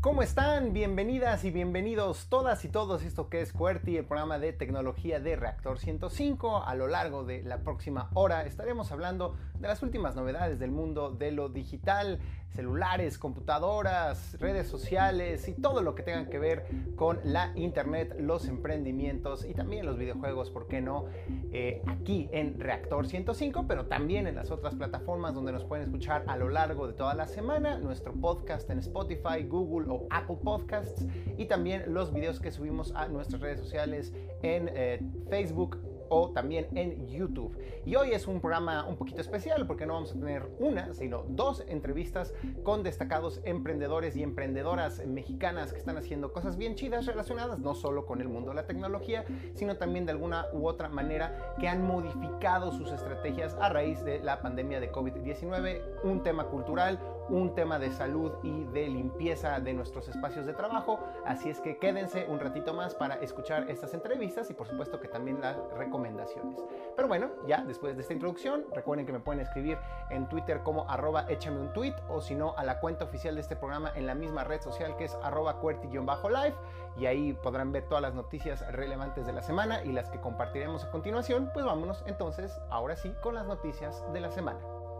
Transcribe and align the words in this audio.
¿Cómo 0.00 0.22
están? 0.22 0.72
Bienvenidas 0.72 1.44
y 1.44 1.50
bienvenidos 1.50 2.28
todas 2.28 2.64
y 2.64 2.68
todos 2.68 3.02
esto 3.02 3.28
que 3.28 3.40
es 3.40 3.52
QWERTY, 3.52 3.96
el 3.96 4.04
programa 4.04 4.38
de 4.38 4.52
tecnología 4.52 5.18
de 5.18 5.34
Reactor 5.34 5.80
105. 5.80 6.62
A 6.62 6.76
lo 6.76 6.86
largo 6.86 7.24
de 7.24 7.42
la 7.42 7.64
próxima 7.64 8.08
hora 8.14 8.46
estaremos 8.46 8.92
hablando 8.92 9.34
de 9.58 9.66
las 9.66 9.82
últimas 9.82 10.14
novedades 10.14 10.60
del 10.60 10.70
mundo 10.70 11.10
de 11.10 11.32
lo 11.32 11.48
digital, 11.48 12.20
celulares, 12.54 13.18
computadoras, 13.18 14.36
redes 14.40 14.68
sociales 14.68 15.48
y 15.48 15.54
todo 15.54 15.82
lo 15.82 15.94
que 15.94 16.02
tenga 16.02 16.28
que 16.30 16.38
ver 16.38 16.66
con 16.96 17.18
la 17.24 17.52
internet, 17.56 18.16
los 18.20 18.46
emprendimientos 18.46 19.44
y 19.44 19.54
también 19.54 19.84
los 19.84 19.98
videojuegos, 19.98 20.50
¿por 20.50 20.68
qué 20.68 20.80
no? 20.80 21.06
Eh, 21.52 21.82
aquí 21.86 22.28
en 22.32 22.58
Reactor 22.60 23.06
105, 23.06 23.66
pero 23.66 23.86
también 23.86 24.26
en 24.26 24.36
las 24.36 24.50
otras 24.50 24.74
plataformas 24.74 25.34
donde 25.34 25.52
nos 25.52 25.64
pueden 25.64 25.84
escuchar 25.84 26.24
a 26.26 26.36
lo 26.36 26.48
largo 26.48 26.86
de 26.86 26.94
toda 26.94 27.14
la 27.14 27.26
semana, 27.26 27.78
nuestro 27.78 28.12
podcast 28.12 28.70
en 28.70 28.78
Spotify, 28.78 29.44
Google 29.48 29.87
o 29.90 30.06
Apple 30.10 30.38
Podcasts 30.42 31.06
y 31.36 31.46
también 31.46 31.92
los 31.92 32.12
videos 32.12 32.40
que 32.40 32.50
subimos 32.50 32.92
a 32.94 33.08
nuestras 33.08 33.40
redes 33.40 33.60
sociales 33.60 34.12
en 34.42 34.70
eh, 34.74 35.00
Facebook, 35.28 35.78
o 36.08 36.30
también 36.30 36.66
en 36.74 37.06
YouTube. 37.08 37.56
Y 37.84 37.96
hoy 37.96 38.12
es 38.12 38.26
un 38.26 38.40
programa 38.40 38.86
un 38.86 38.96
poquito 38.96 39.20
especial 39.20 39.66
porque 39.66 39.86
no 39.86 39.94
vamos 39.94 40.12
a 40.12 40.14
tener 40.14 40.48
una, 40.58 40.92
sino 40.94 41.24
dos 41.28 41.64
entrevistas 41.68 42.34
con 42.62 42.82
destacados 42.82 43.40
emprendedores 43.44 44.16
y 44.16 44.22
emprendedoras 44.22 45.04
mexicanas 45.06 45.72
que 45.72 45.78
están 45.78 45.96
haciendo 45.96 46.32
cosas 46.32 46.56
bien 46.56 46.74
chidas 46.74 47.06
relacionadas 47.06 47.58
no 47.58 47.74
solo 47.74 48.06
con 48.06 48.20
el 48.20 48.28
mundo 48.28 48.50
de 48.50 48.56
la 48.56 48.66
tecnología, 48.66 49.24
sino 49.54 49.76
también 49.76 50.06
de 50.06 50.12
alguna 50.12 50.46
u 50.52 50.66
otra 50.66 50.88
manera 50.88 51.54
que 51.58 51.68
han 51.68 51.86
modificado 51.86 52.72
sus 52.72 52.92
estrategias 52.92 53.56
a 53.60 53.68
raíz 53.68 54.04
de 54.04 54.20
la 54.20 54.40
pandemia 54.42 54.80
de 54.80 54.92
COVID-19, 54.92 55.82
un 56.04 56.22
tema 56.22 56.44
cultural, 56.46 56.98
un 57.28 57.54
tema 57.54 57.78
de 57.78 57.90
salud 57.90 58.32
y 58.42 58.64
de 58.64 58.88
limpieza 58.88 59.60
de 59.60 59.74
nuestros 59.74 60.08
espacios 60.08 60.46
de 60.46 60.54
trabajo. 60.54 61.00
Así 61.24 61.48
es 61.48 61.60
que 61.60 61.78
quédense 61.78 62.26
un 62.28 62.40
ratito 62.40 62.74
más 62.74 62.94
para 62.94 63.16
escuchar 63.16 63.70
estas 63.70 63.94
entrevistas 63.94 64.50
y 64.50 64.54
por 64.54 64.66
supuesto 64.66 65.00
que 65.00 65.08
también 65.08 65.40
las 65.40 65.56
recomendaciones. 65.76 66.60
Pero 66.96 67.08
bueno, 67.08 67.30
ya 67.46 67.64
después 67.64 67.96
de 67.96 68.02
esta 68.02 68.14
introducción, 68.14 68.64
recuerden 68.72 69.06
que 69.06 69.12
me 69.12 69.20
pueden 69.20 69.40
escribir 69.40 69.78
en 70.10 70.28
Twitter 70.28 70.62
como 70.62 70.88
arroba 70.90 71.26
échame 71.28 71.60
un 71.60 71.72
tweet 71.72 71.94
o 72.08 72.20
si 72.20 72.34
no 72.34 72.54
a 72.56 72.64
la 72.64 72.80
cuenta 72.80 73.04
oficial 73.04 73.34
de 73.34 73.40
este 73.40 73.56
programa 73.56 73.92
en 73.94 74.06
la 74.06 74.14
misma 74.14 74.44
red 74.44 74.60
social 74.60 74.96
que 74.96 75.04
es 75.04 75.14
arroba 75.22 75.60
cuerti-live 75.60 76.54
y 76.96 77.06
ahí 77.06 77.32
podrán 77.32 77.72
ver 77.72 77.84
todas 77.88 78.02
las 78.02 78.14
noticias 78.14 78.66
relevantes 78.72 79.26
de 79.26 79.32
la 79.32 79.42
semana 79.42 79.84
y 79.84 79.92
las 79.92 80.10
que 80.10 80.20
compartiremos 80.20 80.84
a 80.84 80.90
continuación. 80.90 81.50
Pues 81.52 81.64
vámonos 81.64 82.02
entonces 82.06 82.60
ahora 82.70 82.96
sí 82.96 83.14
con 83.22 83.34
las 83.34 83.46
noticias 83.46 84.04
de 84.12 84.20
la 84.20 84.30
semana. 84.30 84.58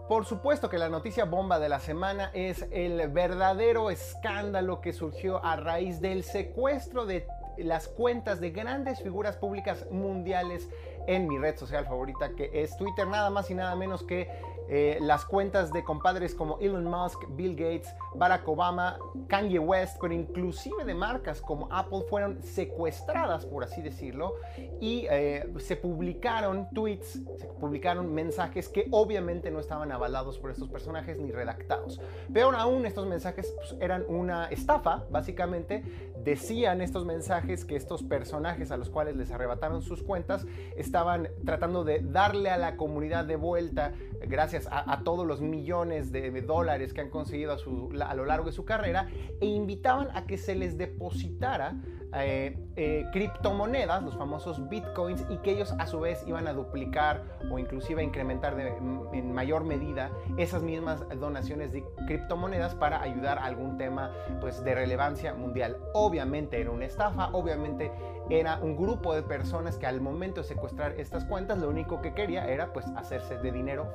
Por 0.08 0.24
supuesto 0.24 0.70
que 0.70 0.78
la 0.78 0.88
noticia 0.88 1.26
bomba 1.26 1.58
de 1.58 1.68
la 1.68 1.80
semana 1.80 2.30
es 2.32 2.66
el 2.70 3.08
verdadero 3.08 3.90
escándalo 3.90 4.80
que 4.80 4.94
surgió 4.94 5.44
a 5.44 5.56
raíz 5.56 6.00
del 6.00 6.24
secuestro 6.24 7.04
de 7.04 7.26
las 7.58 7.88
cuentas 7.88 8.40
de 8.40 8.50
grandes 8.50 9.02
figuras 9.02 9.36
públicas 9.36 9.84
mundiales 9.90 10.66
en 11.06 11.28
mi 11.28 11.36
red 11.36 11.58
social 11.58 11.84
favorita 11.84 12.30
que 12.30 12.50
es 12.54 12.74
Twitter, 12.78 13.06
nada 13.06 13.28
más 13.28 13.50
y 13.50 13.54
nada 13.54 13.76
menos 13.76 14.02
que 14.02 14.30
eh, 14.70 14.98
las 15.00 15.24
cuentas 15.24 15.72
de 15.72 15.82
compadres 15.82 16.34
como 16.34 16.58
Elon 16.60 16.84
Musk, 16.84 17.24
Bill 17.30 17.56
Gates, 17.56 17.88
Barack 18.14 18.46
Obama, 18.46 18.98
Kanye 19.26 19.58
West, 19.58 19.96
pero 20.00 20.12
inclusive 20.12 20.84
de 20.84 20.94
marcas 20.94 21.40
como 21.40 21.68
Apple 21.72 22.02
fueron 22.08 22.42
secuestradas, 22.42 23.46
por 23.46 23.64
así 23.64 23.80
decirlo, 23.80 24.34
y 24.80 25.06
eh, 25.10 25.50
se 25.58 25.76
publicaron 25.76 26.68
tweets, 26.70 27.20
se 27.38 27.46
publicaron 27.60 28.12
mensajes 28.12 28.68
que 28.68 28.88
obviamente 28.90 29.50
no 29.50 29.60
estaban 29.60 29.90
avalados 29.90 30.38
por 30.38 30.50
estos 30.50 30.68
personajes 30.68 31.18
ni 31.18 31.32
redactados. 31.32 32.00
Peor 32.32 32.54
aún, 32.54 32.84
estos 32.84 33.06
mensajes 33.06 33.54
pues, 33.56 33.76
eran 33.80 34.04
una 34.08 34.46
estafa, 34.46 35.04
básicamente 35.10 35.82
decían 36.24 36.82
estos 36.82 37.06
mensajes 37.06 37.64
que 37.64 37.76
estos 37.76 38.02
personajes 38.02 38.70
a 38.70 38.76
los 38.76 38.90
cuales 38.90 39.16
les 39.16 39.30
arrebataron 39.30 39.82
sus 39.82 40.02
cuentas 40.02 40.46
estaban 40.76 41.28
tratando 41.46 41.84
de 41.84 42.00
darle 42.00 42.50
a 42.50 42.58
la 42.58 42.76
comunidad 42.76 43.24
de 43.24 43.36
vuelta 43.36 43.92
gracias 44.20 44.57
a, 44.70 45.02
todos 45.04 45.26
los 45.26 45.40
millones 45.40 46.10
de, 46.10 46.30
dólares 46.42 46.92
que 46.92 47.00
han 47.02 47.10
conseguido 47.10 47.52
a, 47.54 48.14
lo 48.14 48.24
largo 48.24 48.46
de 48.46 48.52
su 48.52 48.64
carrera 48.64 49.08
e 49.40 49.46
invitaban 49.46 50.08
a 50.14 50.26
que 50.26 50.38
se 50.38 50.54
les 50.54 50.78
depositara 50.78 51.76
eh, 52.14 52.56
eh, 52.76 53.04
criptomonedas, 53.12 54.02
los 54.02 54.16
famosos 54.16 54.66
bitcoins, 54.70 55.26
y 55.28 55.36
que 55.38 55.50
ellos 55.50 55.74
a 55.78 55.86
su 55.86 56.00
vez 56.00 56.24
iban 56.26 56.46
a 56.48 56.54
duplicar 56.54 57.22
o 57.50 57.58
inclusive 57.58 58.00
a 58.00 58.04
incrementar 58.04 58.58
en 58.58 59.32
mayor 59.32 59.64
medida 59.64 60.10
esas 60.38 60.62
mismas 60.62 61.04
donaciones 61.20 61.72
de 61.72 61.84
criptomonedas 62.06 62.74
para 62.74 63.02
ayudar 63.02 63.38
a 63.38 63.44
algún 63.44 63.76
tema 63.76 64.10
pues, 64.40 64.64
de 64.64 64.74
relevancia 64.74 65.34
mundial. 65.34 65.76
Obviamente 65.92 66.60
era 66.60 66.70
una 66.70 66.86
estafa, 66.86 67.28
obviamente 67.32 67.92
era 68.30 68.58
un 68.60 68.76
grupo 68.76 69.14
de 69.14 69.22
personas 69.22 69.76
que 69.76 69.86
al 69.86 70.00
momento 70.00 70.42
de 70.42 70.48
secuestrar 70.48 70.92
estas 70.98 71.24
cuentas 71.24 71.58
lo 71.58 71.68
único 71.68 72.00
que 72.00 72.12
quería 72.14 72.46
era 72.46 72.72
pues 72.72 72.86
hacerse 72.96 73.38
de 73.38 73.52
dinero 73.52 73.92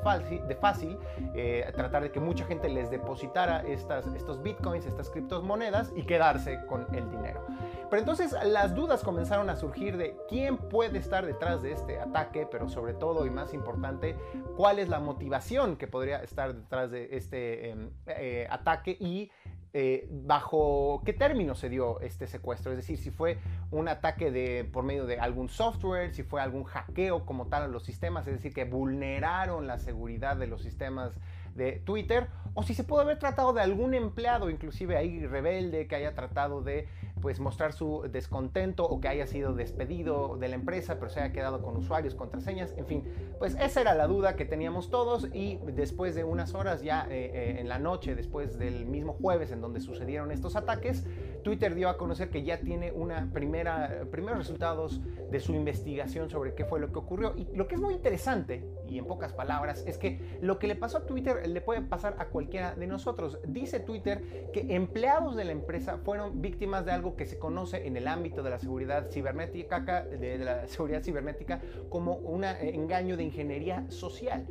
de 0.47 0.55
fácil, 0.55 0.97
eh, 1.35 1.71
tratar 1.75 2.03
de 2.03 2.11
que 2.11 2.19
mucha 2.19 2.45
gente 2.45 2.69
les 2.69 2.89
depositara 2.89 3.63
estas, 3.63 4.07
estos 4.07 4.41
bitcoins, 4.41 4.85
estas 4.85 5.09
criptomonedas 5.09 5.91
y 5.95 6.03
quedarse 6.03 6.65
con 6.65 6.87
el 6.95 7.09
dinero. 7.09 7.45
Pero 7.89 7.99
entonces 7.99 8.35
las 8.45 8.73
dudas 8.73 9.03
comenzaron 9.03 9.49
a 9.49 9.55
surgir 9.55 9.97
de 9.97 10.17
quién 10.27 10.57
puede 10.57 10.97
estar 10.97 11.25
detrás 11.25 11.61
de 11.61 11.73
este 11.73 11.99
ataque, 11.99 12.47
pero 12.49 12.67
sobre 12.67 12.93
todo 12.93 13.25
y 13.27 13.29
más 13.29 13.53
importante, 13.53 14.15
cuál 14.57 14.79
es 14.79 14.89
la 14.89 14.99
motivación 14.99 15.77
que 15.77 15.87
podría 15.87 16.17
estar 16.23 16.55
detrás 16.55 16.89
de 16.89 17.09
este 17.11 17.69
em, 17.69 17.91
eh, 18.07 18.47
ataque 18.49 18.97
y 18.99 19.29
eh, 19.75 20.07
bajo 20.11 21.01
qué 21.03 21.13
término 21.13 21.55
se 21.55 21.67
dio 21.67 21.99
este 22.01 22.27
secuestro, 22.27 22.71
es 22.71 22.77
decir, 22.77 22.97
si 22.99 23.09
fue 23.09 23.39
un 23.71 23.87
ataque 23.87 24.29
de, 24.29 24.69
por 24.71 24.83
medio 24.83 25.07
de 25.07 25.19
algún 25.19 25.49
software, 25.49 26.13
si 26.13 26.21
fue 26.21 26.41
algún 26.41 26.63
hackeo 26.63 27.25
como 27.25 27.47
tal 27.47 27.63
a 27.63 27.67
los 27.67 27.83
sistemas, 27.83 28.27
es 28.27 28.33
decir, 28.33 28.53
que 28.53 28.65
vulneraron 28.65 29.65
la 29.65 29.79
seguridad 29.79 30.37
de 30.37 30.45
los 30.45 30.61
sistemas 30.61 31.13
de 31.55 31.73
Twitter, 31.73 32.27
o 32.53 32.61
si 32.61 32.75
se 32.75 32.83
pudo 32.83 33.01
haber 33.01 33.17
tratado 33.17 33.51
de 33.51 33.61
algún 33.61 33.95
empleado, 33.95 34.51
inclusive 34.51 34.95
ahí 34.95 35.25
rebelde, 35.25 35.87
que 35.87 35.95
haya 35.95 36.13
tratado 36.13 36.61
de 36.61 36.87
pues 37.23 37.39
mostrar 37.39 37.71
su 37.71 38.03
descontento 38.11 38.83
o 38.83 38.99
que 38.99 39.07
haya 39.07 39.25
sido 39.27 39.53
despedido 39.53 40.35
de 40.35 40.49
la 40.49 40.55
empresa, 40.55 40.99
pero 40.99 41.09
se 41.09 41.21
haya 41.21 41.31
quedado 41.31 41.61
con 41.61 41.77
usuarios, 41.77 42.15
contraseñas, 42.15 42.73
en 42.75 42.85
fin, 42.85 43.03
pues 43.39 43.55
esa 43.61 43.79
era 43.79 43.95
la 43.95 44.07
duda 44.07 44.35
que 44.35 44.43
teníamos 44.43 44.89
todos 44.89 45.29
y 45.31 45.57
después 45.67 46.15
de 46.15 46.25
unas 46.25 46.53
horas 46.53 46.81
ya 46.81 47.07
eh, 47.09 47.31
eh, 47.33 47.55
en 47.61 47.69
la 47.69 47.79
noche, 47.79 48.13
después 48.13 48.59
del 48.59 48.85
mismo 48.85 49.13
jueves 49.13 49.53
en 49.53 49.61
donde 49.61 49.79
sucedieron 49.79 50.33
estos 50.33 50.57
ataques, 50.57 51.05
Twitter 51.43 51.75
dio 51.75 51.87
a 51.87 51.97
conocer 51.97 52.29
que 52.29 52.43
ya 52.43 52.59
tiene 52.59 52.91
una 52.91 53.31
primera, 53.31 54.05
primeros 54.11 54.39
resultados 54.39 54.99
de 55.31 55.39
su 55.39 55.53
investigación 55.53 56.29
sobre 56.29 56.55
qué 56.55 56.65
fue 56.65 56.81
lo 56.81 56.91
que 56.91 56.99
ocurrió. 56.99 57.35
Y 57.37 57.47
lo 57.55 57.69
que 57.69 57.75
es 57.75 57.81
muy 57.81 57.93
interesante 57.93 58.65
y 58.93 58.99
en 58.99 59.05
pocas 59.05 59.33
palabras 59.33 59.83
es 59.87 59.97
que 59.97 60.19
lo 60.41 60.59
que 60.59 60.67
le 60.67 60.75
pasó 60.75 60.99
a 60.99 61.05
Twitter 61.05 61.47
le 61.47 61.61
puede 61.61 61.81
pasar 61.81 62.15
a 62.19 62.27
cualquiera 62.27 62.75
de 62.75 62.85
nosotros. 62.85 63.39
Dice 63.47 63.79
Twitter 63.79 64.51
que 64.53 64.75
empleados 64.75 65.35
de 65.35 65.45
la 65.45 65.51
empresa 65.51 65.97
fueron 65.97 66.41
víctimas 66.41 66.85
de 66.85 66.91
algo 66.91 67.15
que 67.15 67.25
se 67.25 67.39
conoce 67.39 67.87
en 67.87 67.97
el 67.97 68.07
ámbito 68.07 68.43
de 68.43 68.51
la 68.51 68.59
seguridad 68.59 69.09
cibernética, 69.09 69.81
de 70.03 70.37
la 70.37 70.67
seguridad 70.67 71.01
cibernética 71.01 71.59
como 71.89 72.13
un 72.13 72.43
engaño 72.43 73.17
de 73.17 73.23
ingeniería 73.23 73.89
social 73.89 74.45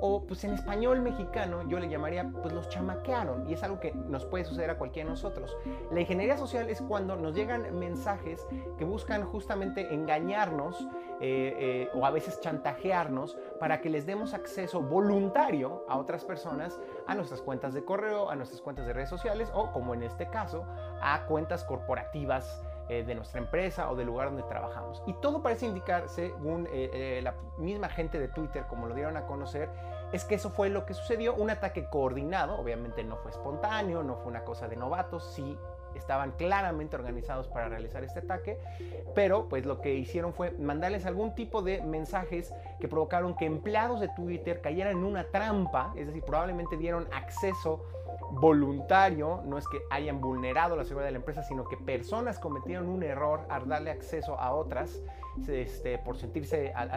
o 0.00 0.22
pues 0.22 0.44
en 0.44 0.52
español 0.52 1.00
mexicano 1.00 1.66
yo 1.68 1.78
le 1.78 1.88
llamaría 1.88 2.30
pues 2.42 2.52
los 2.54 2.68
chamaquearon 2.68 3.48
y 3.48 3.54
es 3.54 3.62
algo 3.62 3.80
que 3.80 3.92
nos 3.92 4.24
puede 4.24 4.44
suceder 4.44 4.70
a 4.70 4.78
cualquiera 4.78 5.06
de 5.06 5.10
nosotros. 5.12 5.56
La 5.90 6.00
ingeniería 6.00 6.36
social 6.36 6.68
es 6.70 6.80
cuando 6.82 7.16
nos 7.16 7.34
llegan 7.34 7.78
mensajes 7.78 8.46
que 8.78 8.84
buscan 8.84 9.24
justamente 9.24 9.94
engañarnos 9.94 10.80
eh, 11.20 11.56
eh, 11.58 11.90
o 11.94 12.04
a 12.04 12.10
veces 12.10 12.40
chantajearnos 12.40 13.38
para 13.58 13.80
que 13.80 13.88
les 13.88 14.04
demos 14.04 14.34
acceso 14.34 14.82
voluntario 14.82 15.84
a 15.88 15.96
otras 15.96 16.24
personas 16.24 16.78
a 17.06 17.14
nuestras 17.14 17.40
cuentas 17.40 17.72
de 17.72 17.84
correo, 17.84 18.28
a 18.28 18.36
nuestras 18.36 18.60
cuentas 18.60 18.86
de 18.86 18.92
redes 18.92 19.08
sociales 19.08 19.50
o 19.54 19.72
como 19.72 19.94
en 19.94 20.02
este 20.02 20.28
caso 20.28 20.66
a 21.00 21.24
cuentas 21.26 21.64
corporativas 21.64 22.62
eh, 22.88 23.02
de 23.04 23.14
nuestra 23.14 23.40
empresa 23.40 23.90
o 23.90 23.96
del 23.96 24.06
lugar 24.06 24.28
donde 24.28 24.44
trabajamos. 24.44 25.02
Y 25.06 25.14
todo 25.14 25.42
parece 25.42 25.66
indicar, 25.66 26.08
según 26.08 26.66
eh, 26.66 26.90
eh, 26.92 27.20
la 27.22 27.34
misma 27.58 27.88
gente 27.88 28.18
de 28.18 28.28
Twitter, 28.28 28.66
como 28.68 28.86
lo 28.86 28.94
dieron 28.94 29.16
a 29.16 29.26
conocer, 29.26 29.68
es 30.12 30.24
que 30.24 30.36
eso 30.36 30.50
fue 30.50 30.68
lo 30.68 30.86
que 30.86 30.94
sucedió, 30.94 31.34
un 31.34 31.50
ataque 31.50 31.86
coordinado, 31.90 32.56
obviamente 32.56 33.02
no 33.02 33.16
fue 33.16 33.32
espontáneo, 33.32 34.04
no 34.04 34.16
fue 34.16 34.28
una 34.28 34.44
cosa 34.44 34.68
de 34.68 34.76
novatos, 34.76 35.32
sí 35.34 35.58
estaban 35.96 36.32
claramente 36.32 36.94
organizados 36.94 37.48
para 37.48 37.68
realizar 37.68 38.04
este 38.04 38.20
ataque, 38.20 38.58
pero 39.14 39.48
pues 39.48 39.66
lo 39.66 39.80
que 39.80 39.94
hicieron 39.94 40.32
fue 40.32 40.52
mandarles 40.52 41.06
algún 41.06 41.34
tipo 41.34 41.62
de 41.62 41.82
mensajes 41.82 42.54
que 42.80 42.88
provocaron 42.88 43.34
que 43.34 43.46
empleados 43.46 44.00
de 44.00 44.08
Twitter 44.10 44.60
cayeran 44.60 44.98
en 44.98 45.04
una 45.04 45.24
trampa, 45.24 45.92
es 45.96 46.06
decir, 46.06 46.22
probablemente 46.22 46.76
dieron 46.76 47.08
acceso 47.12 47.84
voluntario, 48.30 49.42
no 49.44 49.58
es 49.58 49.66
que 49.68 49.80
hayan 49.90 50.20
vulnerado 50.20 50.76
la 50.76 50.84
seguridad 50.84 51.06
de 51.06 51.12
la 51.12 51.18
empresa, 51.18 51.42
sino 51.42 51.64
que 51.64 51.76
personas 51.76 52.38
cometieron 52.38 52.88
un 52.88 53.02
error 53.02 53.46
al 53.48 53.68
darle 53.68 53.90
acceso 53.90 54.38
a 54.38 54.54
otras 54.54 55.00
este, 55.48 55.98
por 55.98 56.16
sentirse 56.16 56.72
al, 56.74 56.90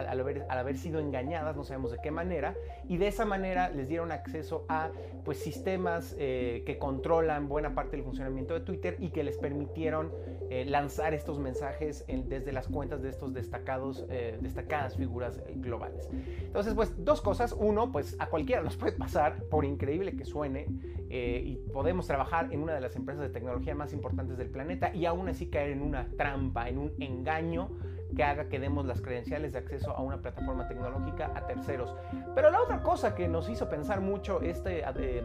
haber, 0.50 0.76
sido 0.76 1.00
engañadas, 1.00 1.56
no 1.56 1.64
sabemos 1.64 1.92
de 1.92 1.98
qué 2.02 2.10
manera, 2.10 2.54
y 2.88 2.96
de 2.96 3.08
esa 3.08 3.24
manera 3.24 3.68
les 3.70 3.88
dieron 3.88 4.12
acceso 4.12 4.64
a 4.68 4.90
pues, 5.24 5.38
sistemas 5.38 6.16
eh, 6.18 6.62
que 6.66 6.78
controlan 6.78 7.48
buena 7.48 7.74
parte 7.74 7.96
del 7.96 8.04
funcionamiento 8.04 8.54
de 8.54 8.60
Twitter 8.60 8.96
y 8.98 9.10
que 9.10 9.22
les 9.22 9.38
permitieron 9.38 10.10
eh, 10.50 10.64
lanzar 10.64 11.14
estos 11.14 11.38
mensajes 11.38 12.04
desde 12.08 12.52
las 12.52 12.66
cuentas 12.66 13.02
de 13.02 13.10
estos 13.10 13.32
destacados, 13.32 14.06
eh, 14.10 14.38
destacadas 14.40 14.96
figuras 14.96 15.40
globales. 15.56 16.08
Entonces, 16.40 16.74
pues 16.74 17.04
dos 17.04 17.20
cosas. 17.20 17.54
Uno, 17.56 17.92
pues 17.92 18.16
a 18.18 18.26
cualquiera 18.26 18.62
nos 18.62 18.76
puede 18.76 18.92
pasar, 18.92 19.44
por 19.44 19.64
increíble 19.64 20.16
que 20.16 20.24
suene, 20.24 20.66
y 21.12 21.56
podemos 21.72 22.06
trabajar 22.06 22.52
en 22.52 22.62
una 22.62 22.74
de 22.74 22.80
las 22.80 22.94
empresas 22.94 23.22
de 23.22 23.30
tecnología 23.30 23.74
más 23.74 23.92
importantes 23.92 24.38
del 24.38 24.48
planeta 24.48 24.94
y 24.94 25.06
aún 25.06 25.28
así 25.28 25.46
caer 25.46 25.70
en 25.70 25.82
una 25.82 26.08
trampa, 26.16 26.68
en 26.68 26.78
un 26.78 26.92
engaño 27.00 27.70
que 28.14 28.24
haga 28.24 28.48
que 28.48 28.58
demos 28.58 28.86
las 28.86 29.00
credenciales 29.00 29.52
de 29.52 29.58
acceso 29.58 29.92
a 29.92 30.02
una 30.02 30.18
plataforma 30.18 30.66
tecnológica 30.68 31.32
a 31.34 31.46
terceros. 31.46 31.94
Pero 32.34 32.50
la 32.50 32.60
otra 32.60 32.82
cosa 32.82 33.14
que 33.14 33.28
nos 33.28 33.48
hizo 33.48 33.68
pensar 33.68 34.00
mucho 34.00 34.40
este 34.42 34.82
eh, 34.96 35.22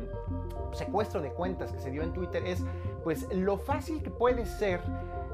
secuestro 0.74 1.22
de 1.22 1.32
cuentas 1.32 1.72
que 1.72 1.80
se 1.80 1.92
dio 1.92 2.04
en 2.04 2.14
Twitter 2.14 2.44
es 2.46 2.64
pues 3.04 3.28
lo 3.34 3.58
fácil 3.58 4.02
que 4.04 4.10
puede 4.10 4.46
ser 4.46 4.82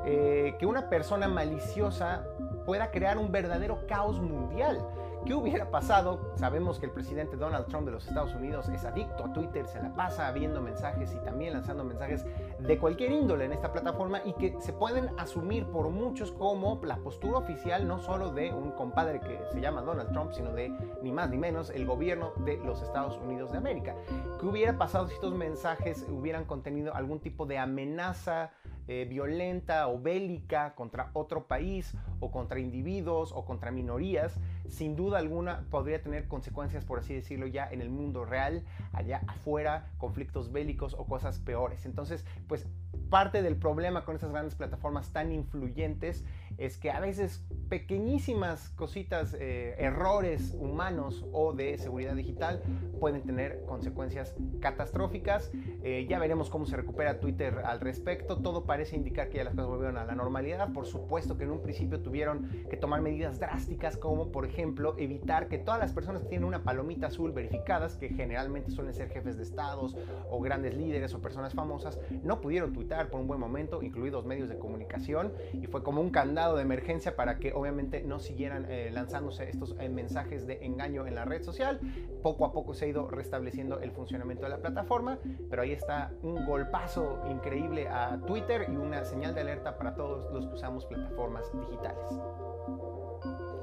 eh, 0.06 0.56
que 0.60 0.66
una 0.66 0.90
persona 0.90 1.28
maliciosa 1.28 2.26
pueda 2.66 2.92
crear 2.92 3.18
un 3.18 3.32
verdadero 3.32 3.86
caos 3.88 4.20
mundial. 4.20 4.80
¿Qué 5.26 5.36
hubiera 5.36 5.70
pasado? 5.70 6.34
Sabemos 6.36 6.80
que 6.80 6.88
el 6.88 6.92
presidente 6.92 7.38
Donald 7.38 7.68
Trump 7.68 7.86
de 7.86 7.92
los 7.92 8.08
Estados 8.08 8.34
Unidos 8.34 8.68
es 8.70 8.84
adicto 8.86 9.26
a 9.26 9.34
Twitter, 9.34 9.68
se 9.68 9.82
la 9.82 9.94
pasa 9.94 10.32
viendo 10.32 10.62
mensajes 10.62 11.14
y 11.14 11.20
también 11.20 11.54
lanzando 11.54 11.84
mensajes 11.84 12.26
de 12.60 12.78
cualquier 12.80 13.12
índole 13.12 13.46
en 13.46 13.54
esta 13.54 13.72
plataforma 13.72 14.22
y 14.26 14.34
que 14.34 14.56
se 14.60 14.74
pueden 14.74 15.10
asumir 15.20 15.66
por 15.68 15.90
muchos 15.90 16.32
como 16.32 16.82
la 16.84 16.98
postura 16.98 17.38
oficial 17.38 17.88
no 17.88 18.00
solo 18.00 18.32
de 18.32 18.52
un 18.52 18.72
compadre 18.72 19.20
que 19.20 19.40
se 19.52 19.62
llama 19.62 19.82
Donald 19.82 20.12
Trump, 20.12 20.32
sino 20.34 20.54
de 20.54 20.76
ni 21.04 21.12
más 21.12 21.30
ni 21.30 21.38
menos 21.38 21.70
el 21.70 21.86
gobierno 21.86 22.34
de 22.38 22.58
los 22.58 22.82
Estados 22.82 23.18
Unidos 23.18 23.52
de 23.52 23.60
América. 23.60 23.96
¿Qué 24.40 24.46
hubiera 24.48 24.78
pasado 24.78 25.08
si 25.08 25.14
estos 25.14 25.36
mensajes 25.36 26.04
hubieran 26.10 26.46
contenido 26.46 26.96
algún 26.96 27.20
tipo 27.20 27.46
de 27.46 27.60
amenaza? 27.60 28.52
Eh, 28.88 29.06
violenta 29.06 29.88
o 29.88 30.02
bélica 30.02 30.74
contra 30.76 31.12
otro 31.14 31.48
país 31.48 31.94
o 32.20 32.32
contra 32.32 32.60
individuos 32.60 33.32
o 33.32 33.46
contra 33.46 33.72
minorías, 33.72 34.38
sin 34.72 34.96
duda 34.96 35.20
alguna 35.20 35.66
podría 35.70 36.02
tener 36.02 36.28
consecuencias, 36.28 36.86
por 36.86 37.00
así 37.00 37.14
decirlo, 37.14 37.46
ya 37.46 37.70
en 37.70 37.82
el 37.82 37.90
mundo 37.90 38.26
real, 38.26 38.64
allá 38.94 39.22
afuera, 39.28 39.92
conflictos 39.98 40.52
bélicos 40.52 40.94
o 40.94 41.06
cosas 41.06 41.40
peores. 41.40 41.86
Entonces, 41.86 42.26
pues 42.48 42.68
parte 43.10 43.42
del 43.42 43.58
problema 43.58 44.06
con 44.06 44.16
estas 44.16 44.32
grandes 44.32 44.56
plataformas 44.56 45.12
tan 45.12 45.34
influyentes 45.34 46.24
es 46.58 46.78
que 46.78 46.92
a 46.92 47.00
veces 47.00 47.44
pequeñísimas 47.70 48.70
cositas, 48.72 49.36
eh, 49.38 49.76
errores 49.78 50.56
humanos 50.58 51.26
o 51.32 51.54
de 51.54 51.78
seguridad 51.78 52.16
digital 52.16 52.62
pueden 53.00 53.24
tener 53.24 53.64
consecuencias 53.66 54.36
catastróficas. 54.62 55.52
Eh, 55.84 56.06
ya 56.10 56.20
veremos 56.20 56.50
cómo 56.50 56.66
se 56.66 56.78
recupera 56.78 57.20
Twitter 57.20 57.60
al 57.66 57.80
respecto. 57.80 58.38
Todo 58.38 58.66
parece 58.66 58.96
indicar 58.96 59.30
que 59.30 59.38
ya 59.38 59.44
las 59.44 59.54
cosas 59.54 59.70
volvieron 59.70 59.98
a 59.98 60.06
la 60.06 60.16
normalidad. 60.16 60.72
Por 60.72 60.86
supuesto 60.86 61.38
que 61.38 61.44
en 61.44 61.52
un 61.52 61.62
principio 61.62 62.02
tuvieron 62.02 62.50
que 62.70 62.78
tomar 62.78 63.02
medidas 63.02 63.40
drásticas 63.40 63.98
como 63.98 64.32
por 64.32 64.46
ejemplo 64.46 64.61
evitar 64.98 65.48
que 65.48 65.58
todas 65.58 65.80
las 65.80 65.94
personas 65.94 66.24
que 66.24 66.30
tienen 66.30 66.48
una 66.48 66.64
palomita 66.64 67.08
azul 67.08 67.32
verificadas, 67.32 67.98
que 67.98 68.10
generalmente 68.10 68.72
suelen 68.72 68.94
ser 68.94 69.10
jefes 69.10 69.38
de 69.38 69.44
estados 69.44 69.96
o 70.30 70.40
grandes 70.42 70.76
líderes 70.76 71.14
o 71.14 71.22
personas 71.22 71.54
famosas, 71.54 72.00
no 72.24 72.42
pudieron 72.42 72.74
tuitar 72.74 73.10
por 73.10 73.20
un 73.20 73.28
buen 73.28 73.40
momento, 73.40 73.82
incluidos 73.82 74.26
medios 74.26 74.50
de 74.50 74.58
comunicación, 74.58 75.34
y 75.54 75.68
fue 75.68 75.84
como 75.84 76.02
un 76.02 76.10
candado 76.10 76.56
de 76.56 76.64
emergencia 76.64 77.16
para 77.16 77.38
que 77.38 77.54
obviamente 77.54 78.04
no 78.04 78.20
siguieran 78.20 78.66
eh, 78.70 78.90
lanzándose 78.92 79.50
estos 79.50 79.76
eh, 79.80 79.90
mensajes 79.90 80.46
de 80.48 80.66
engaño 80.66 81.08
en 81.08 81.16
la 81.16 81.26
red 81.26 81.44
social. 81.44 81.80
Poco 82.22 82.46
a 82.46 82.54
poco 82.54 82.74
se 82.74 82.86
ha 82.86 82.88
ido 82.88 83.08
restableciendo 83.10 83.80
el 83.80 83.92
funcionamiento 83.92 84.44
de 84.44 84.50
la 84.50 84.58
plataforma, 84.58 85.20
pero 85.50 85.62
ahí 85.62 85.72
está 85.72 86.12
un 86.22 86.46
golpazo 86.46 87.22
increíble 87.30 87.88
a 87.88 88.20
Twitter 88.26 88.68
y 88.70 88.76
una 88.76 89.04
señal 89.06 89.34
de 89.34 89.42
alerta 89.42 89.78
para 89.78 89.96
todos 89.96 90.32
los 90.32 90.48
que 90.48 90.56
usamos 90.56 90.86
plataformas 90.86 91.52
digitales. 91.54 93.01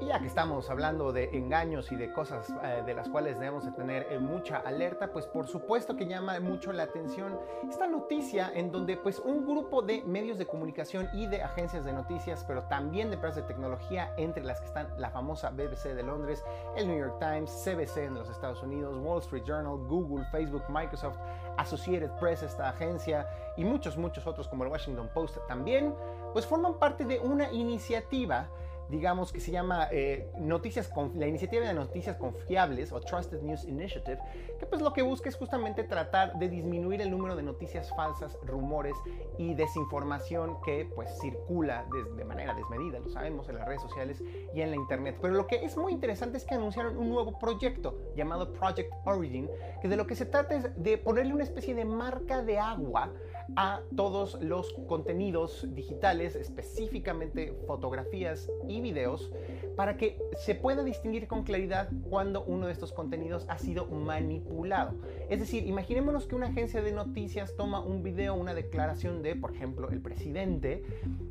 Ya 0.09 0.19
que 0.19 0.25
estamos 0.25 0.67
hablando 0.71 1.13
de 1.13 1.37
engaños 1.37 1.91
y 1.91 1.95
de 1.95 2.11
cosas 2.11 2.51
eh, 2.63 2.81
de 2.83 2.95
las 2.95 3.07
cuales 3.09 3.37
debemos 3.37 3.63
de 3.63 3.71
tener 3.73 4.07
eh, 4.09 4.17
mucha 4.17 4.57
alerta, 4.57 5.13
pues 5.13 5.27
por 5.27 5.45
supuesto 5.45 5.95
que 5.95 6.07
llama 6.07 6.39
mucho 6.39 6.73
la 6.73 6.81
atención 6.81 7.39
esta 7.69 7.85
noticia 7.85 8.51
en 8.55 8.71
donde 8.71 8.97
pues 8.97 9.19
un 9.19 9.45
grupo 9.45 9.83
de 9.83 10.01
medios 10.01 10.39
de 10.39 10.47
comunicación 10.47 11.07
y 11.13 11.27
de 11.27 11.43
agencias 11.43 11.85
de 11.85 11.93
noticias, 11.93 12.43
pero 12.47 12.63
también 12.63 13.09
de 13.09 13.17
empresas 13.17 13.43
de 13.43 13.53
tecnología, 13.53 14.11
entre 14.17 14.43
las 14.43 14.59
que 14.59 14.65
están 14.65 14.87
la 14.97 15.11
famosa 15.11 15.51
BBC 15.51 15.93
de 15.93 16.01
Londres, 16.01 16.43
el 16.75 16.87
New 16.87 16.97
York 16.97 17.19
Times, 17.19 17.51
CBC 17.63 17.97
en 17.97 18.15
los 18.15 18.31
Estados 18.31 18.63
Unidos, 18.63 18.97
Wall 18.97 19.19
Street 19.19 19.43
Journal, 19.45 19.77
Google, 19.77 20.25
Facebook, 20.31 20.63
Microsoft, 20.69 21.19
Associated 21.57 22.09
Press, 22.19 22.41
esta 22.41 22.69
agencia, 22.69 23.27
y 23.57 23.63
muchos, 23.63 23.95
muchos 23.95 24.25
otros 24.25 24.47
como 24.47 24.63
el 24.63 24.71
Washington 24.71 25.07
Post 25.13 25.37
también, 25.47 25.93
pues 26.33 26.47
forman 26.47 26.79
parte 26.79 27.05
de 27.05 27.19
una 27.19 27.51
iniciativa 27.51 28.49
digamos, 28.89 29.31
que 29.31 29.39
se 29.39 29.51
llama 29.51 29.87
eh, 29.91 30.29
noticias 30.37 30.91
la 31.15 31.27
iniciativa 31.27 31.65
de 31.65 31.73
noticias 31.73 32.17
confiables 32.17 32.91
o 32.91 32.99
Trusted 32.99 33.41
News 33.41 33.65
Initiative, 33.65 34.19
que 34.59 34.65
pues 34.65 34.81
lo 34.81 34.93
que 34.93 35.01
busca 35.01 35.29
es 35.29 35.35
justamente 35.35 35.83
tratar 35.83 36.37
de 36.39 36.49
disminuir 36.49 37.01
el 37.01 37.11
número 37.11 37.35
de 37.35 37.43
noticias 37.43 37.89
falsas, 37.95 38.37
rumores 38.43 38.95
y 39.37 39.53
desinformación 39.53 40.61
que 40.61 40.89
pues 40.95 41.09
circula 41.19 41.85
de, 41.93 42.15
de 42.15 42.25
manera 42.25 42.53
desmedida, 42.53 42.99
lo 42.99 43.09
sabemos, 43.09 43.47
en 43.49 43.55
las 43.55 43.67
redes 43.67 43.81
sociales 43.81 44.21
y 44.53 44.61
en 44.61 44.71
la 44.71 44.75
internet. 44.75 45.17
Pero 45.21 45.33
lo 45.33 45.47
que 45.47 45.63
es 45.63 45.77
muy 45.77 45.93
interesante 45.93 46.37
es 46.37 46.45
que 46.45 46.55
anunciaron 46.55 46.97
un 46.97 47.09
nuevo 47.09 47.37
proyecto 47.37 47.97
llamado 48.15 48.53
Project 48.53 48.91
Origin, 49.05 49.49
que 49.81 49.87
de 49.87 49.95
lo 49.95 50.07
que 50.07 50.15
se 50.15 50.25
trata 50.25 50.55
es 50.55 50.83
de 50.83 50.97
ponerle 50.97 51.33
una 51.33 51.43
especie 51.43 51.75
de 51.75 51.85
marca 51.85 52.41
de 52.41 52.59
agua 52.59 53.11
a 53.55 53.81
todos 53.95 54.41
los 54.41 54.73
contenidos 54.87 55.67
digitales, 55.73 56.35
específicamente 56.35 57.53
fotografías 57.67 58.49
y 58.67 58.81
videos, 58.81 59.31
para 59.75 59.97
que 59.97 60.19
se 60.37 60.55
pueda 60.55 60.83
distinguir 60.83 61.27
con 61.27 61.43
claridad 61.43 61.89
cuando 62.09 62.43
uno 62.43 62.67
de 62.67 62.73
estos 62.73 62.91
contenidos 62.91 63.45
ha 63.49 63.57
sido 63.57 63.85
manipulado. 63.87 64.95
Es 65.29 65.39
decir, 65.39 65.65
imaginémonos 65.65 66.25
que 66.25 66.35
una 66.35 66.47
agencia 66.47 66.81
de 66.81 66.91
noticias 66.91 67.55
toma 67.55 67.79
un 67.79 68.03
video, 68.03 68.33
una 68.33 68.53
declaración 68.53 69.21
de, 69.21 69.35
por 69.35 69.55
ejemplo, 69.55 69.89
el 69.89 70.01
presidente, 70.01 70.83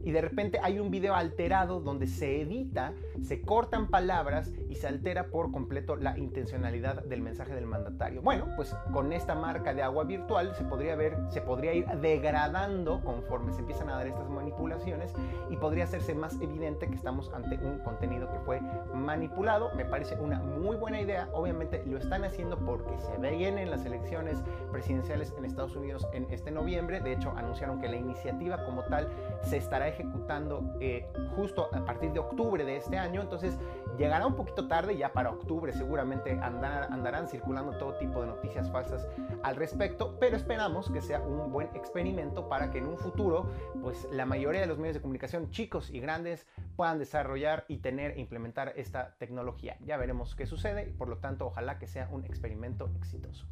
y 0.05 0.13
de 0.13 0.21
repente 0.21 0.61
hay 0.63 0.79
un 0.79 0.91
video 0.91 1.15
alterado 1.15 1.81
donde 1.81 2.07
se 2.07 2.41
edita, 2.41 2.95
se 3.23 3.43
cortan 3.43 3.91
palabras 3.91 4.53
y 4.69 4.77
se 4.77 4.87
altera 4.87 5.27
por 5.27 5.53
completo 5.53 5.97
la 5.97 6.17
intencionalidad 6.19 7.05
del 7.05 7.21
mensaje 7.21 7.55
del 7.55 7.67
mandatario. 7.67 8.23
Bueno, 8.23 8.49
pues 8.57 8.75
con 8.93 9.13
esta 9.13 9.35
marca 9.35 9.75
de 9.75 9.83
agua 9.83 10.05
virtual 10.05 10.55
se 10.55 10.65
podría 10.65 10.97
ver, 10.97 11.17
se 11.31 11.41
podría 11.41 11.75
ir 11.75 11.87
degradando 12.09 13.03
conforme 13.05 13.53
se 13.53 13.61
empiezan 13.61 13.91
a 13.91 13.97
dar 13.97 14.07
estas 14.07 14.31
manipulaciones 14.31 15.13
y 15.51 15.57
podría 15.57 15.85
hacerse 15.85 16.15
más 16.15 16.41
evidente 16.41 16.89
que 16.89 16.95
estamos 16.95 17.31
ante 17.35 17.57
un 17.59 17.81
contenido 17.81 18.31
que 18.33 18.39
fue 18.41 18.61
manipulado. 18.95 19.71
Me 19.75 19.85
parece 19.85 20.17
una 20.17 20.39
muy 20.39 20.77
buena 20.77 21.01
idea. 21.01 21.29
Obviamente 21.35 21.83
lo 21.85 21.99
están 21.99 22.25
haciendo 22.25 22.57
porque 22.59 22.99
se 22.99 23.19
vienen 23.19 23.71
las 23.71 23.85
elecciones 23.85 24.43
presidenciales 24.73 25.35
en 25.37 25.45
Estados 25.45 25.77
Unidos 25.77 26.07
en 26.15 26.27
este 26.31 26.51
noviembre. 26.51 27.01
De 27.01 27.13
hecho, 27.13 27.33
anunciaron 27.37 27.79
que 27.79 27.89
la 27.89 27.97
iniciativa 27.97 28.65
como 28.65 28.85
tal 28.85 29.09
se 29.43 29.59
estará 29.59 29.89
ejecutando 29.89 30.63
eh, 30.81 31.07
justo 31.37 31.69
a 31.73 31.85
partir 31.85 32.13
de 32.13 32.21
octubre 32.21 32.65
de 32.65 32.77
este 32.77 32.97
año. 32.97 33.21
Entonces 33.21 33.59
llegará 33.99 34.27
un 34.27 34.35
poquito 34.35 34.67
tarde, 34.67 34.97
ya 34.97 35.13
para 35.13 35.31
octubre 35.31 35.73
seguramente 35.75 36.39
andarán 36.41 37.29
circulando 37.29 37.73
todo 37.73 37.95
tipo 37.95 38.23
de 38.23 38.29
noticias 38.29 38.71
falsas 38.71 39.07
al 39.43 39.57
respecto, 39.57 40.17
pero 40.19 40.37
esperamos 40.37 40.91
que 40.91 41.03
sea 41.03 41.21
un 41.21 41.53
buen 41.53 41.69
experimento 41.75 41.98
experimento 41.99 42.49
para 42.49 42.71
que 42.71 42.79
en 42.79 42.87
un 42.87 42.97
futuro, 42.97 43.51
pues 43.83 44.07
la 44.13 44.25
mayoría 44.25 44.61
de 44.61 44.69
los 44.69 44.79
medios 44.79 44.95
de 44.95 45.03
comunicación, 45.03 45.51
chicos 45.51 45.91
y 45.91 45.99
grandes, 45.99 46.47
puedan 46.77 47.01
desarrollar 47.01 47.65
y 47.67 47.79
tener 47.79 48.13
e 48.13 48.21
implementar 48.21 48.73
esta 48.77 49.17
tecnología. 49.19 49.77
Ya 49.81 49.97
veremos 49.97 50.37
qué 50.37 50.47
sucede, 50.47 50.95
por 50.97 51.09
lo 51.09 51.19
tanto, 51.19 51.47
ojalá 51.47 51.81
que 51.81 51.89
sea 51.89 52.09
un 52.13 52.25
experimento 52.25 52.89
exitoso. 52.97 53.47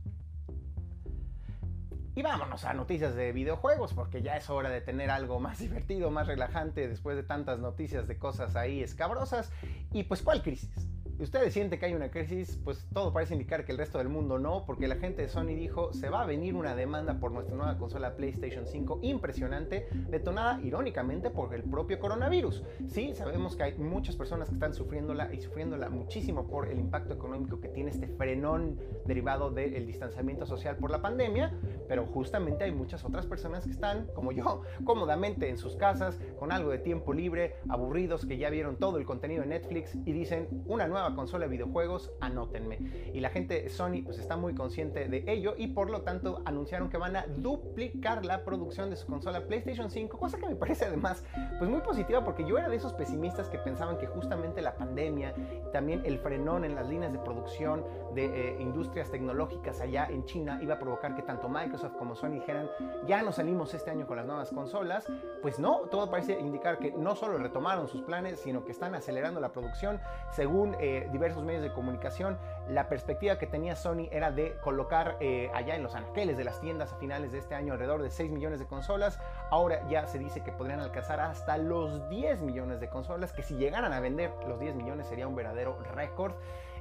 Y 2.15 2.23
vámonos 2.23 2.65
a 2.65 2.73
noticias 2.73 3.17
de 3.17 3.33
videojuegos, 3.33 3.93
porque 3.93 4.23
ya 4.23 4.37
es 4.37 4.49
hora 4.49 4.71
de 4.71 4.81
tener 4.81 5.11
algo 5.11 5.41
más 5.41 5.59
divertido, 5.61 6.13
más 6.13 6.29
relajante 6.29 6.87
después 6.87 7.17
de 7.17 7.25
tantas 7.25 7.59
noticias 7.59 8.07
de 8.07 8.17
cosas 8.17 8.55
ahí 8.55 8.81
escabrosas. 8.81 9.51
Y 9.93 10.05
pues, 10.05 10.23
¿cuál 10.23 10.41
crisis? 10.43 10.89
Ustedes 11.25 11.53
sienten 11.53 11.79
que 11.79 11.87
hay 11.87 11.95
una 11.95 12.11
crisis, 12.11 12.59
pues 12.63 12.87
todo 12.93 13.13
parece 13.13 13.35
indicar 13.35 13.65
que 13.65 13.73
el 13.73 13.79
resto 13.79 13.99
del 13.99 14.09
mundo 14.09 14.39
no, 14.39 14.65
porque 14.67 14.89
la 14.89 14.97
gente 14.97 15.23
de 15.23 15.29
Sony 15.29 15.55
dijo, 15.55 15.93
se 15.93 16.11
va 16.11 16.23
a 16.23 16.27
venir 16.27 16.55
una 16.55 16.75
demanda 16.75 17.19
por 17.19 17.33
nuestra 17.33 17.57
nueva 17.57 17.79
consola 17.79 18.17
PlayStation 18.17 18.67
5 18.67 19.01
impresionante, 19.03 19.89
detonada 20.09 20.61
irónicamente 20.63 21.31
por 21.31 21.55
el 21.55 21.63
propio 21.63 21.99
coronavirus. 21.99 22.63
Sí, 22.89 23.15
sabemos 23.15 23.57
que 23.57 23.63
hay 23.63 23.75
muchas 23.79 24.17
personas 24.17 24.49
que 24.49 24.55
están 24.55 24.75
sufriéndola 24.75 25.33
y 25.33 25.41
sufriéndola 25.41 25.89
muchísimo 25.89 26.47
por 26.47 26.69
el 26.69 26.79
impacto 26.79 27.15
económico 27.15 27.61
que 27.61 27.69
tiene 27.69 27.91
este 27.91 28.09
frenón 28.09 28.79
derivado 29.07 29.51
del 29.51 29.87
distanciamiento 29.87 30.47
social 30.47 30.77
por 30.77 30.91
la 30.91 31.01
pandemia, 31.01 31.53
pero 31.89 32.07
justamente 32.07 32.65
hay 32.65 32.73
muchas 32.73 33.05
otras 33.05 33.27
personas 33.27 33.65
que 33.65 33.71
están, 33.71 34.07
como 34.15 34.33
yo, 34.33 34.63
cómodamente 34.85 35.49
en 35.49 35.57
sus 35.57 35.77
casas, 35.77 36.19
con 36.39 36.53
algo 36.53 36.71
de 36.71 36.79
tiempo 36.79 37.13
libre, 37.13 37.57
aburridos, 37.69 38.27
que 38.27 38.37
ya 38.37 38.51
vieron 38.51 38.77
todo 38.77 38.99
el 38.99 39.07
contenido 39.07 39.43
de 39.43 39.49
Netflix 39.49 39.95
y 40.05 40.13
dicen, 40.13 40.49
una 40.67 40.87
nueva 40.87 41.06
consola 41.15 41.45
de 41.45 41.51
videojuegos, 41.51 42.13
anótenme. 42.21 42.79
Y 43.13 43.21
la 43.21 43.31
gente 43.31 43.69
Sony 43.69 44.03
pues 44.05 44.19
está 44.19 44.37
muy 44.37 44.55
consciente 44.55 45.09
de 45.09 45.25
ello 45.27 45.55
y 45.57 45.69
por 45.69 45.91
lo 45.91 46.03
tanto 46.03 46.43
anunciaron 46.45 46.89
que 46.89 46.97
van 46.97 47.17
a 47.17 47.27
duplicar 47.27 48.25
la 48.25 48.45
producción 48.45 48.91
de 48.91 48.97
su 48.97 49.07
consola 49.07 49.47
PlayStation 49.47 49.91
5, 49.91 50.19
cosa 50.19 50.39
que 50.39 50.47
me 50.47 50.57
parece 50.57 50.87
además 50.87 51.25
pues 51.59 51.71
muy 51.71 51.81
positiva 51.81 52.25
porque 52.25 52.47
yo 52.47 52.59
era 52.59 52.69
de 52.69 52.77
esos 52.77 52.93
pesimistas 52.93 53.49
que 53.49 53.59
pensaban 53.59 53.99
que 53.99 54.07
justamente 54.07 54.63
la 54.63 54.75
pandemia, 54.77 55.35
también 55.73 56.03
el 56.05 56.19
frenón 56.19 56.65
en 56.65 56.75
las 56.75 56.89
líneas 56.89 57.13
de 57.13 57.19
producción 57.19 57.85
de 58.15 58.25
eh, 58.25 58.57
industrias 58.61 59.11
tecnológicas 59.11 59.81
allá 59.81 60.07
en 60.11 60.25
China 60.25 60.59
iba 60.63 60.75
a 60.75 60.79
provocar 60.79 61.15
que 61.15 61.23
tanto 61.23 61.49
Microsoft 61.49 61.97
como 61.97 62.15
Sony 62.15 62.31
dijeran, 62.31 62.69
ya 63.07 63.23
no 63.23 63.33
salimos 63.33 63.75
este 63.75 63.91
año 63.91 64.07
con 64.07 64.17
las 64.17 64.27
nuevas 64.27 64.51
consolas, 64.51 65.07
pues 65.43 65.59
no, 65.59 65.81
todo 65.91 66.11
parece 66.11 66.39
indicar 66.39 66.79
que 66.79 66.93
no 66.93 67.15
solo 67.15 67.39
retomaron 67.39 67.89
sus 67.89 68.03
planes, 68.03 68.41
sino 68.41 68.65
que 68.65 68.73
están 68.73 68.95
acelerando 68.95 69.41
la 69.41 69.53
producción. 69.53 70.01
Según 70.33 70.77
eh, 70.81 70.96
diversos 71.13 71.45
medios 71.45 71.63
de 71.63 71.73
comunicación, 71.73 72.39
la 72.69 72.89
perspectiva 72.89 73.39
que 73.39 73.47
tenía 73.47 73.77
Sony 73.77 74.09
era 74.11 74.31
de 74.31 74.57
colocar 74.63 75.17
eh, 75.21 75.51
allá 75.55 75.77
en 75.77 75.83
los 75.83 75.95
anaqueles 75.95 76.37
de 76.37 76.45
las 76.45 76.61
tiendas 76.61 76.93
a 76.93 76.97
finales 76.97 77.33
de 77.33 77.39
este 77.39 77.55
año 77.55 77.73
alrededor 77.73 78.03
de 78.03 78.11
6 78.11 78.31
millones 78.31 78.59
de 78.59 78.67
consolas. 78.67 79.21
Ahora 79.51 79.87
ya 79.89 80.07
se 80.07 80.19
dice 80.19 80.43
que 80.43 80.53
podrían 80.53 80.81
alcanzar 80.81 81.21
hasta 81.21 81.59
los 81.59 82.09
10 82.09 82.43
millones 82.43 82.81
de 82.81 82.89
consolas, 82.89 83.33
que 83.33 83.43
si 83.43 83.57
llegaran 83.57 83.93
a 83.93 84.01
vender 84.01 84.33
los 84.49 84.59
10 84.59 84.75
millones 84.75 85.07
sería 85.07 85.29
un 85.29 85.37
verdadero 85.37 85.79
récord. 85.95 86.35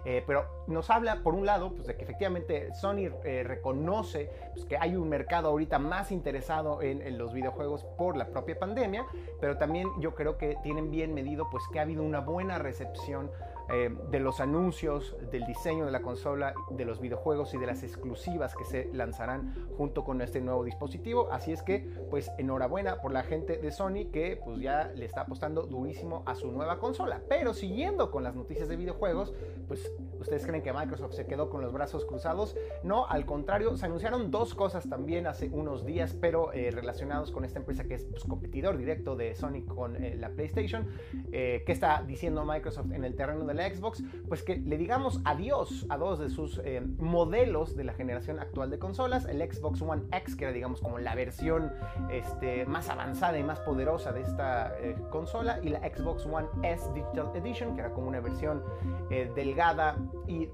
Eh, 0.06 0.24
pero 0.28 0.46
nos 0.68 0.92
habla, 0.92 1.24
por 1.24 1.34
un 1.34 1.48
lado, 1.48 1.72
pues, 1.74 1.88
de 1.88 1.96
que 1.96 2.04
efectivamente 2.04 2.72
Sony 2.76 3.10
eh, 3.24 3.44
reconoce 3.44 4.30
pues, 4.54 4.66
que 4.66 4.78
hay 4.78 4.96
un 4.96 5.10
mercado 5.10 5.50
ahorita 5.50 5.80
más 5.80 6.12
interesado 6.12 6.84
en, 6.84 7.02
en, 7.02 7.18
los 7.18 7.34
videojuegos 7.34 7.84
por 7.98 8.16
la 8.16 8.28
propia 8.28 8.60
pandemia, 8.60 9.04
pero 9.42 9.58
también 9.58 9.90
yo 10.00 10.14
creo 10.14 10.38
que 10.38 10.58
tienen 10.62 10.92
bien 10.92 11.16
medido 11.16 11.50
pues, 11.50 11.64
que 11.74 11.80
ha 11.80 11.82
habido 11.82 12.04
una 12.04 12.20
buena 12.20 12.60
recepción 12.60 13.32
eh, 13.70 13.96
de 14.12 14.20
los 14.20 14.40
anuncios, 14.40 15.16
del 15.32 15.46
diseño 15.46 15.86
de 15.86 15.92
la 15.92 16.02
consola, 16.02 16.54
de 16.70 16.86
los 16.86 17.00
videojuegos 17.00 17.54
y 17.54 17.58
de 17.58 17.66
las 17.66 17.82
exclusivas 17.82 18.56
que 18.56 18.64
se 18.64 18.90
lanzarán 18.94 19.56
junto 19.76 20.04
con 20.04 20.22
este 20.22 20.40
nuevo 20.40 20.64
dispositivo. 20.64 21.32
Así 21.32 21.52
es 21.52 21.64
que, 21.64 21.80
pues 22.10 22.32
enhorabuena 22.38 23.02
por 23.02 23.12
la 23.12 23.24
gente 23.24 23.58
de 23.58 23.72
Sony 23.72 24.12
que 24.12 24.40
pues 24.44 24.60
ya 24.60 24.92
le 24.96 25.06
está 25.06 25.22
apostando 25.22 25.64
durísimo 25.64 26.22
a 26.28 26.36
su 26.36 26.52
nueva 26.52 26.78
consola. 26.78 27.22
Pero 27.28 27.54
siguiendo 27.54 28.12
con 28.12 28.24
las 28.24 28.36
noticias 28.36 28.70
de 28.70 28.76
videojuegos, 28.76 29.34
pues 29.68 29.92
ustedes 30.20 30.46
creen 30.46 30.62
que 30.62 30.72
Microsoft 30.72 31.14
se 31.14 31.26
quedó 31.26 31.50
con 31.50 31.62
los 31.62 31.74
brazos 31.74 32.06
cruzados. 32.06 32.56
No, 32.84 33.08
al 33.08 33.26
contrario, 33.26 33.76
se 33.78 33.86
anunciaron 33.88 34.30
dos 34.30 34.54
cosas 34.54 34.88
también 34.88 35.26
hace 35.26 35.50
unos 35.50 35.86
días, 35.86 36.16
pero 36.20 36.54
eh, 36.54 36.70
relacionados 36.70 37.32
con 37.32 37.46
esta 37.46 37.58
empresa 37.58 37.86
que 37.86 37.96
es 37.96 38.06
pues, 38.06 38.26
competidor 38.26 38.78
directo 38.78 39.16
de 39.16 39.34
Sony 39.34 39.66
con 39.68 39.96
eh, 39.96 40.16
la 40.16 40.30
PlayStation. 40.30 40.88
¿Qué 41.32 41.64
está 41.68 42.04
diciendo 42.06 42.46
Microsoft 42.46 42.92
en 42.92 43.04
el 43.04 43.16
terreno 43.16 43.46
de 43.46 43.55
la 43.56 43.70
Xbox, 43.74 44.04
pues 44.28 44.44
que 44.44 44.58
le 44.58 44.78
digamos 44.78 45.22
adiós 45.26 45.86
a 45.90 45.98
dos 45.98 46.20
de 46.20 46.30
sus 46.30 46.60
eh, 46.64 46.82
modelos 46.98 47.76
de 47.76 47.84
la 47.84 47.94
generación 47.94 48.40
actual 48.40 48.70
de 48.70 48.80
consolas, 48.80 49.26
el 49.26 49.42
Xbox 49.42 49.82
One 49.82 50.04
X, 50.12 50.36
que 50.36 50.46
era 50.46 50.54
digamos 50.54 50.82
como 50.82 51.00
la 51.00 51.16
versión 51.16 51.72
este, 52.12 52.66
más 52.66 52.90
avanzada 52.90 53.38
y 53.38 53.44
más 53.44 53.60
poderosa 53.62 54.12
de 54.12 54.22
esta 54.22 54.78
eh, 54.80 54.96
consola, 55.10 55.60
y 55.64 55.70
la 55.70 55.80
Xbox 55.80 56.26
One 56.26 56.48
S 56.64 56.92
Digital 56.94 57.32
Edition, 57.36 57.76
que 57.76 57.82
era 57.82 57.92
como 57.92 58.08
una 58.08 58.20
versión 58.20 58.64
eh, 59.10 59.32
delgada 59.36 59.98
y 60.28 60.50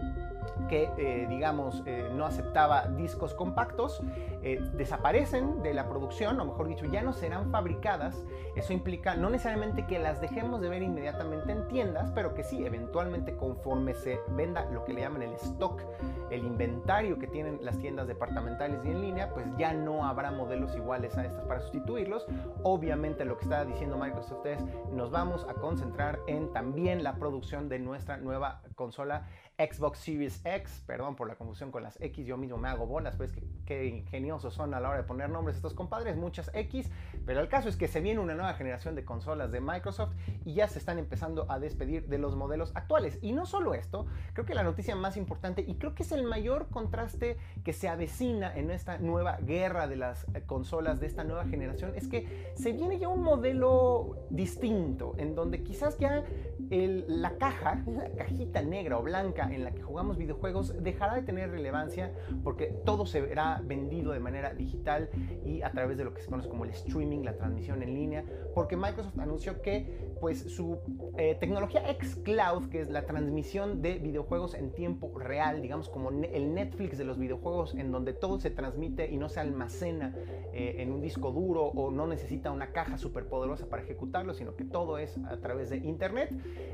que, 0.70 0.90
eh, 0.98 1.28
digamos, 1.30 1.84
eh, 1.86 2.10
no 2.14 2.26
aceptaba 2.26 2.88
discos 2.88 3.34
compactos, 3.34 4.02
eh, 4.44 4.60
desaparecen 4.74 5.62
de 5.62 5.74
la 5.74 5.88
producción, 5.88 6.40
o 6.40 6.46
mejor 6.46 6.68
dicho, 6.68 6.86
ya 6.86 7.02
no 7.02 7.14
serán 7.14 7.52
fabricadas. 7.52 8.24
Eso 8.56 8.74
implica 8.74 9.16
no 9.16 9.30
necesariamente 9.30 9.86
que 9.86 10.00
las 10.00 10.22
dejemos 10.22 10.62
de 10.62 10.70
ver 10.70 10.82
inmediatamente 10.82 11.52
en 11.52 11.68
tiendas, 11.68 12.12
pero 12.12 12.34
que 12.34 12.44
sí, 12.44 12.66
eventualmente 12.66 13.36
conforme 13.36 13.94
se 13.94 14.20
venda 14.30 14.66
lo 14.72 14.84
que 14.84 14.94
le 14.94 15.02
llaman 15.02 15.22
el 15.24 15.34
stock, 15.34 15.82
el 16.30 16.46
inventario 16.46 17.20
que 17.20 17.28
tienen 17.28 17.60
las 17.62 17.78
tiendas 17.78 18.08
departamentales 18.08 18.84
y 18.86 18.90
en 18.90 19.02
línea, 19.02 19.30
pues 19.34 19.46
ya 19.58 19.74
no 19.74 20.06
habrá 20.06 20.32
modelos 20.32 20.76
iguales 20.76 21.18
a 21.18 21.26
estas 21.26 21.44
para 21.46 21.62
sustituirlos. 21.62 22.26
Obviamente 22.64 23.26
lo 23.26 23.38
que 23.38 23.44
está 23.44 23.66
diciendo 23.66 23.98
Microsoft 23.98 24.46
es, 24.46 24.60
nos 24.92 25.12
vamos 25.12 25.46
a 25.50 25.54
concentrar 25.54 26.20
en 26.28 26.52
también 26.54 27.04
la 27.04 27.16
producción 27.16 27.70
de 27.70 27.80
nuestra 27.80 28.18
nueva 28.18 28.62
consola 28.76 29.28
Xbox 29.66 30.00
Series 30.00 30.42
X, 30.44 30.84
perdón 30.86 31.16
por 31.16 31.28
la 31.28 31.36
confusión 31.36 31.72
con 31.72 31.84
las 31.84 32.00
X, 32.02 32.26
yo 32.26 32.38
mismo 32.38 32.58
me 32.58 32.70
hago 32.70 32.86
bolas, 32.86 33.16
pues 33.16 33.34
qué, 33.72 33.88
ingeniosos 33.88 34.54
son 34.54 34.74
a 34.74 34.80
la 34.80 34.90
hora 34.90 34.98
de 34.98 35.04
poner 35.04 35.30
nombres 35.30 35.56
estos 35.58 35.74
compadres, 35.74 36.18
muchas 36.18 36.52
X, 36.54 36.90
pero 37.26 37.40
el 37.40 37.48
caso 37.48 37.70
es 37.70 37.76
que 37.76 37.88
se 37.88 38.02
viene 38.02 38.20
una 38.20 38.34
nueva 38.34 38.54
generación 38.54 38.96
de 38.96 39.06
consolas 39.06 39.52
de 39.52 39.62
Microsoft 39.62 40.14
y 40.46 40.54
ya 40.54 40.68
se 40.68 40.80
están 40.80 41.00
empezando 41.00 41.50
a 41.50 41.60
despedir 41.60 42.08
de 42.08 42.18
los 42.18 42.36
modelos 42.36 42.72
actuales. 42.76 43.18
Y 43.22 43.32
no 43.32 43.46
solo 43.46 43.74
esto, 43.74 44.06
creo 44.34 44.46
que 44.46 44.56
la 44.56 44.64
noticia 44.64 44.96
más 44.96 45.18
importante 45.18 45.64
y 45.68 45.76
creo 45.76 45.96
que 45.96 46.04
es 46.04 46.12
el 46.12 46.24
mayor 46.24 46.68
contraste 46.70 47.38
que 47.64 47.74
se 47.74 47.88
avecina 47.88 48.56
en 48.56 48.72
esta 48.72 48.98
nueva 48.98 49.38
guerra 49.38 49.88
de 49.88 49.96
las 49.96 50.26
consolas 50.46 51.00
de 51.00 51.08
esta 51.08 51.24
nueva 51.24 51.46
generación 51.46 51.94
es 51.96 52.08
que 52.08 52.52
se 52.56 52.72
viene 52.72 53.00
ya 53.00 53.08
un 53.08 53.24
modelo 53.24 54.26
distinto, 54.30 55.16
en 55.18 55.36
donde 55.36 55.64
quizás 55.64 55.98
ya 55.98 56.24
la 56.70 57.38
caja, 57.38 57.84
la 57.86 58.10
cajita 58.12 58.62
negra 58.62 58.98
o 58.98 59.04
blanca 59.04 59.50
en 59.52 59.64
la 59.64 59.72
que 59.72 59.82
jugamos 59.82 60.18
videojuegos 60.18 60.82
dejará 60.82 61.16
de 61.16 61.22
tener 61.22 61.52
relevancia 61.52 62.12
porque 62.44 62.68
todo 62.86 63.06
se 63.06 63.22
verá 63.22 63.61
vendido 63.62 64.12
de 64.12 64.20
manera 64.20 64.54
digital 64.54 65.10
y 65.46 65.62
a 65.62 65.72
través 65.72 65.98
de 65.98 66.04
lo 66.04 66.14
que 66.14 66.22
se 66.22 66.30
conoce 66.30 66.50
como 66.50 66.66
el 66.66 66.72
streaming, 66.72 67.24
la 67.24 67.38
transmisión 67.38 67.84
en 67.84 67.94
línea, 67.94 68.26
porque 68.54 68.76
Microsoft 68.76 69.18
anunció 69.20 69.62
que 69.62 70.12
pues 70.20 70.40
su 70.40 70.78
eh, 71.18 71.36
tecnología 71.40 71.82
xCloud, 72.00 72.70
que 72.70 72.82
es 72.82 72.90
la 72.90 73.06
transmisión 73.06 73.82
de 73.82 73.96
videojuegos 73.98 74.54
en 74.54 74.72
tiempo 74.72 75.12
real, 75.18 75.62
digamos 75.62 75.90
como 75.90 76.10
el 76.10 76.54
Netflix 76.54 76.98
de 76.98 77.06
los 77.06 77.18
videojuegos, 77.18 77.74
en 77.76 77.92
donde 77.92 78.14
todo 78.14 78.40
se 78.40 78.52
transmite 78.52 79.12
y 79.12 79.18
no 79.18 79.30
se 79.30 79.40
almacena 79.40 80.16
eh, 80.54 80.76
en 80.80 80.92
un 80.92 81.02
disco 81.02 81.32
duro 81.32 81.66
o 81.66 81.92
no 81.92 82.08
necesita 82.08 82.52
una 82.52 82.72
caja 82.72 82.98
súper 82.98 83.26
poderosa 83.26 83.68
para 83.68 83.82
ejecutarlo, 83.82 84.34
sino 84.34 84.56
que 84.56 84.64
todo 84.64 84.98
es 84.98 85.18
a 85.26 85.38
través 85.38 85.70
de 85.70 85.78
Internet, 85.78 86.32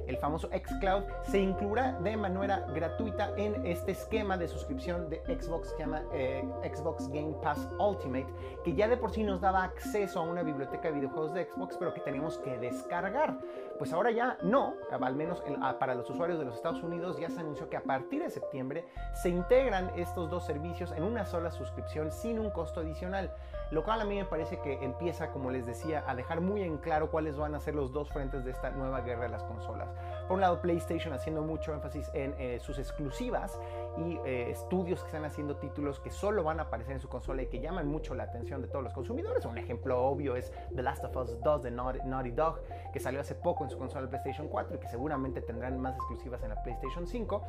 el 0.08 0.18
famoso 0.18 0.50
xCloud 0.50 1.04
se 1.24 1.40
incluirá 1.40 2.00
de 2.00 2.18
manera 2.18 2.68
gratuita 2.74 3.34
en 3.38 3.66
este 3.66 3.92
esquema 3.92 4.38
de 4.38 4.48
suscripción 4.48 5.10
de 5.10 5.22
Xbox 5.26 5.70
que 5.72 5.78
se 5.78 5.80
llama 5.80 6.04
eh, 6.14 6.44
Xbox 6.74 7.08
Game 7.10 7.34
Pass 7.42 7.68
Ultimate, 7.80 8.28
que 8.64 8.74
ya 8.74 8.88
de 8.88 8.98
por 8.98 9.12
sí 9.12 9.24
nos 9.24 9.42
daba 9.42 9.64
acceso 9.64 10.20
a 10.20 10.24
una 10.24 10.44
biblioteca 10.44 10.90
de 10.90 10.96
videojuegos 10.96 11.34
de 11.34 11.46
Xbox, 11.46 11.78
pero 11.78 11.94
que 11.94 12.02
teníamos 12.02 12.38
que 12.40 12.58
descargar. 12.58 13.38
Pues 13.78 13.94
ahora 13.94 14.12
ya 14.12 14.38
no, 14.42 14.74
al 14.92 15.16
menos 15.16 15.44
para 15.80 15.96
los 15.96 16.10
usuarios 16.10 16.40
de 16.40 16.46
los 16.46 16.56
Estados 16.56 16.84
Unidos 16.84 17.20
ya 17.20 17.30
se 17.30 17.40
anunció 17.40 17.70
que 17.70 17.78
a 17.78 17.84
partir 17.84 18.24
de 18.24 18.30
septiembre 18.30 18.86
se 19.14 19.30
integran 19.30 19.92
estos 19.96 20.30
dos 20.30 20.46
servicios 20.46 20.92
en 20.92 21.04
una 21.04 21.26
sola 21.26 21.52
suscripción 21.52 22.12
sin 22.12 22.40
un 22.40 22.50
costo 22.50 22.80
adicional 22.80 23.32
lo 23.72 23.84
cual 23.84 24.02
a 24.02 24.06
mí 24.06 24.16
me 24.16 24.26
parece 24.26 24.60
que 24.60 24.84
empieza, 24.84 25.30
como 25.32 25.52
les 25.52 25.66
decía, 25.66 26.04
a 26.08 26.16
dejar 26.16 26.42
muy 26.42 26.64
en 26.64 26.78
claro 26.78 27.12
cuáles 27.12 27.36
van 27.36 27.54
a 27.56 27.60
ser 27.60 27.76
los 27.76 27.92
dos 27.92 28.10
frentes 28.10 28.46
de 28.46 28.52
esta 28.52 28.70
nueva 28.70 29.02
guerra 29.02 29.24
de 29.24 29.30
las 29.30 29.44
consolas. 29.44 29.90
Por 30.28 30.36
un 30.36 30.42
lado, 30.42 30.62
PlayStation 30.62 31.14
haciendo 31.14 31.42
mucho 31.42 31.74
énfasis 31.74 32.10
en 32.14 32.34
eh, 32.38 32.60
sus 32.62 32.80
exclusivas 32.80 33.60
y 33.98 34.20
eh, 34.26 34.52
estudios 34.52 35.02
que 35.02 35.08
están 35.08 35.26
haciendo 35.26 35.58
títulos 35.58 36.00
que 36.00 36.12
solo 36.12 36.44
van 36.44 36.60
a 36.60 36.64
aparecer 36.64 36.94
en 36.94 37.02
su 37.02 37.10
consola 37.10 37.42
y 37.42 37.48
que 37.48 37.60
llaman 37.60 37.88
mucho 37.88 38.16
la 38.16 38.24
atención 38.24 38.62
de 38.62 38.68
todos 38.68 38.84
los 38.84 38.94
consumidores. 38.94 39.46
Un 39.46 39.58
ejemplo 39.58 40.04
obvio 40.04 40.36
es 40.36 40.52
The 40.76 40.82
Last 40.82 41.04
of 41.04 41.16
Us 41.16 41.42
2 41.42 41.64
de 41.64 41.72
Naughty, 41.72 42.32
Dog, 42.32 42.62
que 42.94 43.00
salió 43.00 43.22
hace 43.22 43.36
poco 43.36 43.64
en 43.64 43.70
su 43.70 43.78
consola 43.78 44.08
PlayStation 44.10 44.48
4 44.48 44.76
y 44.76 44.80
que 44.80 44.88
seguramente 44.88 45.42
tendrán 45.42 45.80
más 45.80 45.96
exclusivas 45.96 46.44
en 46.44 46.50
la 46.50 46.62
PlayStation 46.64 47.08
5. 47.08 47.44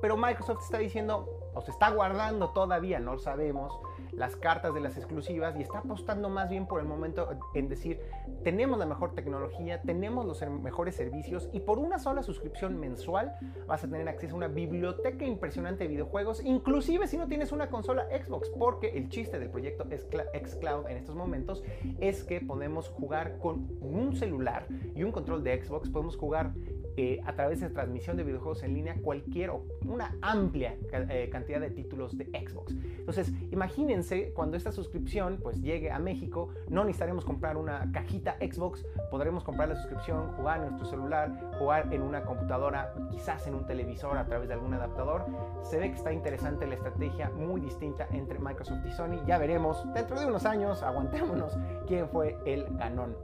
Pero 0.00 0.16
Microsoft 0.16 0.62
está 0.62 0.78
diciendo, 0.78 1.45
o 1.56 1.62
se 1.62 1.70
está 1.70 1.90
guardando 1.90 2.50
todavía, 2.50 3.00
no 3.00 3.18
sabemos, 3.18 3.72
las 4.12 4.36
cartas 4.36 4.74
de 4.74 4.80
las 4.80 4.96
exclusivas 4.96 5.56
y 5.56 5.62
está 5.62 5.78
apostando 5.78 6.28
más 6.28 6.48
bien 6.48 6.66
por 6.66 6.80
el 6.80 6.86
momento 6.86 7.28
en 7.54 7.68
decir, 7.68 8.00
tenemos 8.44 8.78
la 8.78 8.86
mejor 8.86 9.14
tecnología, 9.14 9.80
tenemos 9.82 10.26
los 10.26 10.40
mejores 10.60 10.96
servicios 10.96 11.48
y 11.52 11.60
por 11.60 11.78
una 11.78 11.98
sola 11.98 12.22
suscripción 12.22 12.78
mensual 12.78 13.34
vas 13.66 13.84
a 13.84 13.88
tener 13.88 14.08
acceso 14.08 14.34
a 14.34 14.36
una 14.36 14.48
biblioteca 14.48 15.24
impresionante 15.24 15.84
de 15.84 15.88
videojuegos, 15.88 16.44
inclusive 16.44 17.06
si 17.06 17.16
no 17.16 17.26
tienes 17.26 17.52
una 17.52 17.68
consola 17.68 18.06
Xbox, 18.10 18.50
porque 18.50 18.88
el 18.90 19.08
chiste 19.08 19.38
del 19.38 19.50
proyecto 19.50 19.84
xCloud 19.84 20.88
en 20.88 20.96
estos 20.96 21.14
momentos 21.14 21.62
es 22.00 22.22
que 22.24 22.40
podemos 22.40 22.88
jugar 22.90 23.38
con 23.38 23.68
un 23.80 24.14
celular 24.14 24.66
y 24.94 25.04
un 25.04 25.12
control 25.12 25.42
de 25.42 25.62
Xbox, 25.62 25.90
podemos 25.90 26.16
jugar 26.16 26.52
eh, 26.96 27.20
a 27.24 27.34
través 27.34 27.60
de 27.60 27.68
transmisión 27.70 28.16
de 28.16 28.24
videojuegos 28.24 28.62
en 28.62 28.74
línea 28.74 28.96
cualquier 29.02 29.50
o 29.50 29.64
una 29.86 30.16
amplia 30.22 30.76
eh, 30.92 31.28
cantidad 31.30 31.60
de 31.60 31.70
títulos 31.70 32.16
de 32.16 32.24
Xbox. 32.26 32.74
Entonces, 32.98 33.32
imagínense 33.50 34.32
cuando 34.32 34.56
esta 34.56 34.72
suscripción 34.72 35.38
pues 35.42 35.60
llegue 35.60 35.90
a 35.90 35.98
México, 35.98 36.48
no 36.68 36.84
necesitaremos 36.84 37.24
comprar 37.24 37.56
una 37.56 37.90
cajita 37.92 38.36
Xbox, 38.40 38.84
podremos 39.10 39.44
comprar 39.44 39.68
la 39.68 39.76
suscripción, 39.76 40.32
jugar 40.32 40.62
en 40.62 40.70
nuestro 40.70 40.86
celular, 40.86 41.52
jugar 41.58 41.92
en 41.92 42.02
una 42.02 42.22
computadora, 42.24 42.94
quizás 43.10 43.46
en 43.46 43.54
un 43.54 43.66
televisor 43.66 44.16
a 44.18 44.26
través 44.26 44.48
de 44.48 44.54
algún 44.54 44.74
adaptador. 44.74 45.26
Se 45.62 45.78
ve 45.78 45.90
que 45.90 45.96
está 45.96 46.12
interesante 46.12 46.66
la 46.66 46.74
estrategia 46.74 47.30
muy 47.30 47.60
distinta 47.60 48.08
entre 48.10 48.38
Microsoft 48.38 48.86
y 48.86 48.92
Sony. 48.92 49.24
Ya 49.26 49.38
veremos 49.38 49.84
dentro 49.94 50.18
de 50.18 50.26
unos 50.26 50.46
años, 50.46 50.82
aguantémonos, 50.82 51.56
quién 51.86 52.08
fue 52.08 52.38
el 52.44 52.66
ganón. 52.76 53.16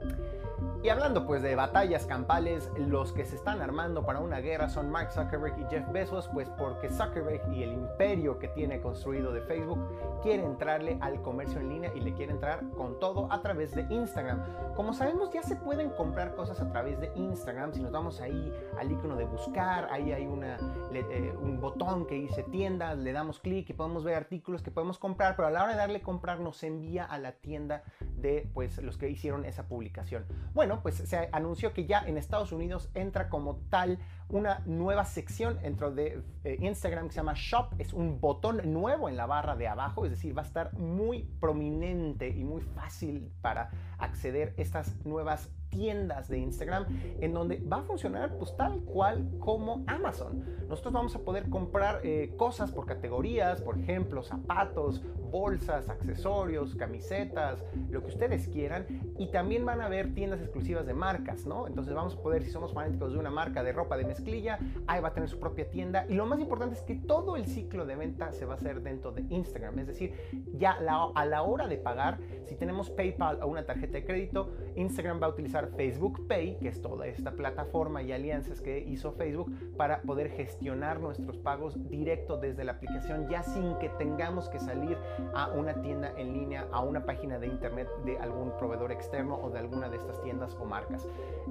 Y 0.83 0.89
hablando 0.89 1.25
pues 1.25 1.41
de 1.41 1.55
batallas 1.55 2.05
campales, 2.05 2.69
los 2.77 3.13
que 3.13 3.23
se 3.23 3.35
están 3.37 3.61
armando 3.61 4.05
para 4.05 4.19
una 4.19 4.39
guerra 4.39 4.67
son 4.67 4.91
Mark 4.91 5.11
Zuckerberg 5.11 5.57
y 5.57 5.65
Jeff 5.69 5.89
Bezos, 5.93 6.29
pues 6.33 6.49
porque 6.49 6.89
Zuckerberg 6.89 7.41
y 7.53 7.63
el 7.63 7.71
imperio 7.71 8.37
que 8.37 8.49
tiene 8.49 8.81
construido 8.81 9.31
de 9.31 9.41
Facebook 9.41 9.79
quiere 10.21 10.43
entrarle 10.43 10.97
al 10.99 11.21
comercio 11.21 11.61
en 11.61 11.69
línea 11.69 11.91
y 11.95 12.01
le 12.01 12.13
quiere 12.13 12.33
entrar 12.33 12.63
con 12.75 12.99
todo 12.99 13.31
a 13.31 13.41
través 13.41 13.73
de 13.73 13.85
Instagram. 13.89 14.43
Como 14.75 14.93
sabemos 14.93 15.31
ya 15.31 15.41
se 15.41 15.55
pueden 15.55 15.89
comprar 15.91 16.35
cosas 16.35 16.59
a 16.59 16.69
través 16.69 16.99
de 16.99 17.11
Instagram, 17.15 17.73
si 17.73 17.81
nos 17.81 17.91
vamos 17.91 18.19
ahí 18.19 18.53
al 18.77 18.91
icono 18.91 19.15
de 19.15 19.25
buscar, 19.25 19.87
ahí 19.89 20.11
hay 20.11 20.23
eh, 20.23 21.33
un 21.41 21.59
botón 21.61 22.05
que 22.05 22.15
dice 22.15 22.43
tiendas, 22.43 22.97
le 22.97 23.13
damos 23.13 23.39
clic 23.39 23.69
y 23.69 23.73
podemos 23.73 24.03
ver 24.03 24.15
artículos 24.15 24.61
que 24.61 24.71
podemos 24.71 24.97
comprar, 24.97 25.35
pero 25.35 25.47
a 25.47 25.51
la 25.51 25.63
hora 25.63 25.73
de 25.73 25.77
darle 25.77 26.01
comprar 26.01 26.39
nos 26.39 26.61
envía 26.63 27.05
a 27.05 27.17
la 27.17 27.33
tienda 27.33 27.83
de 28.17 28.49
pues 28.53 28.81
los 28.81 28.97
que 28.97 29.09
hicieron 29.09 29.45
esa 29.45 29.67
publicación. 29.67 30.25
Bueno, 30.53 30.81
pues 30.81 30.95
se 30.95 31.29
anunció 31.31 31.73
que 31.73 31.85
ya 31.85 32.03
en 32.05 32.17
Estados 32.17 32.51
Unidos 32.51 32.89
entra 32.93 33.27
como 33.29 33.57
tal 33.69 33.97
una 34.33 34.63
nueva 34.65 35.05
sección 35.05 35.59
dentro 35.61 35.91
de 35.91 36.23
eh, 36.43 36.57
Instagram 36.59 37.05
que 37.05 37.13
se 37.13 37.17
llama 37.17 37.33
Shop. 37.35 37.67
Es 37.77 37.93
un 37.93 38.19
botón 38.19 38.61
nuevo 38.73 39.07
en 39.07 39.15
la 39.15 39.27
barra 39.27 39.55
de 39.55 39.67
abajo, 39.67 40.05
es 40.05 40.11
decir, 40.11 40.35
va 40.35 40.41
a 40.41 40.45
estar 40.45 40.73
muy 40.73 41.23
prominente 41.39 42.29
y 42.29 42.43
muy 42.43 42.61
fácil 42.61 43.31
para 43.41 43.69
acceder 43.99 44.55
a 44.57 44.61
estas 44.61 45.05
nuevas 45.05 45.51
tiendas 45.73 46.27
de 46.29 46.37
Instagram 46.37 46.85
en 47.19 47.33
donde 47.33 47.57
va 47.59 47.77
a 47.77 47.81
funcionar 47.81 48.37
pues 48.37 48.55
tal 48.55 48.81
cual 48.81 49.27
como 49.39 49.83
Amazon. 49.87 50.43
Nosotros 50.69 50.93
vamos 50.93 51.15
a 51.15 51.19
poder 51.19 51.49
comprar 51.49 52.01
eh, 52.03 52.33
cosas 52.37 52.71
por 52.71 52.85
categorías, 52.85 53.61
por 53.61 53.79
ejemplo, 53.79 54.23
zapatos, 54.23 55.03
bolsas, 55.31 55.89
accesorios, 55.89 56.75
camisetas, 56.75 57.63
lo 57.89 58.01
que 58.01 58.07
ustedes 58.07 58.47
quieran. 58.47 58.85
Y 59.17 59.31
también 59.31 59.65
van 59.65 59.81
a 59.81 59.85
haber 59.85 60.13
tiendas 60.13 60.39
exclusivas 60.41 60.85
de 60.85 60.93
marcas, 60.93 61.45
¿no? 61.45 61.67
Entonces 61.67 61.93
vamos 61.93 62.15
a 62.15 62.21
poder, 62.21 62.43
si 62.43 62.51
somos 62.51 62.73
fanáticos 62.73 63.13
de 63.13 63.19
una 63.19 63.31
marca 63.31 63.63
de 63.63 63.73
ropa 63.73 63.97
de 63.97 64.05
mezclilla, 64.23 64.59
ahí 64.87 65.01
va 65.01 65.09
a 65.09 65.13
tener 65.13 65.29
su 65.29 65.39
propia 65.39 65.69
tienda. 65.69 66.05
Y 66.07 66.13
lo 66.13 66.25
más 66.25 66.39
importante 66.39 66.75
es 66.75 66.81
que 66.83 66.95
todo 66.95 67.35
el 67.35 67.45
ciclo 67.45 67.85
de 67.85 67.95
venta 67.95 68.31
se 68.31 68.45
va 68.45 68.53
a 68.53 68.55
hacer 68.55 68.81
dentro 68.81 69.11
de 69.11 69.23
Instagram. 69.29 69.79
Es 69.79 69.87
decir, 69.87 70.13
ya 70.53 70.77
a 71.15 71.25
la 71.25 71.41
hora 71.43 71.67
de 71.67 71.77
pagar, 71.77 72.19
si 72.45 72.55
tenemos 72.55 72.89
PayPal 72.89 73.41
o 73.41 73.47
una 73.47 73.65
tarjeta 73.65 73.93
de 73.93 74.05
crédito, 74.05 74.51
Instagram 74.75 75.21
va 75.21 75.27
a 75.27 75.29
utilizar 75.29 75.69
Facebook 75.75 76.27
Pay, 76.27 76.57
que 76.59 76.69
es 76.69 76.81
toda 76.81 77.07
esta 77.07 77.31
plataforma 77.31 78.01
y 78.01 78.11
alianzas 78.11 78.61
que 78.61 78.79
hizo 78.79 79.11
Facebook 79.13 79.51
para 79.77 80.01
poder 80.01 80.29
gestionar 80.29 80.99
nuestros 80.99 81.37
pagos 81.37 81.77
directo 81.89 82.37
desde 82.37 82.63
la 82.63 82.73
aplicación, 82.73 83.27
ya 83.29 83.43
sin 83.43 83.77
que 83.79 83.89
tengamos 83.89 84.49
que 84.49 84.59
salir 84.59 84.97
a 85.33 85.49
una 85.49 85.81
tienda 85.81 86.13
en 86.17 86.33
línea, 86.33 86.67
a 86.71 86.81
una 86.81 87.05
página 87.05 87.39
de 87.39 87.47
internet 87.47 87.89
de 88.05 88.17
algún 88.17 88.51
proveedor 88.57 88.91
externo 88.91 89.35
o 89.35 89.49
de 89.49 89.59
alguna 89.59 89.89
de 89.89 89.97
estas 89.97 90.21
tiendas 90.21 90.55
o 90.59 90.65
marcas. 90.65 91.07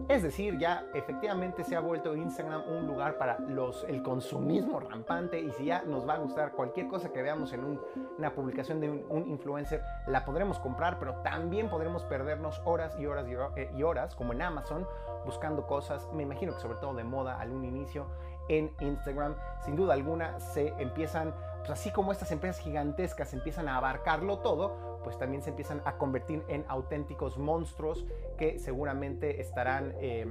Es 0.08 0.22
decir, 0.22 0.58
ya 0.58 0.86
efectivamente 0.94 1.64
se 1.64 1.76
ha 1.76 1.80
vuelto 1.80 2.16
Instagram 2.16 2.51
un 2.58 2.86
lugar 2.86 3.18
para 3.18 3.38
los, 3.40 3.84
el 3.84 4.02
consumismo 4.02 4.80
rampante 4.80 5.40
y 5.40 5.50
si 5.52 5.66
ya 5.66 5.82
nos 5.82 6.08
va 6.08 6.14
a 6.14 6.18
gustar 6.18 6.52
cualquier 6.52 6.88
cosa 6.88 7.12
que 7.12 7.22
veamos 7.22 7.52
en 7.52 7.78
una 8.18 8.34
publicación 8.34 8.80
de 8.80 8.90
un, 8.90 9.28
influencer, 9.28 9.82
la 10.06 10.24
podremos 10.24 10.58
comprar, 10.58 10.98
pero 10.98 11.16
también 11.22 11.68
podremos 11.68 12.04
perdernos 12.04 12.60
horas 12.64 12.98
y 12.98 13.06
horas 13.06 13.26
y 13.28 13.32
eh, 13.60 13.84
horas, 13.84 14.14
como 14.14 14.32
en 14.32 14.42
Amazon, 14.42 14.86
buscando 15.24 15.66
cosas, 15.66 16.08
me 16.12 16.22
imagino 16.22 16.54
que 16.54 16.60
sobre 16.60 16.78
todo 16.78 16.94
de 16.94 17.04
moda 17.04 17.40
al 17.40 17.50
un 17.50 17.64
inicio 17.64 18.06
en 18.48 18.72
Instagram. 18.80 19.36
Sin 19.64 19.76
duda 19.76 19.94
alguna 19.94 20.40
se 20.40 20.68
empiezan 20.78 21.32
pues 21.62 21.70
así 21.70 21.92
como 21.92 22.10
estas 22.10 22.32
empresas 22.32 22.60
gigantescas 22.60 23.32
empiezan 23.34 23.68
a 23.68 23.76
abarcarlo 23.76 24.38
todo, 24.40 24.98
pues 25.04 25.16
también 25.16 25.44
se 25.44 25.50
empiezan 25.50 25.80
a 25.84 25.96
convertir 25.96 26.42
en 26.48 26.64
auténticos 26.66 27.38
monstruos 27.38 28.04
que 28.36 28.58
seguramente 28.58 29.40
estarán 29.40 29.94
eh, 30.00 30.26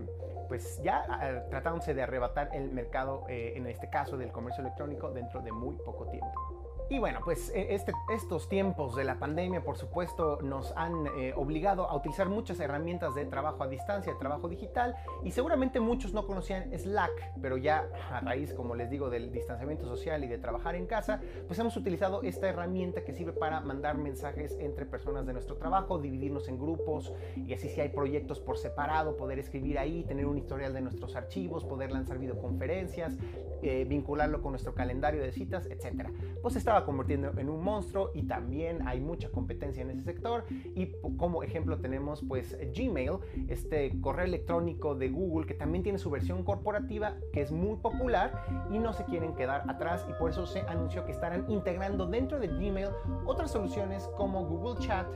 pues 0.51 0.83
ya 0.83 1.05
ah, 1.07 1.43
tratándose 1.49 1.93
de 1.93 2.03
arrebatar 2.03 2.49
el 2.51 2.73
mercado, 2.73 3.23
eh, 3.29 3.53
en 3.55 3.67
este 3.67 3.89
caso 3.89 4.17
del 4.17 4.33
comercio 4.33 4.59
electrónico, 4.59 5.09
dentro 5.09 5.41
de 5.41 5.49
muy 5.49 5.75
poco 5.77 6.09
tiempo. 6.09 6.60
Y 6.91 6.99
bueno, 6.99 7.21
pues 7.23 7.49
e, 7.55 7.73
este, 7.73 7.93
estos 8.13 8.49
tiempos 8.49 8.97
de 8.97 9.05
la 9.05 9.17
pandemia, 9.17 9.63
por 9.63 9.77
supuesto, 9.77 10.39
nos 10.41 10.75
han 10.75 11.07
eh, 11.17 11.31
obligado 11.37 11.89
a 11.89 11.95
utilizar 11.95 12.27
muchas 12.27 12.59
herramientas 12.59 13.15
de 13.15 13.23
trabajo 13.23 13.63
a 13.63 13.69
distancia, 13.69 14.11
de 14.11 14.19
trabajo 14.19 14.49
digital, 14.49 14.97
y 15.23 15.31
seguramente 15.31 15.79
muchos 15.79 16.13
no 16.13 16.27
conocían 16.27 16.77
Slack, 16.77 17.39
pero 17.41 17.55
ya 17.55 17.87
a 18.11 18.19
raíz, 18.19 18.53
como 18.53 18.75
les 18.75 18.89
digo, 18.89 19.09
del 19.09 19.31
distanciamiento 19.31 19.85
social 19.85 20.25
y 20.25 20.27
de 20.27 20.37
trabajar 20.37 20.75
en 20.75 20.85
casa, 20.85 21.21
pues 21.47 21.57
hemos 21.59 21.77
utilizado 21.77 22.23
esta 22.23 22.49
herramienta 22.49 23.05
que 23.05 23.13
sirve 23.13 23.31
para 23.31 23.61
mandar 23.61 23.97
mensajes 23.97 24.57
entre 24.59 24.85
personas 24.85 25.25
de 25.25 25.31
nuestro 25.31 25.55
trabajo, 25.55 25.97
dividirnos 25.97 26.49
en 26.49 26.59
grupos, 26.59 27.13
y 27.37 27.53
así 27.53 27.69
si 27.69 27.79
hay 27.79 27.87
proyectos 27.87 28.41
por 28.41 28.57
separado, 28.57 29.15
poder 29.15 29.39
escribir 29.39 29.79
ahí, 29.79 30.03
tener 30.03 30.25
un 30.25 30.37
historial 30.37 30.73
de 30.73 30.81
nuestros 30.81 31.15
archivos, 31.15 31.63
poder 31.63 31.89
lanzar 31.89 32.17
videoconferencias, 32.17 33.17
eh, 33.61 33.85
vincularlo 33.87 34.41
con 34.41 34.51
nuestro 34.51 34.73
calendario 34.73 35.21
de 35.21 35.31
citas, 35.31 35.67
etc. 35.67 36.09
Pues 36.41 36.57
estaba 36.57 36.80
convirtiendo 36.85 37.31
en 37.37 37.49
un 37.49 37.63
monstruo 37.63 38.11
y 38.13 38.23
también 38.23 38.87
hay 38.87 38.99
mucha 38.99 39.29
competencia 39.29 39.81
en 39.81 39.91
ese 39.91 40.01
sector 40.01 40.45
y 40.75 40.91
como 41.17 41.43
ejemplo 41.43 41.79
tenemos 41.79 42.23
pues 42.27 42.57
Gmail, 42.75 43.19
este 43.47 43.99
correo 44.01 44.25
electrónico 44.25 44.95
de 44.95 45.09
Google 45.09 45.45
que 45.45 45.53
también 45.53 45.83
tiene 45.83 45.97
su 45.97 46.09
versión 46.09 46.43
corporativa 46.43 47.15
que 47.33 47.41
es 47.41 47.51
muy 47.51 47.77
popular 47.77 48.43
y 48.71 48.79
no 48.79 48.93
se 48.93 49.05
quieren 49.05 49.35
quedar 49.35 49.69
atrás 49.69 50.05
y 50.09 50.13
por 50.13 50.29
eso 50.29 50.45
se 50.45 50.61
anunció 50.61 51.05
que 51.05 51.11
estarán 51.11 51.45
integrando 51.49 52.05
dentro 52.05 52.39
de 52.39 52.47
Gmail 52.47 52.89
otras 53.25 53.51
soluciones 53.51 54.09
como 54.17 54.45
Google 54.45 54.79
Chat, 54.79 55.07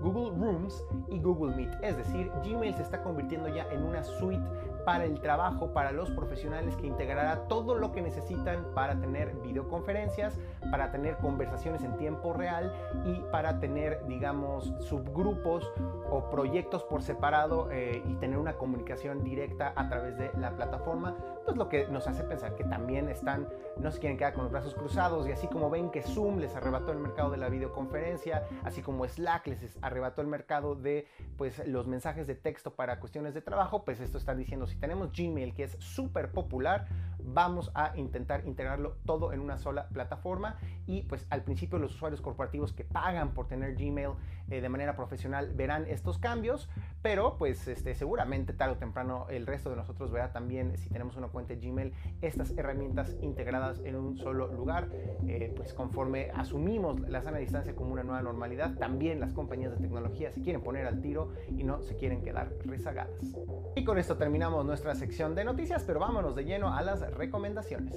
Google 0.00 0.38
Rooms 0.38 0.84
y 1.08 1.18
Google 1.18 1.54
Meet. 1.56 1.70
Es 1.82 1.96
decir, 1.96 2.30
Gmail 2.44 2.74
se 2.74 2.82
está 2.82 3.02
convirtiendo 3.02 3.48
ya 3.48 3.66
en 3.70 3.82
una 3.82 4.02
suite 4.02 4.44
para 4.84 5.04
el 5.04 5.20
trabajo, 5.20 5.72
para 5.72 5.92
los 5.92 6.10
profesionales 6.10 6.76
que 6.76 6.86
integrará 6.86 7.48
todo 7.48 7.74
lo 7.74 7.92
que 7.92 8.02
necesitan 8.02 8.66
para 8.74 9.00
tener 9.00 9.34
videoconferencias, 9.42 10.38
para 10.70 10.90
tener 11.04 11.18
conversaciones 11.18 11.82
en 11.82 11.98
tiempo 11.98 12.32
real 12.32 12.72
y 13.04 13.20
para 13.30 13.60
tener, 13.60 14.06
digamos, 14.06 14.72
subgrupos 14.80 15.70
o 16.10 16.30
proyectos 16.30 16.82
por 16.84 17.02
separado 17.02 17.70
eh, 17.70 18.02
y 18.06 18.14
tener 18.14 18.38
una 18.38 18.54
comunicación 18.54 19.22
directa 19.22 19.74
a 19.76 19.86
través 19.90 20.16
de 20.16 20.30
la 20.38 20.56
plataforma, 20.56 21.14
pues 21.44 21.58
lo 21.58 21.68
que 21.68 21.86
nos 21.88 22.06
hace 22.06 22.24
pensar 22.24 22.56
que 22.56 22.64
también 22.64 23.10
están, 23.10 23.46
no 23.76 23.90
se 23.90 23.98
quieren 23.98 24.16
quedar 24.16 24.32
con 24.32 24.44
los 24.44 24.52
brazos 24.52 24.74
cruzados. 24.74 25.28
Y 25.28 25.32
así 25.32 25.46
como 25.46 25.68
ven 25.68 25.90
que 25.90 26.00
Zoom 26.00 26.38
les 26.38 26.56
arrebató 26.56 26.90
el 26.92 26.98
mercado 27.00 27.30
de 27.30 27.36
la 27.36 27.50
videoconferencia, 27.50 28.44
así 28.62 28.80
como 28.80 29.06
Slack 29.06 29.48
les 29.48 29.78
arrebató 29.82 30.22
el 30.22 30.28
mercado 30.28 30.74
de 30.74 31.06
pues 31.36 31.66
los 31.68 31.86
mensajes 31.86 32.26
de 32.26 32.34
texto 32.34 32.74
para 32.74 32.98
cuestiones 32.98 33.34
de 33.34 33.42
trabajo, 33.42 33.84
pues 33.84 34.00
esto 34.00 34.16
están 34.16 34.38
diciendo 34.38 34.66
si 34.66 34.76
tenemos 34.76 35.12
Gmail, 35.12 35.52
que 35.52 35.64
es 35.64 35.76
súper 35.80 36.32
popular, 36.32 36.86
vamos 37.24 37.70
a 37.74 37.96
intentar 37.96 38.46
integrarlo 38.46 38.96
todo 39.06 39.32
en 39.32 39.40
una 39.40 39.58
sola 39.58 39.88
plataforma 39.88 40.56
y 40.86 41.02
pues 41.02 41.26
al 41.30 41.42
principio 41.42 41.78
los 41.78 41.94
usuarios 41.94 42.20
corporativos 42.20 42.72
que 42.72 42.84
pagan 42.84 43.32
por 43.32 43.48
tener 43.48 43.74
Gmail 43.74 44.10
eh, 44.50 44.60
de 44.60 44.68
manera 44.68 44.94
profesional 44.94 45.52
verán 45.54 45.86
estos 45.88 46.18
cambios, 46.18 46.68
pero 47.02 47.36
pues 47.38 47.66
este, 47.68 47.94
seguramente 47.94 48.52
tarde 48.52 48.74
o 48.74 48.76
temprano 48.76 49.26
el 49.30 49.46
resto 49.46 49.70
de 49.70 49.76
nosotros 49.76 50.10
verá 50.10 50.32
también 50.32 50.76
si 50.76 50.88
tenemos 50.90 51.16
una 51.16 51.28
cuenta 51.28 51.54
de 51.54 51.60
Gmail 51.60 51.92
estas 52.20 52.50
herramientas 52.56 53.16
integradas 53.20 53.80
en 53.84 53.96
un 53.96 54.16
solo 54.16 54.48
lugar, 54.52 54.88
eh, 55.26 55.52
pues 55.56 55.72
conforme 55.72 56.30
asumimos 56.34 57.00
la 57.00 57.22
sana 57.22 57.38
distancia 57.38 57.74
como 57.74 57.92
una 57.92 58.02
nueva 58.02 58.22
normalidad, 58.22 58.74
también 58.74 59.20
las 59.20 59.32
compañías 59.32 59.72
de 59.72 59.78
tecnología 59.78 60.30
se 60.30 60.42
quieren 60.42 60.62
poner 60.62 60.86
al 60.86 61.00
tiro 61.00 61.32
y 61.48 61.64
no 61.64 61.82
se 61.82 61.96
quieren 61.96 62.22
quedar 62.22 62.52
rezagadas. 62.64 63.34
Y 63.74 63.84
con 63.84 63.98
esto 63.98 64.16
terminamos 64.16 64.64
nuestra 64.64 64.94
sección 64.94 65.34
de 65.34 65.44
noticias, 65.44 65.84
pero 65.84 66.00
vámonos 66.00 66.34
de 66.34 66.44
lleno 66.44 66.74
a 66.74 66.82
las 66.82 67.00
recomendaciones. 67.14 67.94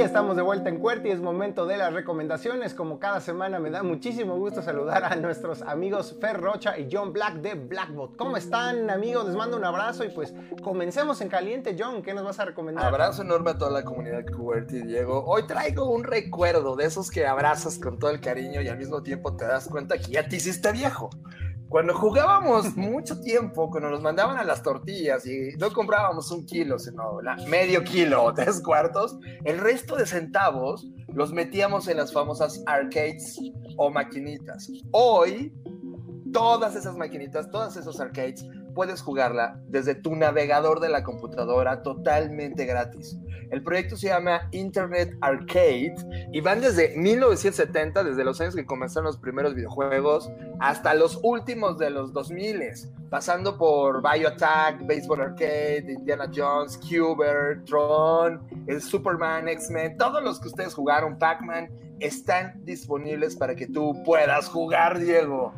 Estamos 0.00 0.36
de 0.36 0.42
vuelta 0.42 0.68
en 0.68 0.78
Cuerti, 0.78 1.08
es 1.10 1.20
momento 1.20 1.66
de 1.66 1.76
las 1.76 1.92
recomendaciones. 1.92 2.72
Como 2.72 3.00
cada 3.00 3.20
semana 3.20 3.58
me 3.58 3.68
da 3.68 3.82
muchísimo 3.82 4.36
gusto 4.36 4.62
saludar 4.62 5.04
a 5.04 5.16
nuestros 5.16 5.60
amigos 5.62 6.16
Fer 6.20 6.40
Rocha 6.40 6.78
y 6.78 6.88
John 6.90 7.12
Black 7.12 7.34
de 7.36 7.54
Blackbot. 7.54 8.16
¿Cómo 8.16 8.36
están 8.36 8.90
amigos? 8.90 9.26
Les 9.26 9.34
mando 9.34 9.56
un 9.56 9.64
abrazo 9.64 10.04
y 10.04 10.10
pues 10.10 10.32
comencemos 10.62 11.20
en 11.20 11.28
caliente. 11.28 11.76
John, 11.76 12.02
¿qué 12.02 12.14
nos 12.14 12.24
vas 12.24 12.38
a 12.38 12.44
recomendar? 12.44 12.86
Abrazo 12.86 13.22
enorme 13.22 13.50
a 13.50 13.58
toda 13.58 13.72
la 13.72 13.82
comunidad 13.82 14.24
Cuerti, 14.24 14.82
Diego. 14.82 15.24
Hoy 15.26 15.46
traigo 15.48 15.90
un 15.90 16.04
recuerdo 16.04 16.76
de 16.76 16.84
esos 16.84 17.10
que 17.10 17.26
abrazas 17.26 17.78
con 17.78 17.98
todo 17.98 18.10
el 18.10 18.20
cariño 18.20 18.62
y 18.62 18.68
al 18.68 18.78
mismo 18.78 19.02
tiempo 19.02 19.34
te 19.34 19.46
das 19.46 19.66
cuenta 19.68 19.98
que 19.98 20.12
ya 20.12 20.28
te 20.28 20.36
hiciste 20.36 20.70
viejo. 20.70 21.10
Cuando 21.68 21.94
jugábamos 21.94 22.76
mucho 22.76 23.20
tiempo, 23.20 23.68
cuando 23.70 23.90
nos 23.90 24.00
mandaban 24.00 24.38
a 24.38 24.44
las 24.44 24.62
tortillas 24.62 25.26
y 25.26 25.50
no 25.58 25.70
comprábamos 25.70 26.30
un 26.30 26.46
kilo, 26.46 26.78
sino 26.78 27.18
medio 27.46 27.84
kilo 27.84 28.24
o 28.24 28.32
tres 28.32 28.62
cuartos, 28.62 29.18
el 29.44 29.58
resto 29.58 29.96
de 29.96 30.06
centavos 30.06 30.88
los 31.12 31.32
metíamos 31.32 31.86
en 31.88 31.98
las 31.98 32.12
famosas 32.12 32.62
arcades 32.66 33.38
o 33.76 33.90
maquinitas. 33.90 34.70
Hoy, 34.92 35.54
todas 36.32 36.74
esas 36.74 36.96
maquinitas, 36.96 37.50
todos 37.50 37.76
esos 37.76 38.00
arcades, 38.00 38.46
puedes 38.78 39.02
jugarla 39.02 39.58
desde 39.66 39.96
tu 39.96 40.14
navegador 40.14 40.78
de 40.78 40.88
la 40.88 41.02
computadora 41.02 41.82
totalmente 41.82 42.64
gratis. 42.64 43.18
El 43.50 43.64
proyecto 43.64 43.96
se 43.96 44.06
llama 44.06 44.48
Internet 44.52 45.16
Arcade 45.20 45.96
y 46.32 46.40
van 46.40 46.60
desde 46.60 46.96
1970, 46.96 48.04
desde 48.04 48.22
los 48.22 48.40
años 48.40 48.54
que 48.54 48.64
comenzaron 48.64 49.06
los 49.06 49.18
primeros 49.18 49.56
videojuegos, 49.56 50.30
hasta 50.60 50.94
los 50.94 51.18
últimos 51.24 51.76
de 51.76 51.90
los 51.90 52.12
2000, 52.12 52.60
pasando 53.10 53.58
por 53.58 54.00
BioAttack, 54.00 54.86
Baseball 54.86 55.22
Arcade, 55.22 55.84
Indiana 55.88 56.30
Jones, 56.32 56.78
Cuber, 56.78 57.64
Tron, 57.64 58.40
el 58.68 58.80
Superman, 58.80 59.48
X-Men, 59.48 59.96
todos 59.96 60.22
los 60.22 60.38
que 60.38 60.46
ustedes 60.46 60.72
jugaron, 60.72 61.18
Pac-Man, 61.18 61.68
están 61.98 62.64
disponibles 62.64 63.34
para 63.34 63.56
que 63.56 63.66
tú 63.66 64.00
puedas 64.04 64.48
jugar, 64.48 65.00
Diego. 65.00 65.52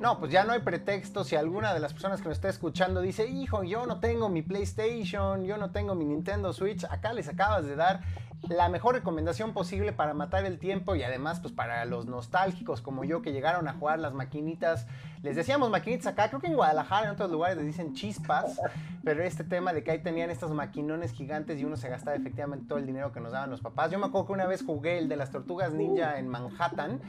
No, 0.00 0.18
pues 0.18 0.32
ya 0.32 0.44
no 0.44 0.54
hay 0.54 0.60
pretexto. 0.60 1.24
Si 1.24 1.36
alguna 1.36 1.74
de 1.74 1.80
las 1.80 1.92
personas 1.92 2.22
que 2.22 2.28
me 2.28 2.32
está 2.32 2.48
escuchando 2.48 3.02
dice, 3.02 3.28
hijo, 3.28 3.64
yo 3.64 3.84
no 3.84 4.00
tengo 4.00 4.30
mi 4.30 4.40
PlayStation, 4.40 5.44
yo 5.44 5.58
no 5.58 5.72
tengo 5.72 5.94
mi 5.94 6.06
Nintendo 6.06 6.54
Switch, 6.54 6.84
acá 6.84 7.12
les 7.12 7.28
acabas 7.28 7.66
de 7.66 7.76
dar 7.76 8.00
la 8.48 8.70
mejor 8.70 8.94
recomendación 8.94 9.52
posible 9.52 9.92
para 9.92 10.14
matar 10.14 10.46
el 10.46 10.58
tiempo 10.58 10.94
y 10.96 11.02
además 11.02 11.40
pues 11.40 11.52
para 11.52 11.84
los 11.84 12.06
nostálgicos 12.06 12.80
como 12.80 13.04
yo 13.04 13.20
que 13.20 13.32
llegaron 13.32 13.68
a 13.68 13.74
jugar 13.74 13.98
las 13.98 14.14
maquinitas. 14.14 14.86
Les 15.22 15.36
decíamos 15.36 15.68
maquinitas 15.68 16.06
acá, 16.06 16.28
creo 16.28 16.40
que 16.40 16.46
en 16.46 16.54
Guadalajara, 16.54 17.06
en 17.06 17.12
otros 17.12 17.30
lugares 17.30 17.58
les 17.58 17.66
dicen 17.66 17.92
chispas, 17.92 18.58
pero 19.04 19.22
este 19.22 19.44
tema 19.44 19.74
de 19.74 19.84
que 19.84 19.90
ahí 19.90 19.98
tenían 19.98 20.30
estos 20.30 20.50
maquinones 20.52 21.12
gigantes 21.12 21.60
y 21.60 21.64
uno 21.66 21.76
se 21.76 21.90
gastaba 21.90 22.16
efectivamente 22.16 22.64
todo 22.66 22.78
el 22.78 22.86
dinero 22.86 23.12
que 23.12 23.20
nos 23.20 23.32
daban 23.32 23.50
los 23.50 23.60
papás. 23.60 23.90
Yo 23.90 23.98
me 23.98 24.06
acuerdo 24.06 24.28
que 24.28 24.32
una 24.32 24.46
vez 24.46 24.64
jugué 24.64 24.96
el 24.96 25.10
de 25.10 25.16
las 25.16 25.30
tortugas 25.30 25.74
ninja 25.74 26.18
en 26.18 26.26
Manhattan 26.26 27.00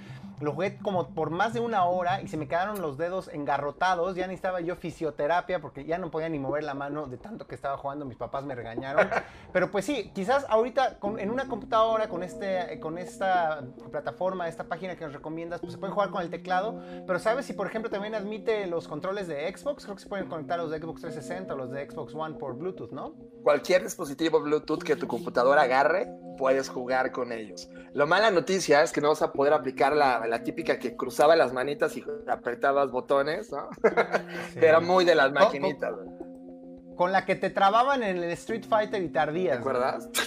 lo 0.42 0.54
jugué 0.54 0.78
como 0.78 1.10
por 1.10 1.30
más 1.30 1.54
de 1.54 1.60
una 1.60 1.86
hora 1.86 2.22
y 2.22 2.28
se 2.28 2.36
me 2.36 2.48
quedaron 2.48 2.82
los 2.82 2.98
dedos 2.98 3.30
engarrotados. 3.32 4.16
Ya 4.16 4.28
necesitaba 4.28 4.60
yo 4.60 4.76
fisioterapia 4.76 5.62
porque 5.62 5.86
ya 5.86 5.98
no 5.98 6.10
podía 6.10 6.30
ni 6.30 6.40
mover 6.40 6.64
la 6.64 6.74
mano 6.74 7.06
de 7.08 7.18
tanto 7.18 7.48
que 7.48 7.56
estaba 7.56 7.78
jugando. 7.78 8.06
Mis 8.06 8.18
papás 8.18 8.44
me 8.44 8.56
regañaron. 8.56 9.08
Pero 9.54 9.70
pues 9.70 9.86
sí, 9.86 10.12
quizás 10.14 10.46
ahorita 10.50 10.98
en 11.20 11.30
una 11.30 11.48
computadora 11.48 12.10
con, 12.10 12.24
este, 12.24 12.80
con 12.80 12.98
esta 12.98 13.62
plataforma, 13.92 14.48
esta 14.48 14.64
página 14.64 14.96
que 14.96 15.06
nos 15.06 15.14
recomiendas, 15.14 15.62
pues 15.62 15.74
se 15.74 15.80
puede 15.80 15.94
jugar 15.94 16.10
con 16.10 16.22
el 16.22 16.30
teclado. 16.30 16.82
Pero 17.06 17.20
¿sabes 17.20 17.46
si 17.46 17.54
por 17.54 17.68
ejemplo 17.68 17.90
también 18.02 18.16
admite 18.16 18.66
los 18.66 18.88
controles 18.88 19.28
de 19.28 19.56
Xbox? 19.56 19.84
Creo 19.84 19.96
que 19.96 20.02
se 20.02 20.10
pueden 20.10 20.28
conectar 20.28 20.58
los 20.58 20.72
de 20.72 20.80
Xbox 20.80 21.02
360 21.02 21.54
o 21.54 21.58
los 21.58 21.70
de 21.70 21.88
Xbox 21.88 22.16
One 22.16 22.36
por 22.40 22.58
Bluetooth, 22.58 22.92
¿no? 22.92 23.14
Cualquier 23.44 23.84
dispositivo 23.84 24.42
Bluetooth 24.42 24.82
que 24.82 24.96
tu 24.96 25.06
computadora 25.06 25.62
agarre, 25.62 26.08
puedes 26.36 26.68
jugar 26.68 27.12
con 27.12 27.32
ellos. 27.32 27.70
Lo 27.94 28.08
mala 28.08 28.32
noticia 28.32 28.82
es 28.82 28.92
que 28.92 29.02
no 29.02 29.10
vas 29.10 29.22
a 29.22 29.32
poder 29.32 29.54
aplicar 29.54 29.96
la 29.96 30.26
la 30.26 30.42
típica 30.42 30.80
que 30.80 30.96
cruzaba 30.96 31.36
las 31.36 31.54
manitas 31.54 31.96
y 31.96 32.04
apretabas 32.28 32.90
botones, 32.90 33.52
¿no? 33.52 33.70
Era 34.56 34.80
muy 34.80 35.06
de 35.06 35.14
las 35.14 35.32
maquinitas. 35.32 35.94
Con, 37.02 37.12
la 37.12 37.26
que 37.26 37.36
te 37.36 37.50
trababan 37.50 38.04
en 38.04 38.18
el 38.18 38.32
Street 38.34 38.64
Fighter 38.70 39.02
y 39.02 39.10
tardías. 39.10 39.56
¿Te 39.56 39.60
acuerdas? 39.60 40.08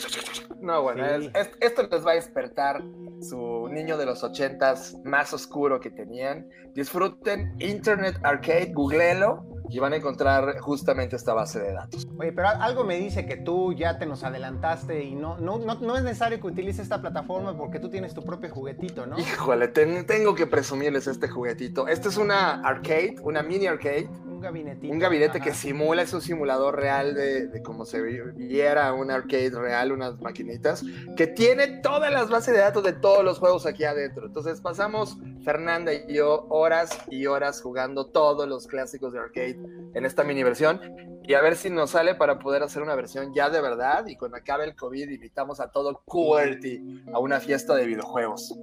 No, 0.60 0.80
bueno, 0.80 1.04
esto 1.04 1.82
les 1.90 2.06
va 2.06 2.12
a 2.12 2.14
despertar 2.14 2.82
su 3.20 3.68
niño 3.68 3.98
de 3.98 4.06
los 4.06 4.24
ochentas 4.24 4.96
más 5.04 5.34
oscuro 5.34 5.78
que 5.78 5.90
tenían. 5.90 6.48
Disfruten 6.72 7.54
Internet 7.58 8.18
Arcade, 8.22 8.72
googleenlo 8.72 9.53
y 9.68 9.78
van 9.78 9.92
a 9.92 9.96
encontrar 9.96 10.58
justamente 10.60 11.16
esta 11.16 11.34
base 11.34 11.60
de 11.60 11.72
datos. 11.72 12.06
Oye, 12.18 12.32
pero 12.32 12.48
algo 12.48 12.84
me 12.84 12.96
dice 12.96 13.26
que 13.26 13.36
tú 13.36 13.72
ya 13.72 13.98
te 13.98 14.06
nos 14.06 14.24
adelantaste 14.24 15.04
y 15.04 15.14
no, 15.14 15.38
no, 15.38 15.58
no, 15.58 15.96
es 15.96 16.02
necesario 16.02 16.40
que 16.40 16.46
utilices 16.46 16.80
esta 16.80 17.00
plataforma 17.00 17.56
porque 17.56 17.80
tú 17.80 17.88
tienes 17.88 18.14
tu 18.14 18.22
propio 18.22 18.50
juguetito, 18.50 19.06
¿no? 19.06 19.18
Híjole, 19.18 19.68
tengo 19.68 20.34
que 20.34 20.46
presumirles 20.46 21.06
este 21.06 21.28
juguetito. 21.28 21.88
Este 21.88 22.08
es 22.08 22.16
una 22.16 22.60
arcade, 22.62 23.16
una 23.22 23.42
mini 23.42 23.66
arcade 23.66 24.08
un 24.46 24.98
gabinete 24.98 25.40
que 25.40 25.54
simula, 25.54 26.02
es 26.02 26.12
un 26.12 26.20
simulador 26.20 26.76
real 26.76 27.14
de, 27.14 27.46
de 27.46 27.62
cómo 27.62 27.86
se 27.86 28.02
viera 28.02 28.92
un 28.92 29.10
arcade 29.10 29.50
real, 29.50 29.92
unas 29.92 30.20
maquinitas, 30.20 30.82
que 31.16 31.26
tiene 31.26 31.80
todas 31.82 32.12
las 32.12 32.28
bases 32.28 32.54
de 32.54 32.60
datos 32.60 32.82
de 32.84 32.92
todos 32.92 33.24
los 33.24 33.38
juegos 33.38 33.64
aquí 33.66 33.84
adentro. 33.84 34.26
Entonces 34.26 34.60
pasamos, 34.60 35.16
Fernanda 35.44 35.92
y 35.94 36.14
yo, 36.14 36.46
horas 36.50 36.98
y 37.08 37.26
horas 37.26 37.62
jugando 37.62 38.06
todos 38.06 38.46
los 38.48 38.66
clásicos 38.66 39.12
de 39.12 39.20
arcade 39.20 39.58
en 39.94 40.04
esta 40.04 40.24
mini 40.24 40.42
versión 40.42 40.80
y 41.22 41.34
a 41.34 41.40
ver 41.40 41.56
si 41.56 41.70
nos 41.70 41.90
sale 41.90 42.14
para 42.14 42.38
poder 42.38 42.62
hacer 42.62 42.82
una 42.82 42.94
versión 42.94 43.32
ya 43.34 43.50
de 43.50 43.60
verdad 43.60 44.06
y 44.06 44.16
cuando 44.16 44.36
acabe 44.36 44.64
el 44.64 44.74
COVID 44.74 45.08
invitamos 45.08 45.60
a 45.60 45.70
todo 45.70 46.02
QWERTY 46.04 47.04
a 47.12 47.18
una 47.18 47.40
fiesta 47.40 47.74
de 47.74 47.86
videojuegos 47.86 48.54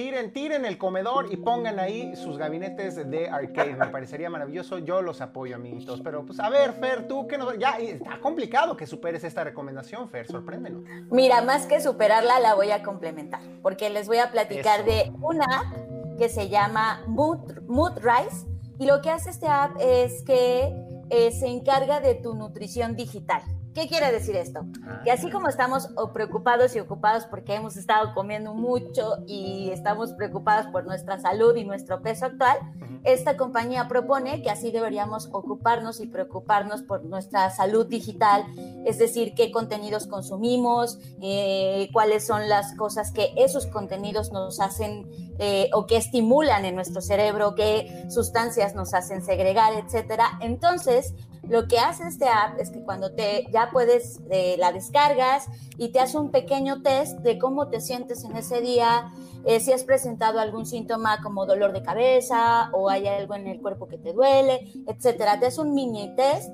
tiren, 0.00 0.32
tiren 0.32 0.64
el 0.64 0.78
comedor 0.78 1.30
y 1.30 1.36
pongan 1.36 1.78
ahí 1.78 2.16
sus 2.16 2.38
gabinetes 2.38 2.96
de 3.10 3.28
arcade. 3.28 3.76
Me 3.76 3.88
parecería 3.88 4.30
maravilloso. 4.30 4.78
Yo 4.78 5.02
los 5.02 5.20
apoyo, 5.20 5.56
amiguitos. 5.56 6.00
Pero 6.00 6.24
pues 6.24 6.40
a 6.40 6.48
ver, 6.48 6.72
Fer, 6.72 7.06
tú 7.06 7.26
que 7.26 7.36
nos... 7.36 7.58
Ya 7.58 7.72
está 7.72 8.18
complicado 8.20 8.76
que 8.76 8.86
superes 8.86 9.24
esta 9.24 9.44
recomendación, 9.44 10.08
Fer. 10.08 10.26
Sorpréndenos. 10.26 10.84
Mira, 11.10 11.42
más 11.42 11.66
que 11.66 11.82
superarla, 11.82 12.40
la 12.40 12.54
voy 12.54 12.70
a 12.70 12.82
complementar. 12.82 13.40
Porque 13.62 13.90
les 13.90 14.06
voy 14.08 14.18
a 14.18 14.30
platicar 14.30 14.86
de 14.86 15.12
una 15.20 15.44
app 15.44 16.18
que 16.18 16.30
se 16.30 16.48
llama 16.48 17.02
Mood, 17.06 17.60
Mood 17.66 17.98
Rise. 17.98 18.49
Y 18.80 18.86
lo 18.86 19.02
que 19.02 19.10
hace 19.10 19.28
este 19.28 19.46
app 19.46 19.76
es 19.78 20.22
que 20.22 20.72
eh, 21.10 21.30
se 21.32 21.48
encarga 21.48 22.00
de 22.00 22.14
tu 22.14 22.34
nutrición 22.34 22.96
digital. 22.96 23.42
¿Qué 23.74 23.86
quiere 23.86 24.10
decir 24.10 24.34
esto? 24.34 24.66
Que 25.04 25.12
así 25.12 25.30
como 25.30 25.48
estamos 25.48 25.88
preocupados 26.12 26.74
y 26.74 26.80
ocupados 26.80 27.26
porque 27.26 27.54
hemos 27.54 27.76
estado 27.76 28.14
comiendo 28.14 28.52
mucho 28.52 29.18
y 29.28 29.70
estamos 29.70 30.12
preocupados 30.14 30.66
por 30.72 30.84
nuestra 30.84 31.20
salud 31.20 31.54
y 31.54 31.64
nuestro 31.64 32.02
peso 32.02 32.26
actual, 32.26 32.58
esta 33.04 33.36
compañía 33.36 33.88
propone 33.88 34.42
que 34.42 34.50
así 34.50 34.72
deberíamos 34.72 35.28
ocuparnos 35.32 36.00
y 36.00 36.06
preocuparnos 36.06 36.82
por 36.82 37.04
nuestra 37.04 37.48
salud 37.50 37.86
digital, 37.86 38.44
es 38.84 38.98
decir, 38.98 39.34
qué 39.34 39.52
contenidos 39.52 40.06
consumimos, 40.06 40.98
eh, 41.22 41.88
cuáles 41.92 42.26
son 42.26 42.48
las 42.48 42.74
cosas 42.74 43.12
que 43.12 43.32
esos 43.36 43.66
contenidos 43.66 44.32
nos 44.32 44.60
hacen 44.60 45.08
eh, 45.38 45.70
o 45.72 45.86
que 45.86 45.96
estimulan 45.96 46.64
en 46.64 46.74
nuestro 46.74 47.00
cerebro, 47.00 47.54
qué 47.54 48.04
sustancias 48.10 48.74
nos 48.74 48.92
hacen 48.92 49.22
segregar, 49.24 49.72
etcétera. 49.74 50.38
Entonces, 50.40 51.14
lo 51.50 51.66
que 51.66 51.80
hace 51.80 52.06
este 52.06 52.28
app 52.28 52.60
es 52.60 52.70
que 52.70 52.80
cuando 52.80 53.10
te 53.10 53.44
ya 53.52 53.70
puedes, 53.72 54.20
eh, 54.30 54.54
la 54.58 54.70
descargas 54.70 55.48
y 55.76 55.88
te 55.88 55.98
hace 55.98 56.16
un 56.16 56.30
pequeño 56.30 56.80
test 56.80 57.18
de 57.18 57.40
cómo 57.40 57.68
te 57.68 57.80
sientes 57.80 58.22
en 58.22 58.36
ese 58.36 58.60
día, 58.60 59.12
eh, 59.44 59.58
si 59.58 59.72
has 59.72 59.82
presentado 59.82 60.38
algún 60.38 60.64
síntoma 60.64 61.20
como 61.22 61.46
dolor 61.46 61.72
de 61.72 61.82
cabeza 61.82 62.70
o 62.72 62.88
hay 62.88 63.08
algo 63.08 63.34
en 63.34 63.48
el 63.48 63.60
cuerpo 63.60 63.88
que 63.88 63.98
te 63.98 64.12
duele, 64.12 64.72
etcétera. 64.86 65.40
Te 65.40 65.46
hace 65.46 65.60
un 65.60 65.74
mini 65.74 66.14
test 66.14 66.52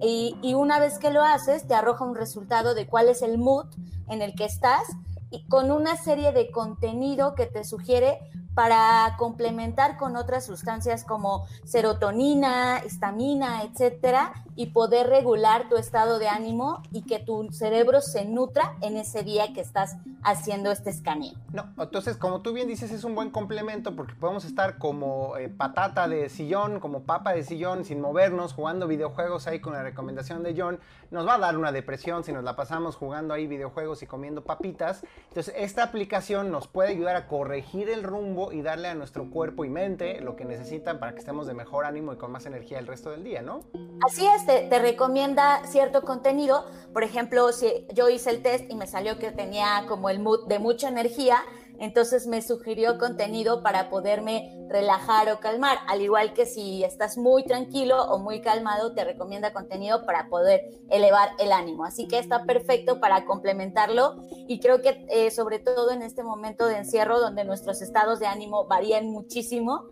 y, 0.00 0.36
y 0.40 0.54
una 0.54 0.78
vez 0.78 1.00
que 1.00 1.10
lo 1.10 1.22
haces 1.22 1.66
te 1.66 1.74
arroja 1.74 2.04
un 2.04 2.14
resultado 2.14 2.74
de 2.74 2.86
cuál 2.86 3.08
es 3.08 3.22
el 3.22 3.38
mood 3.38 3.66
en 4.08 4.22
el 4.22 4.36
que 4.36 4.44
estás 4.44 4.84
y 5.30 5.48
con 5.48 5.72
una 5.72 5.96
serie 5.96 6.30
de 6.30 6.52
contenido 6.52 7.34
que 7.34 7.46
te 7.46 7.64
sugiere 7.64 8.20
para 8.58 9.14
complementar 9.18 9.96
con 9.96 10.16
otras 10.16 10.44
sustancias 10.44 11.04
como 11.04 11.46
serotonina, 11.64 12.82
histamina, 12.84 13.62
etcétera, 13.62 14.32
y 14.58 14.66
poder 14.66 15.06
regular 15.06 15.68
tu 15.68 15.76
estado 15.76 16.18
de 16.18 16.26
ánimo 16.26 16.82
y 16.90 17.02
que 17.02 17.20
tu 17.20 17.46
cerebro 17.52 18.00
se 18.00 18.24
nutra 18.24 18.74
en 18.82 18.96
ese 18.96 19.22
día 19.22 19.52
que 19.54 19.60
estás 19.60 19.96
haciendo 20.24 20.72
este 20.72 20.90
escaneo. 20.90 21.34
No, 21.52 21.72
entonces, 21.78 22.16
como 22.16 22.42
tú 22.42 22.52
bien 22.52 22.66
dices, 22.66 22.90
es 22.90 23.04
un 23.04 23.14
buen 23.14 23.30
complemento 23.30 23.94
porque 23.94 24.14
podemos 24.14 24.44
estar 24.44 24.78
como 24.78 25.36
eh, 25.36 25.48
patata 25.48 26.08
de 26.08 26.28
sillón, 26.28 26.80
como 26.80 27.04
papa 27.04 27.34
de 27.34 27.44
sillón, 27.44 27.84
sin 27.84 28.00
movernos, 28.00 28.52
jugando 28.52 28.88
videojuegos 28.88 29.46
ahí 29.46 29.60
con 29.60 29.74
la 29.74 29.84
recomendación 29.84 30.42
de 30.42 30.60
John. 30.60 30.80
Nos 31.12 31.24
va 31.24 31.34
a 31.34 31.38
dar 31.38 31.56
una 31.56 31.70
depresión 31.70 32.24
si 32.24 32.32
nos 32.32 32.42
la 32.42 32.56
pasamos 32.56 32.96
jugando 32.96 33.34
ahí 33.34 33.46
videojuegos 33.46 34.02
y 34.02 34.06
comiendo 34.06 34.42
papitas. 34.42 35.04
Entonces, 35.28 35.54
esta 35.56 35.84
aplicación 35.84 36.50
nos 36.50 36.66
puede 36.66 36.90
ayudar 36.90 37.14
a 37.14 37.28
corregir 37.28 37.88
el 37.90 38.02
rumbo 38.02 38.50
y 38.50 38.62
darle 38.62 38.88
a 38.88 38.96
nuestro 38.96 39.30
cuerpo 39.30 39.64
y 39.64 39.70
mente 39.70 40.20
lo 40.20 40.34
que 40.34 40.44
necesitan 40.44 40.98
para 40.98 41.12
que 41.12 41.20
estemos 41.20 41.46
de 41.46 41.54
mejor 41.54 41.84
ánimo 41.84 42.12
y 42.12 42.16
con 42.16 42.32
más 42.32 42.44
energía 42.44 42.80
el 42.80 42.88
resto 42.88 43.10
del 43.10 43.22
día, 43.22 43.40
¿no? 43.40 43.60
Así 44.04 44.26
es, 44.26 44.47
te, 44.48 44.78
recomienda 44.78 45.60
cierto 45.66 46.02
contenido. 46.02 46.64
Por 46.94 47.04
ejemplo, 47.04 47.52
si 47.52 47.86
yo 47.92 48.08
hice 48.08 48.30
el 48.30 48.42
test 48.42 48.64
y 48.70 48.76
me 48.76 48.86
salió 48.86 49.18
que 49.18 49.30
tenía 49.30 49.84
como 49.86 50.08
el 50.08 50.20
mood 50.20 50.46
de 50.48 50.58
mucha 50.58 50.88
energía, 50.88 51.36
entonces 51.78 52.26
me 52.26 52.40
sugirió 52.40 52.98
contenido 52.98 53.62
para 53.62 53.90
poderme 53.90 54.66
relajar 54.68 55.30
o 55.30 55.38
calmar, 55.38 55.78
al 55.86 56.00
igual 56.00 56.32
que 56.32 56.46
si 56.46 56.82
estás 56.82 57.18
muy 57.18 57.44
tranquilo 57.44 58.04
o 58.04 58.18
muy 58.18 58.40
calmado, 58.40 58.94
te 58.94 59.04
recomienda 59.04 59.52
contenido 59.52 60.04
para 60.04 60.28
poder 60.28 60.62
elevar 60.88 61.30
el 61.38 61.52
ánimo. 61.52 61.84
Así 61.84 62.08
que 62.08 62.18
está 62.18 62.44
perfecto 62.44 63.00
para 63.00 63.26
complementarlo 63.26 64.16
y 64.30 64.60
creo 64.60 64.80
que 64.80 65.06
eh, 65.10 65.30
sobre 65.30 65.58
todo 65.58 65.90
en 65.90 66.02
este 66.02 66.24
momento 66.24 66.66
de 66.66 66.78
encierro 66.78 67.20
donde 67.20 67.44
nuestros 67.44 67.82
estados 67.82 68.18
de 68.18 68.26
ánimo 68.26 68.66
varían 68.66 69.06
muchísimo, 69.10 69.90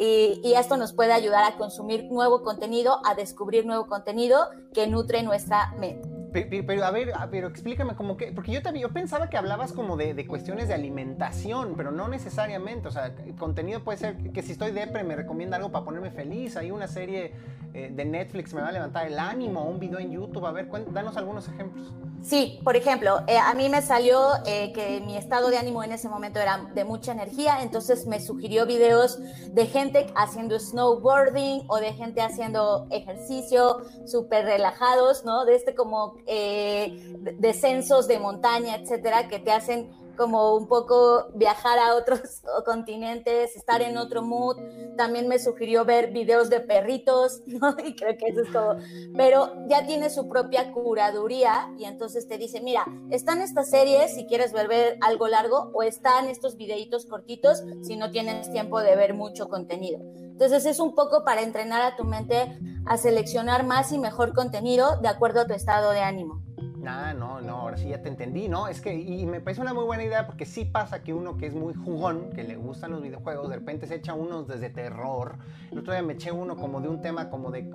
y, 0.00 0.40
y, 0.42 0.54
esto 0.54 0.78
nos 0.78 0.94
puede 0.94 1.12
ayudar 1.12 1.44
a 1.44 1.56
consumir 1.58 2.04
nuevo 2.10 2.42
contenido, 2.42 3.00
a 3.04 3.14
descubrir 3.14 3.66
nuevo 3.66 3.86
contenido 3.86 4.48
que 4.72 4.86
nutre 4.86 5.22
nuestra 5.22 5.74
mente. 5.78 6.08
Pero, 6.32 6.84
a 6.84 6.90
ver, 6.90 7.12
pero 7.30 7.48
explícame 7.48 7.94
como 7.96 8.16
que, 8.16 8.32
porque 8.32 8.52
yo 8.52 8.62
también, 8.62 8.86
yo 8.86 8.92
pensaba 8.94 9.28
que 9.28 9.36
hablabas 9.36 9.72
como 9.72 9.96
de, 9.96 10.14
de, 10.14 10.26
cuestiones 10.26 10.68
de 10.68 10.74
alimentación, 10.74 11.74
pero 11.76 11.90
no 11.90 12.08
necesariamente, 12.08 12.88
o 12.88 12.90
sea, 12.90 13.14
contenido 13.38 13.82
puede 13.82 13.98
ser 13.98 14.16
que 14.32 14.42
si 14.42 14.52
estoy 14.52 14.70
depre 14.70 15.02
me 15.02 15.16
recomienda 15.16 15.56
algo 15.56 15.70
para 15.70 15.84
ponerme 15.84 16.10
feliz, 16.10 16.56
hay 16.56 16.70
una 16.70 16.86
serie 16.86 17.32
eh, 17.74 17.90
de 17.92 18.04
Netflix 18.04 18.54
me 18.54 18.62
va 18.62 18.68
a 18.68 18.72
levantar 18.72 19.06
el 19.06 19.18
ánimo, 19.18 19.64
un 19.64 19.78
video 19.78 19.98
en 19.98 20.12
YouTube, 20.12 20.46
a 20.46 20.52
ver, 20.52 20.68
danos 20.92 21.16
algunos 21.16 21.48
ejemplos. 21.48 21.92
Sí, 22.22 22.60
por 22.64 22.76
ejemplo, 22.76 23.22
eh, 23.26 23.38
a 23.38 23.54
mí 23.54 23.68
me 23.68 23.80
salió 23.80 24.20
eh, 24.44 24.72
que 24.74 25.00
mi 25.00 25.16
estado 25.16 25.48
de 25.48 25.56
ánimo 25.56 25.82
en 25.82 25.92
ese 25.92 26.08
momento 26.08 26.38
era 26.38 26.68
de 26.74 26.84
mucha 26.84 27.12
energía, 27.12 27.62
entonces 27.62 28.06
me 28.06 28.20
sugirió 28.20 28.66
videos 28.66 29.18
de 29.52 29.66
gente 29.66 30.06
haciendo 30.14 30.58
snowboarding 30.58 31.62
o 31.68 31.78
de 31.78 31.94
gente 31.94 32.20
haciendo 32.20 32.86
ejercicio 32.90 33.78
súper 34.06 34.44
relajados, 34.44 35.24
¿no? 35.24 35.46
De 35.46 35.54
este 35.54 35.74
como 35.74 36.16
eh, 36.26 37.14
descensos 37.38 38.06
de 38.06 38.18
montaña, 38.18 38.76
etcétera, 38.76 39.28
que 39.28 39.38
te 39.38 39.52
hacen 39.52 39.90
como 40.20 40.54
un 40.54 40.68
poco 40.68 41.30
viajar 41.32 41.78
a 41.78 41.94
otros 41.94 42.42
continentes, 42.66 43.56
estar 43.56 43.80
en 43.80 43.96
otro 43.96 44.20
mood. 44.20 44.58
También 44.98 45.28
me 45.28 45.38
sugirió 45.38 45.86
ver 45.86 46.12
videos 46.12 46.50
de 46.50 46.60
perritos. 46.60 47.42
Y 47.84 47.94
creo 47.94 48.16
que 48.18 48.26
eso 48.26 48.42
es 48.42 48.50
como, 48.50 48.76
pero 49.16 49.52
ya 49.68 49.86
tiene 49.86 50.10
su 50.10 50.28
propia 50.28 50.72
curaduría 50.72 51.72
y 51.78 51.84
entonces 51.84 52.28
te 52.28 52.36
dice, 52.36 52.60
mira, 52.60 52.84
están 53.10 53.40
estas 53.40 53.70
series 53.70 54.14
si 54.14 54.26
quieres 54.26 54.52
ver, 54.52 54.68
ver 54.68 54.98
algo 55.00 55.28
largo 55.28 55.70
o 55.72 55.82
están 55.82 56.28
estos 56.28 56.56
videitos 56.56 57.06
cortitos 57.06 57.62
si 57.82 57.96
no 57.96 58.10
tienes 58.10 58.50
tiempo 58.50 58.80
de 58.80 58.96
ver 58.96 59.14
mucho 59.14 59.48
contenido. 59.48 60.00
Entonces 60.02 60.66
es 60.66 60.80
un 60.80 60.94
poco 60.94 61.24
para 61.24 61.42
entrenar 61.42 61.82
a 61.82 61.96
tu 61.96 62.04
mente 62.04 62.58
a 62.86 62.96
seleccionar 62.96 63.64
más 63.64 63.92
y 63.92 63.98
mejor 63.98 64.34
contenido 64.34 64.98
de 65.00 65.08
acuerdo 65.08 65.40
a 65.40 65.46
tu 65.46 65.54
estado 65.54 65.92
de 65.92 66.00
ánimo. 66.00 66.42
Ah, 66.86 67.12
no, 67.14 67.40
no, 67.40 67.56
ahora 67.56 67.76
sí 67.76 67.88
ya 67.88 68.00
te 68.00 68.08
entendí, 68.08 68.48
¿no? 68.48 68.68
Es 68.68 68.80
que, 68.80 68.94
y 68.94 69.26
me 69.26 69.40
parece 69.40 69.60
una 69.60 69.74
muy 69.74 69.84
buena 69.84 70.02
idea 70.02 70.26
porque 70.26 70.46
sí 70.46 70.64
pasa 70.64 71.02
que 71.02 71.12
uno 71.12 71.36
que 71.36 71.46
es 71.46 71.54
muy 71.54 71.74
jugón, 71.74 72.30
que 72.30 72.42
le 72.42 72.56
gustan 72.56 72.92
los 72.92 73.02
videojuegos, 73.02 73.48
de 73.48 73.56
repente 73.56 73.86
se 73.86 73.96
echa 73.96 74.14
unos 74.14 74.48
desde 74.48 74.70
terror. 74.70 75.36
El 75.70 75.78
otro 75.78 75.92
día 75.92 76.02
me 76.02 76.14
eché 76.14 76.32
uno 76.32 76.56
como 76.56 76.80
de 76.80 76.88
un 76.88 77.02
tema 77.02 77.28
como 77.28 77.50
de, 77.50 77.70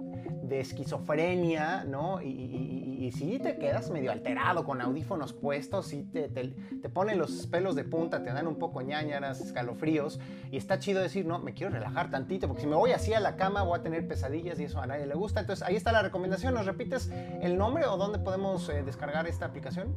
de 0.47 0.59
esquizofrenia, 0.59 1.83
¿no? 1.83 2.21
Y, 2.21 3.11
sí 3.15 3.39
te 3.39 3.57
quedas 3.57 3.91
medio 3.91 4.11
alterado 4.11 4.65
con 4.65 4.81
audífonos 4.81 5.31
puestos, 5.31 5.89
te, 6.11 6.27
te, 6.27 6.47
te, 6.47 6.89
ponen 6.89 7.19
los 7.19 7.45
pelos 7.47 7.75
de 7.75 7.83
punta, 7.83 8.23
te 8.23 8.33
dan 8.33 8.47
un 8.47 8.55
poco 8.55 8.81
ñañaras, 8.81 9.41
escalofríos, 9.41 10.19
y 10.51 10.57
está 10.57 10.79
chido 10.79 11.01
decir, 11.01 11.25
no, 11.25 11.37
me 11.37 11.53
quiero 11.53 11.71
relajar 11.71 12.09
tantito, 12.09 12.47
porque 12.47 12.63
si 12.63 12.67
me 12.67 12.75
voy 12.75 12.91
así 12.91 13.13
a 13.13 13.19
la 13.19 13.35
cama 13.35 13.61
voy 13.61 13.79
a 13.79 13.83
tener 13.83 14.07
pesadillas 14.07 14.59
y 14.59 14.63
eso 14.63 14.81
a 14.81 14.87
nadie 14.87 15.05
le 15.05 15.13
gusta. 15.13 15.39
Entonces 15.39 15.65
ahí 15.67 15.75
está 15.75 15.91
la 15.91 16.01
recomendación, 16.01 16.55
¿nos 16.55 16.65
repites 16.65 17.11
el 17.41 17.57
nombre 17.57 17.85
o 17.85 17.95
dónde 17.95 18.17
podemos 18.17 18.67
eh, 18.69 18.81
descargar 18.83 19.27
esta 19.27 19.45
aplicación? 19.45 19.95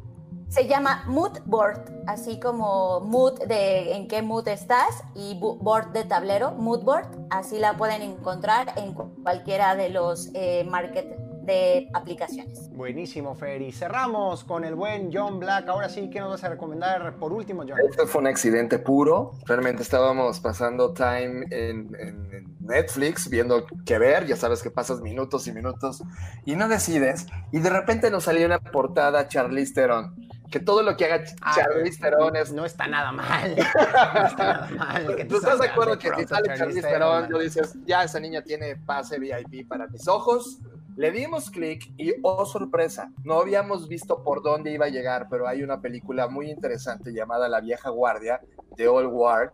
Se 0.49 0.67
llama 0.67 1.05
Mood 1.07 1.41
Board, 1.45 1.85
así 2.07 2.41
como 2.41 3.01
mood 3.01 3.39
de 3.47 3.93
en 3.93 4.09
qué 4.09 4.23
mood 4.23 4.49
estás 4.49 5.05
y 5.15 5.39
board 5.39 5.93
de 5.93 6.05
tablero, 6.05 6.53
Mood 6.53 6.85
Board. 6.85 7.07
Así 7.29 7.59
la 7.59 7.77
pueden 7.77 8.01
encontrar 8.01 8.73
en 8.77 8.95
cualquiera 8.95 9.77
de 9.77 9.91
los 9.91 10.31
eh, 10.33 10.65
market 10.65 11.19
de 11.43 11.91
aplicaciones. 11.93 12.71
Buenísimo, 12.71 13.35
Fer. 13.35 13.61
Y 13.61 13.73
cerramos 13.73 14.43
con 14.45 14.65
el 14.65 14.75
buen 14.75 15.11
John 15.13 15.39
Black. 15.39 15.69
Ahora 15.69 15.91
sí, 15.91 16.09
¿qué 16.11 16.21
nos 16.21 16.31
vas 16.31 16.45
a 16.45 16.49
recomendar 16.49 17.17
por 17.17 17.33
último, 17.33 17.65
John? 17.69 17.79
Esto 17.89 18.07
fue 18.07 18.23
un 18.23 18.27
accidente 18.27 18.79
puro. 18.79 19.33
Realmente 19.45 19.83
estábamos 19.83 20.41
pasando 20.41 20.95
time 20.95 21.47
en, 21.51 21.95
en 21.99 22.57
Netflix 22.61 23.29
viendo 23.29 23.67
qué 23.85 23.99
ver. 23.99 24.27
Ya 24.27 24.37
sabes 24.37 24.63
que 24.63 24.71
pasas 24.71 25.01
minutos 25.03 25.47
y 25.47 25.53
minutos 25.53 26.03
y 26.47 26.57
no 26.57 26.69
decides. 26.69 27.27
Y 27.53 27.59
de 27.61 27.71
repente 27.71 28.11
nos 28.11 28.25
salió 28.25 28.47
una 28.47 28.61
portada 28.61 29.29
Charlize 29.29 29.75
Theron 29.75 30.28
que 30.51 30.61
todo 30.61 30.83
lo 30.83 30.97
que 30.97 31.05
haga 31.05 31.25
ah, 31.43 31.53
Charlize 31.55 32.01
Theron 32.01 32.37
es... 32.37 32.53
No 32.53 32.65
está 32.65 32.87
nada 32.87 33.13
mal. 33.13 33.55
No 34.15 34.27
está 34.27 34.45
nada 34.45 34.69
mal. 34.71 35.27
¿Tú 35.29 35.37
estás 35.37 35.59
de 35.59 35.67
acuerdo 35.67 35.99
que 35.99 36.11
si 36.17 36.27
sale 36.27 36.57
Charlize 36.57 36.83
Theron, 36.83 37.29
tú 37.29 37.39
dices, 37.39 37.75
ya 37.85 38.05
esa 38.05 38.21
niña 38.21 38.43
tiene 38.43 38.77
pase 38.77 39.19
VIP 39.19 39.69
para 39.69 39.87
mis 39.89 40.09
ojos? 40.09 40.59
Le 40.97 41.13
dimos 41.13 41.51
clic 41.51 41.93
y, 41.97 42.13
oh 42.23 42.45
sorpresa, 42.45 43.13
no 43.23 43.41
habíamos 43.41 43.87
visto 43.87 44.25
por 44.25 44.43
dónde 44.43 44.73
iba 44.73 44.87
a 44.87 44.89
llegar, 44.89 45.29
pero 45.31 45.47
hay 45.47 45.63
una 45.63 45.81
película 45.81 46.27
muy 46.27 46.51
interesante 46.51 47.13
llamada 47.13 47.49
La 47.49 47.61
vieja 47.61 47.91
guardia, 47.91 48.41
de 48.77 48.89
Old 48.89 49.11
Guard, 49.11 49.53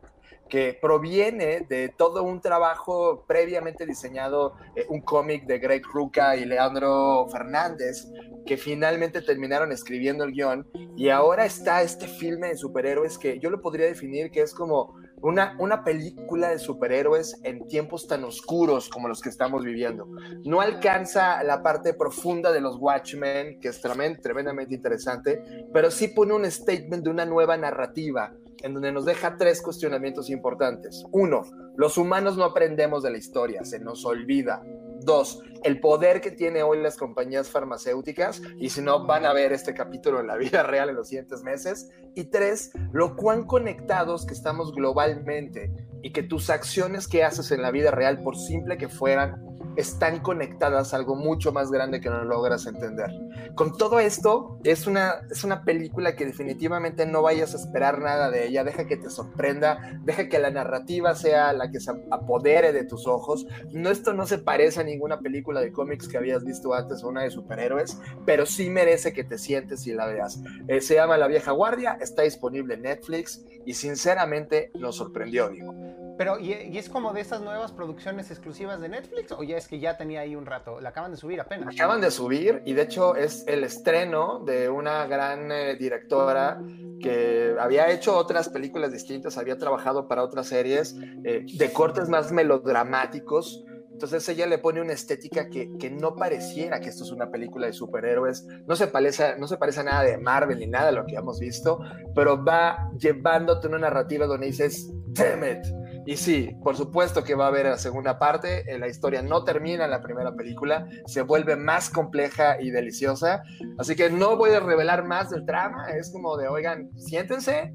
que 0.48 0.78
proviene 0.80 1.60
de 1.68 1.88
todo 1.88 2.22
un 2.22 2.40
trabajo 2.40 3.24
previamente 3.26 3.86
diseñado, 3.86 4.54
eh, 4.76 4.86
un 4.88 5.00
cómic 5.00 5.46
de 5.46 5.58
Greg 5.58 5.82
Rucka 5.86 6.36
y 6.36 6.44
Leandro 6.44 7.26
Fernández, 7.30 8.06
que 8.46 8.56
finalmente 8.56 9.22
terminaron 9.22 9.72
escribiendo 9.72 10.24
el 10.24 10.32
guion, 10.32 10.66
y 10.96 11.08
ahora 11.08 11.44
está 11.44 11.82
este 11.82 12.06
filme 12.06 12.48
de 12.48 12.56
superhéroes 12.56 13.18
que 13.18 13.38
yo 13.40 13.50
lo 13.50 13.60
podría 13.60 13.86
definir 13.86 14.30
que 14.30 14.42
es 14.42 14.54
como 14.54 14.94
una, 15.22 15.56
una 15.58 15.84
película 15.84 16.50
de 16.50 16.58
superhéroes 16.58 17.40
en 17.44 17.66
tiempos 17.66 18.06
tan 18.06 18.24
oscuros 18.24 18.90
como 18.90 19.08
los 19.08 19.22
que 19.22 19.30
estamos 19.30 19.64
viviendo. 19.64 20.06
No 20.44 20.60
alcanza 20.60 21.42
la 21.42 21.62
parte 21.62 21.94
profunda 21.94 22.52
de 22.52 22.60
los 22.60 22.76
Watchmen, 22.76 23.58
que 23.58 23.68
es 23.68 23.80
tremendamente 23.80 24.74
interesante, 24.74 25.42
pero 25.72 25.90
sí 25.90 26.08
pone 26.08 26.34
un 26.34 26.50
statement 26.50 27.04
de 27.04 27.10
una 27.10 27.24
nueva 27.24 27.56
narrativa 27.56 28.34
en 28.64 28.72
donde 28.72 28.92
nos 28.92 29.04
deja 29.04 29.36
tres 29.36 29.60
cuestionamientos 29.60 30.30
importantes. 30.30 31.04
Uno, 31.12 31.42
los 31.76 31.98
humanos 31.98 32.38
no 32.38 32.44
aprendemos 32.44 33.02
de 33.02 33.10
la 33.10 33.18
historia, 33.18 33.62
se 33.62 33.78
nos 33.78 34.06
olvida. 34.06 34.62
Dos, 35.02 35.42
el 35.64 35.80
poder 35.80 36.22
que 36.22 36.30
tiene 36.30 36.62
hoy 36.62 36.80
las 36.80 36.96
compañías 36.96 37.50
farmacéuticas 37.50 38.40
y 38.58 38.70
si 38.70 38.80
no 38.80 39.06
van 39.06 39.26
a 39.26 39.34
ver 39.34 39.52
este 39.52 39.74
capítulo 39.74 40.20
en 40.20 40.28
la 40.28 40.36
vida 40.36 40.62
real 40.64 40.88
en 40.88 40.96
los 40.96 41.08
siguientes 41.08 41.42
meses. 41.42 41.90
Y 42.14 42.24
tres, 42.24 42.72
lo 42.92 43.16
cuán 43.16 43.44
conectados 43.46 44.24
que 44.24 44.32
estamos 44.32 44.72
globalmente 44.72 45.70
y 46.02 46.12
que 46.12 46.22
tus 46.22 46.48
acciones 46.48 47.06
que 47.06 47.22
haces 47.22 47.50
en 47.50 47.60
la 47.60 47.70
vida 47.70 47.90
real, 47.90 48.22
por 48.22 48.38
simple 48.38 48.78
que 48.78 48.88
fueran, 48.88 49.53
están 49.76 50.20
conectadas 50.20 50.92
a 50.92 50.96
algo 50.96 51.16
mucho 51.16 51.52
más 51.52 51.70
grande 51.70 52.00
que 52.00 52.10
no 52.10 52.24
logras 52.24 52.66
entender. 52.66 53.10
Con 53.54 53.76
todo 53.76 54.00
esto, 54.00 54.58
es 54.64 54.86
una, 54.86 55.26
es 55.30 55.44
una 55.44 55.64
película 55.64 56.16
que 56.16 56.26
definitivamente 56.26 57.06
no 57.06 57.22
vayas 57.22 57.54
a 57.54 57.58
esperar 57.58 58.00
nada 58.00 58.30
de 58.30 58.46
ella, 58.46 58.64
deja 58.64 58.86
que 58.86 58.96
te 58.96 59.10
sorprenda, 59.10 60.00
deja 60.04 60.28
que 60.28 60.38
la 60.38 60.50
narrativa 60.50 61.14
sea 61.14 61.52
la 61.52 61.70
que 61.70 61.80
se 61.80 61.92
apodere 62.10 62.72
de 62.72 62.84
tus 62.84 63.06
ojos. 63.06 63.46
No, 63.72 63.90
esto 63.90 64.12
no 64.12 64.26
se 64.26 64.38
parece 64.38 64.80
a 64.80 64.84
ninguna 64.84 65.20
película 65.20 65.60
de 65.60 65.72
cómics 65.72 66.08
que 66.08 66.18
habías 66.18 66.44
visto 66.44 66.74
antes 66.74 67.02
o 67.02 67.08
una 67.08 67.22
de 67.22 67.30
superhéroes, 67.30 67.98
pero 68.24 68.46
sí 68.46 68.70
merece 68.70 69.12
que 69.12 69.24
te 69.24 69.38
sientes 69.38 69.86
y 69.86 69.92
la 69.92 70.06
veas. 70.06 70.40
Eh, 70.68 70.80
se 70.80 70.94
llama 70.94 71.16
La 71.16 71.28
Vieja 71.28 71.52
Guardia, 71.52 71.98
está 72.00 72.22
disponible 72.22 72.74
en 72.74 72.82
Netflix 72.82 73.44
y 73.64 73.74
sinceramente 73.74 74.70
nos 74.74 74.96
sorprendió, 74.96 75.48
digo. 75.48 75.74
Pero, 76.16 76.38
¿y, 76.38 76.52
es 76.52 76.88
como 76.88 77.12
de 77.12 77.20
esas 77.20 77.40
nuevas 77.40 77.72
producciones 77.72 78.30
exclusivas 78.30 78.80
de 78.80 78.88
Netflix 78.88 79.32
o 79.32 79.42
ya 79.42 79.56
es 79.56 79.66
que 79.66 79.80
ya 79.80 79.96
tenía 79.96 80.20
ahí 80.20 80.36
un 80.36 80.46
rato? 80.46 80.80
La 80.80 80.90
acaban 80.90 81.10
de 81.10 81.16
subir 81.16 81.40
apenas. 81.40 81.74
Acaban 81.74 82.00
de 82.00 82.10
subir 82.10 82.62
y 82.64 82.72
de 82.72 82.82
hecho 82.82 83.16
es 83.16 83.44
el 83.48 83.64
estreno 83.64 84.40
de 84.44 84.68
una 84.68 85.06
gran 85.06 85.50
eh, 85.50 85.74
directora 85.76 86.60
que 87.00 87.56
había 87.58 87.90
hecho 87.90 88.16
otras 88.16 88.48
películas 88.48 88.92
distintas, 88.92 89.36
había 89.38 89.58
trabajado 89.58 90.06
para 90.06 90.22
otras 90.22 90.46
series 90.46 90.96
eh, 91.24 91.44
de 91.52 91.72
cortes 91.72 92.08
más 92.08 92.30
melodramáticos. 92.30 93.64
Entonces 93.92 94.28
ella 94.28 94.46
le 94.46 94.58
pone 94.58 94.80
una 94.80 94.92
estética 94.92 95.48
que, 95.48 95.76
que, 95.78 95.88
no 95.88 96.16
pareciera 96.16 96.80
que 96.80 96.88
esto 96.88 97.04
es 97.04 97.12
una 97.12 97.30
película 97.30 97.68
de 97.68 97.72
superhéroes, 97.72 98.44
no 98.66 98.74
se, 98.74 98.88
parece, 98.88 99.38
no 99.38 99.46
se 99.46 99.56
parece 99.56 99.80
a 99.80 99.84
nada 99.84 100.02
de 100.02 100.18
Marvel 100.18 100.58
ni 100.58 100.66
nada 100.66 100.86
de 100.86 100.92
lo 100.92 101.06
que 101.06 101.14
hemos 101.14 101.38
visto, 101.38 101.78
pero 102.12 102.44
va 102.44 102.90
llevándote 102.98 103.68
una 103.68 103.78
narrativa 103.78 104.26
donde 104.26 104.46
dices, 104.46 104.90
damn 105.12 105.44
it, 105.44 105.64
y 106.06 106.16
sí, 106.16 106.56
por 106.62 106.76
supuesto 106.76 107.24
que 107.24 107.34
va 107.34 107.46
a 107.46 107.48
haber 107.48 107.66
la 107.66 107.78
segunda 107.78 108.18
parte. 108.18 108.70
Eh, 108.72 108.78
la 108.78 108.88
historia 108.88 109.22
no 109.22 109.44
termina 109.44 109.84
en 109.84 109.90
la 109.90 110.02
primera 110.02 110.34
película, 110.34 110.86
se 111.06 111.22
vuelve 111.22 111.56
más 111.56 111.88
compleja 111.88 112.60
y 112.60 112.70
deliciosa. 112.70 113.42
Así 113.78 113.96
que 113.96 114.10
no 114.10 114.36
voy 114.36 114.50
a 114.50 114.60
revelar 114.60 115.04
más 115.04 115.30
del 115.30 115.46
trama. 115.46 115.90
Es 115.90 116.10
como 116.12 116.36
de, 116.36 116.48
oigan, 116.48 116.90
siéntense 116.98 117.74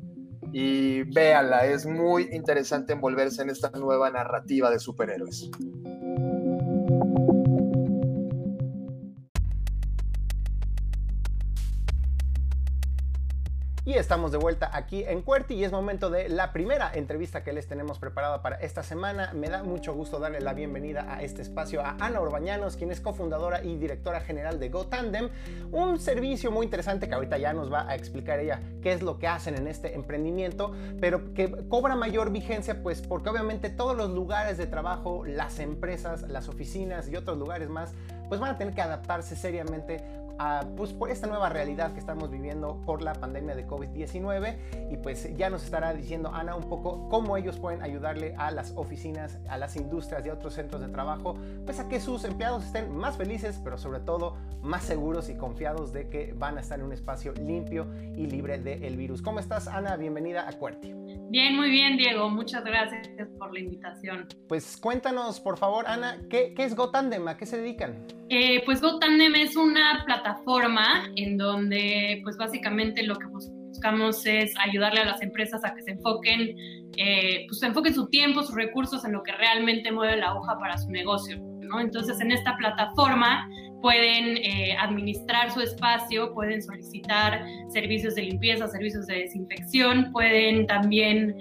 y 0.53 1.03
véanla. 1.13 1.65
Es 1.65 1.85
muy 1.85 2.29
interesante 2.31 2.93
envolverse 2.93 3.41
en 3.41 3.49
esta 3.49 3.71
nueva 3.71 4.09
narrativa 4.11 4.69
de 4.69 4.79
superhéroes. 4.79 5.49
Y 13.89 13.95
estamos 13.95 14.32
de 14.32 14.38
vuelta 14.38 14.69
aquí 14.71 15.04
en 15.04 15.23
Cuerti 15.23 15.56
y 15.56 15.63
es 15.63 15.71
momento 15.71 16.12
de 16.12 16.30
la 16.30 16.54
primera 16.54 16.91
entrevista 16.93 17.43
que 17.43 17.54
les 17.54 17.65
tenemos 17.65 17.97
preparada 17.97 18.43
para 18.43 18.58
esta 18.58 18.84
semana. 18.84 19.34
Me 19.34 19.49
da 19.49 19.63
mucho 19.63 19.95
gusto 19.95 20.19
darle 20.19 20.41
la 20.41 20.54
bienvenida 20.54 21.12
a 21.12 21.23
este 21.23 21.41
espacio 21.41 21.82
a 21.82 21.97
Ana 21.99 22.21
Urbañanos, 22.21 22.75
quien 22.75 22.91
es 22.91 23.02
cofundadora 23.02 23.63
y 23.63 23.78
directora 23.78 24.21
general 24.21 24.60
de 24.60 24.69
GoTandem, 24.69 25.30
un 25.71 25.99
servicio 25.99 26.52
muy 26.52 26.65
interesante 26.65 27.08
que 27.08 27.15
ahorita 27.15 27.39
ya 27.39 27.52
nos 27.52 27.73
va 27.73 27.89
a 27.89 27.95
explicar 27.95 28.39
ella 28.39 28.62
qué 28.84 28.91
es 28.91 29.02
lo 29.02 29.17
que 29.17 29.28
hacen 29.28 29.56
en 29.56 29.67
este 29.67 29.95
emprendimiento, 29.95 30.71
pero 31.02 31.34
que 31.34 31.52
cobra 31.67 31.95
mayor 31.95 32.32
vigencia 32.32 32.84
pues 32.84 33.02
porque 33.02 33.30
obviamente 33.30 33.71
todos 33.71 33.97
los 33.97 34.12
lugares 34.12 34.60
de 34.60 34.67
trabajo, 34.67 35.25
las 35.25 35.58
empresas, 35.58 36.30
las 36.30 36.47
oficinas 36.47 37.10
y 37.10 37.15
otros 37.15 37.39
lugares 37.39 37.69
más 37.69 37.95
pues 38.28 38.39
van 38.39 38.52
a 38.52 38.58
tener 38.60 38.75
que 38.75 38.82
adaptarse 38.84 39.36
seriamente 39.36 40.18
pues, 40.78 40.93
por 40.93 41.12
esta 41.12 41.28
nueva 41.28 41.49
realidad 41.49 41.93
que 41.93 41.99
estamos 41.99 42.32
viviendo 42.32 42.82
por 42.86 43.02
la 43.02 43.13
pandemia 43.13 43.56
de 43.56 43.67
COVID-19 43.67 44.89
y 44.91 44.97
pues 44.97 45.36
ya 45.36 45.49
nos 45.49 45.63
estará 45.63 45.93
diciendo 45.93 46.32
Ana 46.34 46.56
un 46.56 46.69
poco 46.69 47.10
cómo 47.10 47.36
ellos 47.36 47.58
pueden 47.58 47.82
ayudarle 47.82 48.36
a 48.38 48.49
las 48.52 48.71
oficinas, 48.75 49.39
a 49.49 49.58
las 49.58 49.75
industrias 49.75 50.25
y 50.25 50.30
a 50.30 50.34
otros 50.34 50.54
centros 50.54 50.82
de 50.82 50.88
trabajo, 50.88 51.36
pues 51.65 51.80
a 51.80 51.89
que 51.89 51.99
sus 51.99 52.23
empleados 52.23 52.65
estén 52.65 52.95
más 52.95 53.17
felices, 53.17 53.60
pero 53.63 53.78
sobre 53.78 53.99
todo 53.99 54.38
más 54.62 54.84
seguros 54.84 55.30
y 55.30 55.36
confiados 55.36 55.91
de 55.91 56.10
que 56.10 56.34
van 56.38 56.58
a 56.58 56.62
estar 56.62 56.80
en 56.80 56.86
un 56.86 56.93
espacio 56.93 57.34
limpio 57.34 57.88
y 58.15 58.25
libre 58.28 58.60
del 58.60 58.95
virus. 58.95 59.21
¿Cómo 59.21 59.39
estás 59.39 59.67
Ana? 59.67 59.97
Bienvenida 59.97 60.47
a 60.47 60.54
Cuerti. 60.54 60.93
Bien, 61.32 61.56
muy 61.56 61.69
bien 61.69 61.97
Diego, 61.97 62.30
muchas 62.30 62.63
gracias 62.63 63.08
por 63.38 63.54
la 63.54 63.60
invitación. 63.60 64.28
Pues 64.47 64.78
cuéntanos 64.78 65.39
por 65.39 65.58
favor 65.58 65.86
Ana, 65.88 66.17
¿qué, 66.30 66.54
qué 66.56 66.63
es 66.63 66.75
GoTandem? 66.75 67.28
¿A 67.28 67.38
qué 67.38 67.45
se 67.45 67.58
dedican? 67.58 68.08
Eh, 68.30 68.63
pues 68.65 68.82
GoTandem 68.82 69.36
es 69.36 69.56
una 69.56 70.04
plataforma 70.06 70.28
en 71.15 71.37
donde 71.37 72.19
pues 72.23 72.37
básicamente 72.37 73.03
lo 73.03 73.15
que 73.15 73.27
buscamos 73.27 74.25
es 74.25 74.53
ayudarle 74.59 75.01
a 75.01 75.05
las 75.05 75.21
empresas 75.21 75.63
a 75.63 75.73
que 75.73 75.81
se 75.81 75.91
enfoquen, 75.91 76.55
eh, 76.97 77.45
pues 77.47 77.61
enfoquen 77.63 77.93
su 77.93 78.07
tiempo, 78.07 78.43
sus 78.43 78.55
recursos 78.55 79.05
en 79.05 79.13
lo 79.13 79.23
que 79.23 79.31
realmente 79.31 79.91
mueve 79.91 80.17
la 80.17 80.35
hoja 80.35 80.57
para 80.59 80.77
su 80.77 80.89
negocio. 80.91 81.37
¿no? 81.39 81.79
Entonces 81.79 82.19
en 82.19 82.31
esta 82.31 82.57
plataforma 82.57 83.47
pueden 83.81 84.37
eh, 84.37 84.75
administrar 84.77 85.51
su 85.51 85.61
espacio, 85.61 86.33
pueden 86.33 86.61
solicitar 86.61 87.41
servicios 87.69 88.15
de 88.15 88.23
limpieza, 88.23 88.67
servicios 88.67 89.07
de 89.07 89.19
desinfección, 89.19 90.11
pueden 90.11 90.67
también 90.67 91.33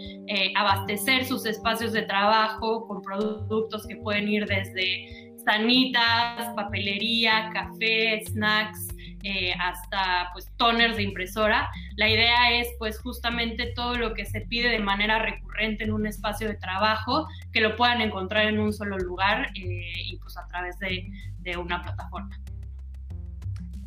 abastecer 0.55 1.25
sus 1.25 1.47
espacios 1.47 1.93
de 1.93 2.03
trabajo 2.03 2.87
con 2.87 3.03
productos 3.03 3.87
que 3.89 3.97
pueden 3.97 4.29
ir 4.29 4.47
desde 4.47 5.28
sanitas, 5.49 6.53
papelería, 6.55 7.49
café, 7.55 8.23
snacks, 8.27 8.89
eh, 9.23 9.55
hasta 9.59 10.29
pues 10.35 10.47
toners 10.59 10.99
de 10.99 11.05
impresora. 11.05 11.71
La 11.97 12.07
idea 12.07 12.53
es 12.53 12.69
pues 12.79 13.01
justamente 13.01 13.73
todo 13.75 13.95
lo 13.95 14.13
que 14.13 14.27
se 14.27 14.43
pide 14.43 14.69
de 14.69 14.79
manera 14.79 15.19
recurrente 15.21 15.85
en 15.85 15.93
un 15.93 16.07
espacio 16.07 16.49
de 16.49 16.55
trabajo, 16.57 17.27
que 17.51 17.63
lo 17.63 17.77
puedan 17.77 18.03
encontrar 18.03 18.45
en 18.45 18.59
un 18.59 18.75
solo 18.75 18.99
lugar 18.99 19.51
eh, 19.55 19.93
y 20.05 20.19
pues 20.19 20.37
a 20.37 20.47
través 20.49 20.79
de 20.79 21.57
una 21.57 21.83
plataforma. 21.83 22.39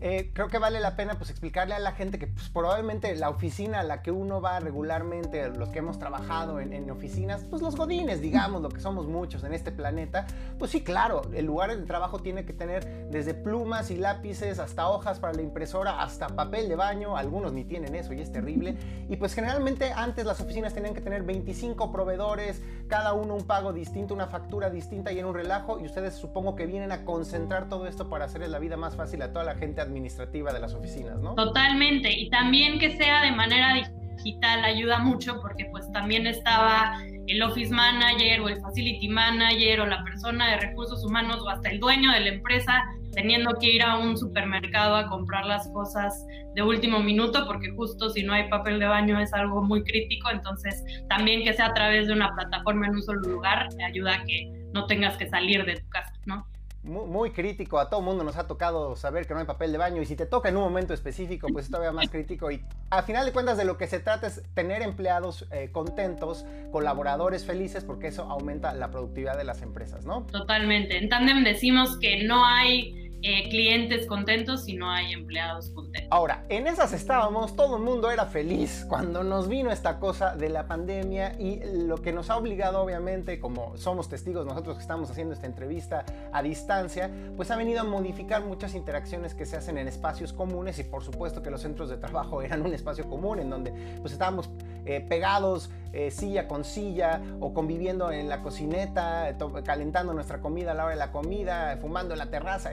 Eh, 0.03 0.31
creo 0.33 0.47
que 0.47 0.57
vale 0.57 0.79
la 0.79 0.95
pena 0.95 1.13
pues 1.13 1.29
explicarle 1.29 1.75
a 1.75 1.79
la 1.79 1.91
gente 1.91 2.17
que 2.17 2.25
pues, 2.25 2.49
probablemente 2.49 3.15
la 3.15 3.29
oficina 3.29 3.81
a 3.81 3.83
la 3.83 4.01
que 4.01 4.09
uno 4.09 4.41
va 4.41 4.59
regularmente, 4.59 5.49
los 5.49 5.69
que 5.69 5.77
hemos 5.77 5.99
trabajado 5.99 6.59
en, 6.59 6.89
oficinas, 6.89 7.45
pues 7.47 7.61
los 7.61 7.75
godines, 7.75 8.19
digamos, 8.19 8.63
lo 8.63 8.69
que 8.69 8.81
somos 8.81 9.07
muchos 9.07 9.43
en 9.43 9.53
este 9.53 9.71
planeta, 9.71 10.25
pues 10.57 10.71
sí, 10.71 10.83
claro, 10.83 11.21
el 11.33 11.45
lugar 11.45 11.77
de 11.77 11.85
trabajo 11.85 12.19
tiene 12.19 12.45
que 12.45 12.53
tener 12.53 13.09
desde 13.11 13.35
plumas 13.35 13.91
y 13.91 13.97
lápices 13.97 14.57
hasta 14.57 14.89
hojas 14.89 15.19
para 15.19 15.33
la 15.33 15.43
impresora, 15.43 16.01
hasta 16.01 16.27
papel 16.29 16.67
de 16.67 16.75
baño, 16.75 17.15
algunos 17.15 17.53
ni 17.53 17.63
tienen 17.63 17.93
eso 17.93 18.13
y 18.13 18.21
es 18.21 18.31
terrible. 18.31 18.75
Y 19.07 19.17
pues 19.17 19.35
generalmente 19.35 19.93
antes 19.93 20.25
las 20.25 20.41
oficinas 20.41 20.73
tenían 20.73 20.95
que 20.95 21.01
tener 21.01 21.21
25 21.21 21.91
proveedores, 21.91 22.61
cada 22.87 23.13
uno 23.13 23.35
un 23.35 23.45
pago 23.45 23.71
distinto, 23.71 24.15
una 24.15 24.27
factura 24.27 24.71
distinta 24.71 25.11
y 25.11 25.19
en 25.19 25.25
un 25.25 25.35
relajo 25.35 25.79
y 25.79 25.85
ustedes 25.85 26.15
supongo 26.15 26.55
que 26.55 26.65
vienen 26.65 26.91
a 26.91 27.05
concentrar 27.05 27.69
todo 27.69 27.85
esto 27.85 28.09
para 28.09 28.25
hacerles 28.25 28.49
la 28.49 28.57
vida 28.57 28.77
más 28.77 28.95
fácil 28.95 29.21
a 29.21 29.31
toda 29.31 29.45
la 29.45 29.55
gente 29.55 29.79
administrativa 29.91 30.51
de 30.51 30.59
las 30.59 30.73
oficinas, 30.73 31.19
¿no? 31.21 31.35
Totalmente, 31.35 32.11
y 32.11 32.29
también 32.29 32.79
que 32.79 32.95
sea 32.97 33.21
de 33.21 33.31
manera 33.31 33.75
digital 34.17 34.63
ayuda 34.63 34.99
mucho 34.99 35.39
porque 35.41 35.65
pues 35.71 35.91
también 35.91 36.27
estaba 36.27 36.97
el 37.27 37.41
office 37.43 37.73
manager 37.73 38.41
o 38.41 38.49
el 38.49 38.61
facility 38.61 39.07
manager 39.07 39.81
o 39.81 39.85
la 39.85 40.03
persona 40.03 40.49
de 40.51 40.57
recursos 40.57 41.03
humanos 41.05 41.41
o 41.41 41.49
hasta 41.49 41.69
el 41.69 41.79
dueño 41.79 42.11
de 42.11 42.19
la 42.19 42.29
empresa 42.29 42.83
teniendo 43.13 43.53
que 43.59 43.75
ir 43.75 43.83
a 43.83 43.97
un 43.97 44.17
supermercado 44.17 44.95
a 44.95 45.07
comprar 45.07 45.45
las 45.45 45.67
cosas 45.69 46.25
de 46.55 46.61
último 46.61 46.99
minuto 46.99 47.45
porque 47.45 47.71
justo 47.71 48.09
si 48.09 48.23
no 48.23 48.33
hay 48.33 48.49
papel 48.49 48.79
de 48.79 48.85
baño 48.85 49.19
es 49.19 49.33
algo 49.33 49.61
muy 49.61 49.83
crítico, 49.83 50.29
entonces 50.29 50.83
también 51.09 51.43
que 51.43 51.53
sea 51.53 51.67
a 51.67 51.73
través 51.73 52.07
de 52.07 52.13
una 52.13 52.33
plataforma 52.33 52.87
en 52.87 52.95
un 52.95 53.03
solo 53.03 53.21
lugar 53.21 53.69
ayuda 53.85 54.15
a 54.15 54.23
que 54.23 54.49
no 54.73 54.85
tengas 54.85 55.17
que 55.17 55.27
salir 55.27 55.65
de 55.65 55.77
tu 55.77 55.89
casa, 55.89 56.13
¿no? 56.25 56.47
Muy, 56.83 57.31
crítico, 57.31 57.79
a 57.79 57.89
todo 57.89 58.01
mundo 58.01 58.23
nos 58.23 58.37
ha 58.37 58.47
tocado 58.47 58.95
saber 58.95 59.27
que 59.27 59.33
no 59.33 59.39
hay 59.39 59.45
papel 59.45 59.71
de 59.71 59.77
baño 59.77 60.01
y 60.01 60.05
si 60.05 60.15
te 60.15 60.25
toca 60.25 60.49
en 60.49 60.57
un 60.57 60.63
momento 60.63 60.93
específico, 60.93 61.47
pues 61.51 61.65
es 61.65 61.71
todavía 61.71 61.91
más 61.91 62.09
crítico 62.09 62.49
y 62.49 62.63
a 62.89 63.03
final 63.03 63.25
de 63.25 63.31
cuentas 63.31 63.57
de 63.57 63.65
lo 63.65 63.77
que 63.77 63.87
se 63.87 63.99
trata 63.99 64.27
es 64.27 64.41
tener 64.55 64.81
empleados 64.81 65.47
eh, 65.51 65.69
contentos, 65.71 66.45
colaboradores 66.71 67.45
felices, 67.45 67.83
porque 67.83 68.07
eso 68.07 68.23
aumenta 68.23 68.73
la 68.73 68.89
productividad 68.89 69.37
de 69.37 69.43
las 69.43 69.61
empresas, 69.61 70.05
¿no? 70.05 70.23
Totalmente. 70.23 70.97
En 70.97 71.09
Tandem 71.09 71.43
decimos 71.43 71.97
que 71.99 72.23
no 72.23 72.45
hay 72.45 73.00
eh, 73.23 73.49
clientes 73.49 74.07
contentos 74.07 74.67
y 74.67 74.75
no 74.75 74.89
hay 74.89 75.13
empleados 75.13 75.69
contentos. 75.69 76.07
Ahora, 76.11 76.45
en 76.49 76.67
esas 76.67 76.91
estábamos, 76.93 77.55
todo 77.55 77.77
el 77.77 77.83
mundo 77.83 78.09
era 78.09 78.25
feliz 78.25 78.85
cuando 78.89 79.23
nos 79.23 79.47
vino 79.47 79.71
esta 79.71 79.99
cosa 79.99 80.35
de 80.35 80.49
la 80.49 80.67
pandemia 80.67 81.35
y 81.39 81.59
lo 81.63 81.97
que 81.97 82.13
nos 82.13 82.29
ha 82.29 82.37
obligado 82.37 82.81
obviamente, 82.81 83.39
como 83.39 83.77
somos 83.77 84.09
testigos 84.09 84.45
nosotros 84.45 84.77
que 84.77 84.81
estamos 84.81 85.09
haciendo 85.11 85.33
esta 85.33 85.45
entrevista 85.45 86.03
a 86.31 86.41
distancia, 86.41 87.11
pues 87.35 87.51
ha 87.51 87.55
venido 87.55 87.81
a 87.81 87.83
modificar 87.83 88.43
muchas 88.43 88.75
interacciones 88.75 89.35
que 89.35 89.45
se 89.45 89.57
hacen 89.57 89.77
en 89.77 89.87
espacios 89.87 90.33
comunes 90.33 90.79
y 90.79 90.83
por 90.83 91.03
supuesto 91.03 91.43
que 91.43 91.51
los 91.51 91.61
centros 91.61 91.89
de 91.89 91.97
trabajo 91.97 92.41
eran 92.41 92.61
un 92.65 92.73
espacio 92.73 93.07
común 93.07 93.39
en 93.39 93.49
donde 93.49 93.71
pues 94.01 94.13
estábamos 94.13 94.49
eh, 94.85 94.99
pegados 95.01 95.69
eh, 95.93 96.09
silla 96.09 96.47
con 96.47 96.63
silla 96.63 97.21
o 97.41 97.53
conviviendo 97.53 98.11
en 98.11 98.29
la 98.29 98.41
cocineta, 98.41 99.35
calentando 99.65 100.13
nuestra 100.13 100.39
comida 100.39 100.71
a 100.71 100.73
la 100.73 100.85
hora 100.85 100.93
de 100.93 100.99
la 100.99 101.11
comida, 101.11 101.77
fumando 101.81 102.13
en 102.13 102.19
la 102.19 102.27
terraza, 102.27 102.71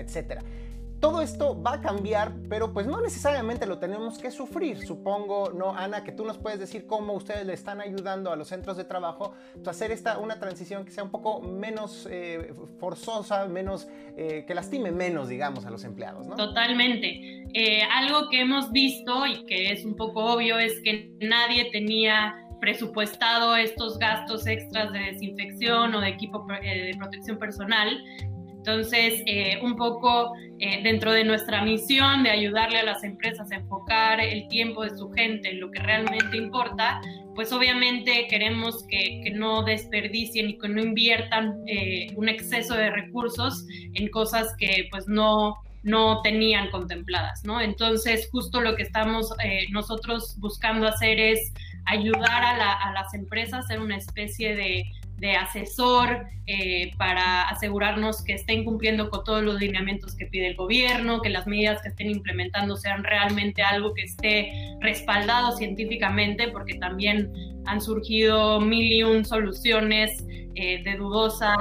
Todo 1.01 1.23
esto 1.23 1.63
va 1.63 1.75
a 1.75 1.81
cambiar, 1.81 2.33
pero 2.49 2.73
pues 2.73 2.85
no 2.85 3.01
necesariamente 3.01 3.67
lo 3.67 3.79
tenemos 3.79 4.19
que 4.19 4.33
sufrir. 4.33 4.85
Supongo, 4.85 5.53
¿no, 5.53 5.73
Ana? 5.73 6.03
Que 6.03 6.11
tú 6.11 6.25
nos 6.25 6.39
puedes 6.39 6.59
decir 6.59 6.89
cómo 6.89 7.13
ustedes 7.13 7.47
le 7.47 7.53
están 7.53 7.81
ayudando 7.81 8.33
a 8.33 8.37
los 8.37 8.49
centros 8.49 8.77
de 8.77 8.83
trabajo 8.83 9.33
a 9.65 9.71
hacer 9.71 9.93
esta, 9.93 10.19
una 10.19 10.41
transición 10.41 10.85
que 10.85 10.91
sea 10.91 11.05
un 11.05 11.11
poco 11.13 11.41
menos 11.41 12.09
eh, 12.11 12.53
forzosa, 12.81 13.47
menos, 13.47 13.87
que 14.17 14.53
lastime 14.53 14.91
menos, 14.91 15.29
digamos, 15.29 15.67
a 15.67 15.71
los 15.71 15.85
empleados, 15.85 16.27
¿no? 16.27 16.35
Totalmente. 16.35 17.47
algo 17.93 18.29
que 18.29 18.41
hemos 18.41 18.73
visto 18.73 19.25
y 19.25 19.47
que 19.47 19.71
es 19.71 19.85
un 19.85 19.95
poco 19.95 20.25
obvio 20.25 20.59
es 20.59 20.81
que 20.83 21.13
nadie 21.21 21.71
tenía 21.71 22.35
presupuestado 22.61 23.57
estos 23.57 23.99
gastos 23.99 24.47
extras 24.47 24.93
de 24.93 24.99
desinfección 24.99 25.95
o 25.95 26.01
de 26.01 26.09
equipo 26.09 26.47
eh, 26.63 26.87
de 26.87 26.97
protección 26.97 27.39
personal. 27.39 28.03
Entonces, 28.69 29.23
eh, 29.25 29.59
un 29.63 29.77
poco 29.77 30.35
eh, 30.59 30.83
dentro 30.83 31.11
de 31.13 31.25
nuestra 31.25 31.63
misión 31.63 32.23
de 32.23 32.29
ayudarle 32.29 32.81
a 32.81 32.83
las 32.83 33.03
empresas 33.03 33.51
a 33.51 33.55
enfocar 33.55 34.21
el 34.21 34.47
tiempo 34.49 34.85
de 34.85 34.95
su 34.95 35.11
gente 35.11 35.53
en 35.53 35.61
lo 35.61 35.71
que 35.71 35.81
realmente 35.81 36.37
importa, 36.37 37.01
pues 37.35 37.51
obviamente 37.51 38.27
queremos 38.29 38.85
que, 38.87 39.23
que 39.25 39.31
no 39.31 39.63
desperdicien 39.63 40.51
y 40.51 40.59
que 40.59 40.69
no 40.69 40.83
inviertan 40.83 41.65
un 42.15 42.29
exceso 42.29 42.75
de 42.75 42.91
recursos 42.91 43.65
en 43.95 44.11
cosas 44.11 44.55
que 44.59 44.87
pues 44.91 45.09
no, 45.09 45.57
no 45.83 46.21
tenían 46.21 46.71
contempladas, 46.71 47.45
¿no? 47.45 47.63
Entonces, 47.63 48.29
justo 48.31 48.61
lo 48.61 48.77
que 48.77 48.83
estamos 48.83 49.33
nosotros 49.71 50.37
buscando 50.41 50.89
hacer 50.89 51.19
es 51.19 51.55
ayudar 51.87 52.45
a, 52.45 52.93
las 52.93 53.15
empresas 53.15 53.65
a 53.65 53.69
ser 53.69 53.81
una 53.81 53.97
especie 53.97 54.55
de, 54.55 54.85
asesor 55.37 56.27
eh, 56.47 56.93
para 56.97 57.49
asegurarnos 57.49 58.23
que 58.23 58.35
estén 58.35 58.65
cumpliendo 58.65 59.11
con 59.11 59.25
todos 59.25 59.43
los 59.43 59.61
lineamientos 59.61 60.17
que 60.17 60.27
pide 60.27 60.49
el 60.49 60.57
gobierno, 60.57 61.21
que 61.21 61.29
las 61.31 61.47
medidas 61.47 61.83
que 61.83 61.89
estén 61.89 62.11
implementando 62.11 62.77
sean 62.77 63.05
realmente 63.05 63.63
algo 63.63 63.93
que 63.95 64.03
esté 64.03 64.53
respaldado 64.81 65.57
científicamente, 65.57 66.49
porque 66.49 66.75
también 66.75 67.31
han 67.67 67.81
surgido 67.81 68.61
mil 68.61 68.93
y 68.93 69.03
un 69.03 69.25
soluciones 69.25 70.25
eh, 70.55 70.83
de 70.83 70.97
dudosa 70.97 71.55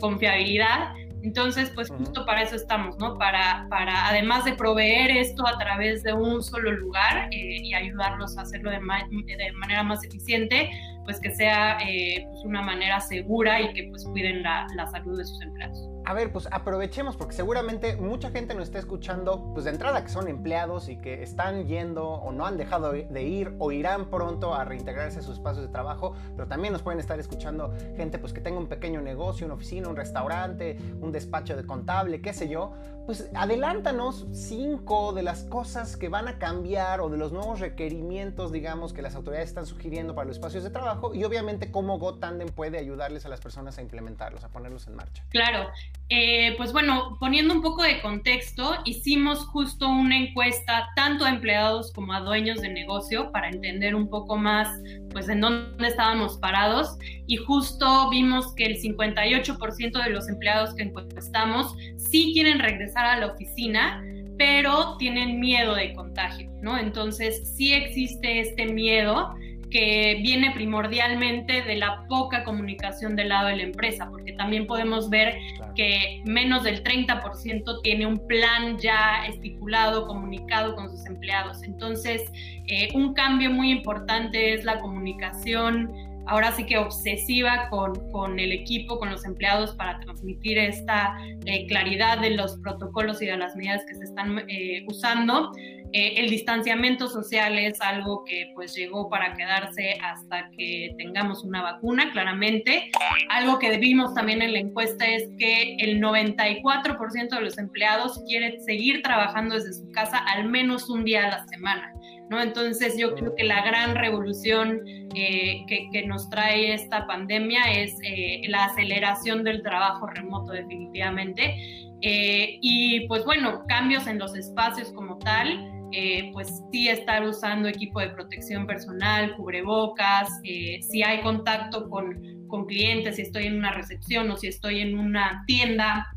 confiabilidad. 0.00 0.94
Entonces, 1.22 1.70
pues 1.74 1.88
justo 1.88 2.26
para 2.26 2.42
eso 2.42 2.54
estamos, 2.54 2.98
¿no? 2.98 3.16
Para, 3.16 3.66
para 3.70 4.08
además 4.08 4.44
de 4.44 4.52
proveer 4.52 5.10
esto 5.10 5.46
a 5.46 5.56
través 5.58 6.02
de 6.02 6.12
un 6.12 6.42
solo 6.42 6.70
lugar 6.70 7.28
eh, 7.30 7.62
y 7.62 7.72
ayudarlos 7.72 8.36
a 8.36 8.42
hacerlo 8.42 8.70
de, 8.70 8.78
de, 8.78 9.52
manera 9.52 9.82
más 9.82 10.04
eficiente, 10.04 10.70
pues 11.04 11.20
que 11.20 11.34
sea 11.34 11.78
eh, 11.86 12.26
pues 12.30 12.44
una 12.44 12.62
manera 12.62 13.00
segura 13.00 13.60
y 13.60 13.72
que 13.72 13.88
pues 13.90 14.04
cuiden 14.04 14.42
la, 14.42 14.66
salud 14.90 15.18
de 15.18 15.24
sus 15.24 15.40
empleados. 15.42 15.88
a 16.04 16.14
ver, 16.14 16.30
pues 16.32 16.48
aprovechemos 16.50 17.16
porque 17.16 17.34
seguramente 17.34 17.96
mucha 17.96 18.30
gente 18.30 18.54
nos 18.54 18.64
está 18.64 18.78
escuchando, 18.78 19.50
pues 19.54 19.64
de 19.64 19.70
entrada 19.70 20.02
que 20.02 20.10
son 20.10 20.28
empleados 20.28 20.88
y 20.88 20.96
que 20.96 21.22
están 21.22 21.66
yendo 21.66 22.06
o 22.06 22.32
no 22.32 22.46
han 22.46 22.56
dejado 22.56 22.92
de 22.92 23.22
ir 23.22 23.54
o 23.58 23.72
irán 23.72 24.10
pronto 24.10 24.54
a 24.54 24.64
reintegrarse 24.64 25.20
a 25.20 25.22
sus 25.22 25.36
espacios 25.36 25.66
de 25.66 25.72
trabajo, 25.72 26.14
pero 26.36 26.48
también 26.48 26.72
nos 26.72 26.82
pueden 26.82 27.00
estar 27.00 27.18
escuchando 27.18 27.72
gente 27.96 28.18
pues 28.18 28.32
que 28.32 28.40
tenga 28.40 28.58
un 28.58 28.68
pequeño 28.68 29.00
negocio, 29.00 29.46
una 29.46 29.54
oficina, 29.54 29.88
un 29.88 29.96
restaurante, 29.96 30.76
un 31.00 31.12
despacho 31.12 31.56
de 31.56 31.64
contable, 31.64 32.20
qué 32.20 32.32
sé 32.32 32.48
yo. 32.48 32.72
Pues 33.06 33.30
adelántanos 33.34 34.26
cinco 34.32 35.12
de 35.12 35.22
las 35.22 35.44
cosas 35.44 35.98
que 35.98 36.08
van 36.08 36.26
a 36.26 36.38
cambiar 36.38 37.02
o 37.02 37.10
de 37.10 37.18
los 37.18 37.32
nuevos 37.32 37.60
requerimientos, 37.60 38.50
digamos, 38.50 38.94
que 38.94 39.02
las 39.02 39.14
autoridades 39.14 39.50
están 39.50 39.66
sugiriendo 39.66 40.14
para 40.14 40.26
los 40.26 40.36
espacios 40.36 40.64
de 40.64 40.70
trabajo 40.70 41.14
y 41.14 41.22
obviamente 41.24 41.70
cómo 41.70 41.98
GoTandem 41.98 42.48
puede 42.48 42.78
ayudarles 42.78 43.26
a 43.26 43.28
las 43.28 43.42
personas 43.42 43.76
a 43.76 43.82
implementarlos, 43.82 44.42
a 44.42 44.48
ponerlos 44.48 44.86
en 44.86 44.96
marcha. 44.96 45.22
Claro, 45.28 45.68
eh, 46.08 46.54
pues 46.56 46.72
bueno, 46.72 47.18
poniendo 47.20 47.52
un 47.52 47.60
poco 47.60 47.82
de 47.82 48.00
contexto, 48.00 48.74
hicimos 48.86 49.46
justo 49.46 49.86
una 49.86 50.16
encuesta 50.16 50.88
tanto 50.96 51.26
a 51.26 51.30
empleados 51.30 51.92
como 51.92 52.14
a 52.14 52.20
dueños 52.20 52.62
de 52.62 52.70
negocio 52.70 53.32
para 53.32 53.50
entender 53.50 53.94
un 53.94 54.08
poco 54.08 54.36
más 54.36 54.68
pues 55.12 55.28
en 55.28 55.40
dónde 55.40 55.86
estábamos 55.86 56.38
parados 56.38 56.98
y 57.26 57.36
justo 57.36 58.10
vimos 58.10 58.54
que 58.54 58.66
el 58.66 58.80
58% 58.80 60.02
de 60.02 60.10
los 60.10 60.28
empleados 60.28 60.74
que 60.74 60.84
encuestamos 60.84 61.74
sí 61.96 62.32
quieren 62.34 62.58
regresar 62.58 62.93
a 62.96 63.18
la 63.18 63.26
oficina, 63.26 64.02
pero 64.38 64.96
tienen 64.98 65.40
miedo 65.40 65.74
de 65.74 65.92
contagio, 65.94 66.50
¿no? 66.62 66.78
Entonces 66.78 67.54
sí 67.56 67.72
existe 67.72 68.40
este 68.40 68.66
miedo 68.66 69.34
que 69.70 70.20
viene 70.22 70.52
primordialmente 70.52 71.62
de 71.62 71.74
la 71.74 72.06
poca 72.08 72.44
comunicación 72.44 73.16
del 73.16 73.30
lado 73.30 73.48
de 73.48 73.56
la 73.56 73.62
empresa, 73.64 74.08
porque 74.08 74.32
también 74.32 74.68
podemos 74.68 75.10
ver 75.10 75.34
que 75.74 76.22
menos 76.24 76.62
del 76.62 76.84
30% 76.84 77.80
tiene 77.82 78.06
un 78.06 78.24
plan 78.28 78.78
ya 78.78 79.26
estipulado, 79.26 80.06
comunicado 80.06 80.76
con 80.76 80.88
sus 80.88 81.04
empleados. 81.06 81.64
Entonces, 81.64 82.22
eh, 82.68 82.88
un 82.94 83.14
cambio 83.14 83.50
muy 83.50 83.72
importante 83.72 84.54
es 84.54 84.64
la 84.64 84.78
comunicación 84.78 85.92
ahora 86.26 86.52
sí 86.52 86.64
que 86.64 86.78
obsesiva 86.78 87.68
con, 87.70 88.10
con, 88.10 88.38
el 88.38 88.52
equipo, 88.52 88.98
con 88.98 89.10
los 89.10 89.24
empleados 89.24 89.74
para 89.76 90.00
transmitir 90.00 90.58
esta 90.58 91.16
eh, 91.46 91.66
claridad 91.66 92.18
de 92.18 92.30
los 92.30 92.58
protocolos 92.58 93.20
y 93.22 93.26
de 93.26 93.36
las 93.36 93.56
medidas 93.56 93.84
que 93.86 93.94
se 93.94 94.04
están 94.04 94.44
eh, 94.48 94.84
usando. 94.88 95.52
Eh, 95.96 96.14
el 96.16 96.28
distanciamiento 96.28 97.06
social 97.06 97.56
es 97.56 97.80
algo 97.80 98.24
que 98.24 98.50
pues 98.56 98.74
llegó 98.74 99.08
para 99.08 99.32
quedarse 99.34 99.96
hasta 100.02 100.50
que 100.50 100.92
tengamos 100.98 101.44
una 101.44 101.62
vacuna, 101.62 102.10
claramente. 102.10 102.90
Algo 103.30 103.60
que 103.60 103.78
vimos 103.78 104.12
también 104.12 104.42
en 104.42 104.54
la 104.54 104.58
encuesta 104.58 105.06
es 105.06 105.30
que 105.38 105.76
el 105.76 106.00
94% 106.00 107.28
de 107.28 107.40
los 107.40 107.58
empleados 107.58 108.20
quieren 108.26 108.60
seguir 108.60 109.02
trabajando 109.02 109.54
desde 109.54 109.72
su 109.72 109.88
casa 109.92 110.18
al 110.18 110.48
menos 110.48 110.90
un 110.90 111.04
día 111.04 111.26
a 111.26 111.30
la 111.30 111.46
semana. 111.46 111.94
¿no? 112.28 112.42
Entonces 112.42 112.98
yo 112.98 113.14
creo 113.14 113.32
que 113.36 113.44
la 113.44 113.64
gran 113.64 113.94
revolución 113.94 114.80
eh, 115.14 115.64
que, 115.68 116.06
nos 116.08 116.28
trae 116.28 116.74
esta 116.74 117.06
pandemia 117.06 117.70
es 117.70 117.96
eh, 118.02 118.40
la 118.48 118.64
aceleración 118.64 119.44
del 119.44 119.62
trabajo 119.62 120.08
remoto 120.08 120.50
definitivamente. 120.50 121.54
y 122.00 123.06
pues 123.06 123.24
bueno, 123.24 123.62
cambios 123.68 124.08
en 124.08 124.18
los 124.18 124.34
espacios 124.34 124.92
como 124.92 125.18
tal, 125.18 125.70
eh, 125.96 126.30
pues 126.32 126.60
sí 126.72 126.88
estar 126.88 127.24
usando 127.24 127.68
equipo 127.68 128.00
de 128.00 128.08
protección 128.08 128.66
personal, 128.66 129.36
cubrebocas, 129.36 130.28
eh, 130.42 130.80
si 130.82 131.04
hay 131.04 131.20
contacto 131.20 131.88
con, 131.88 132.48
con, 132.48 132.66
clientes, 132.66 133.14
si 133.14 133.22
estoy 133.22 133.46
en 133.46 133.56
una 133.56 133.70
recepción 133.70 134.28
o 134.32 134.36
si 134.36 134.48
estoy 134.48 134.80
en 134.80 134.98
una 134.98 135.44
tienda, 135.46 136.12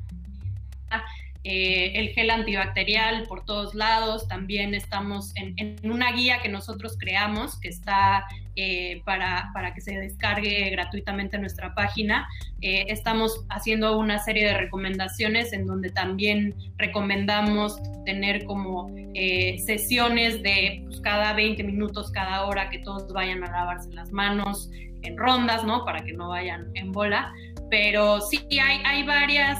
eh, 1.44 1.92
el 1.94 2.10
gel 2.10 2.32
antibacterial 2.32 3.28
por 3.28 3.46
todos 3.46 3.76
lados, 3.76 4.28
también 4.28 4.74
estamos 4.74 5.32
en, 5.36 5.54
en 5.58 5.92
una 5.92 6.12
guía 6.12 6.42
que 6.42 6.50
nosotros 6.50 6.98
creamos 7.00 7.60
que 7.60 7.68
está 7.68 8.26
eh, 8.60 9.04
para, 9.06 9.52
para, 9.54 9.76
que 9.76 9.82
se 9.82 9.96
descargue 9.96 10.72
gratuitamente 10.72 11.36
en 11.36 11.44
nuestra 11.44 11.76
página. 11.76 12.28
Eh, 12.62 12.86
estamos 12.88 13.46
haciendo 13.50 14.00
una 14.00 14.18
serie 14.18 14.48
de 14.48 14.58
recomendaciones 14.58 15.54
en 15.54 15.68
donde 15.68 15.92
también 15.92 16.56
recomendamos 16.76 17.80
tener 18.04 18.46
como 18.46 18.90
eh, 19.14 19.60
sesiones 19.64 20.42
de 20.42 20.82
pues, 20.86 21.00
cada 21.02 21.34
20 21.34 21.64
minutos, 21.66 22.10
cada 22.10 22.46
hora, 22.46 22.72
que 22.72 22.80
todos 22.80 23.14
vayan 23.14 23.44
a 23.44 23.52
lavarse 23.52 23.94
las 23.94 24.12
manos 24.12 24.72
en 25.04 25.16
rondas, 25.18 25.64
¿no? 25.64 25.86
Para 25.86 26.04
que 26.04 26.14
no 26.14 26.30
vayan 26.30 26.72
en 26.74 26.92
bola. 26.92 27.32
Pero 27.70 28.22
sí 28.22 28.40
hay, 28.60 28.82
hay 28.86 29.04
varias, 29.04 29.60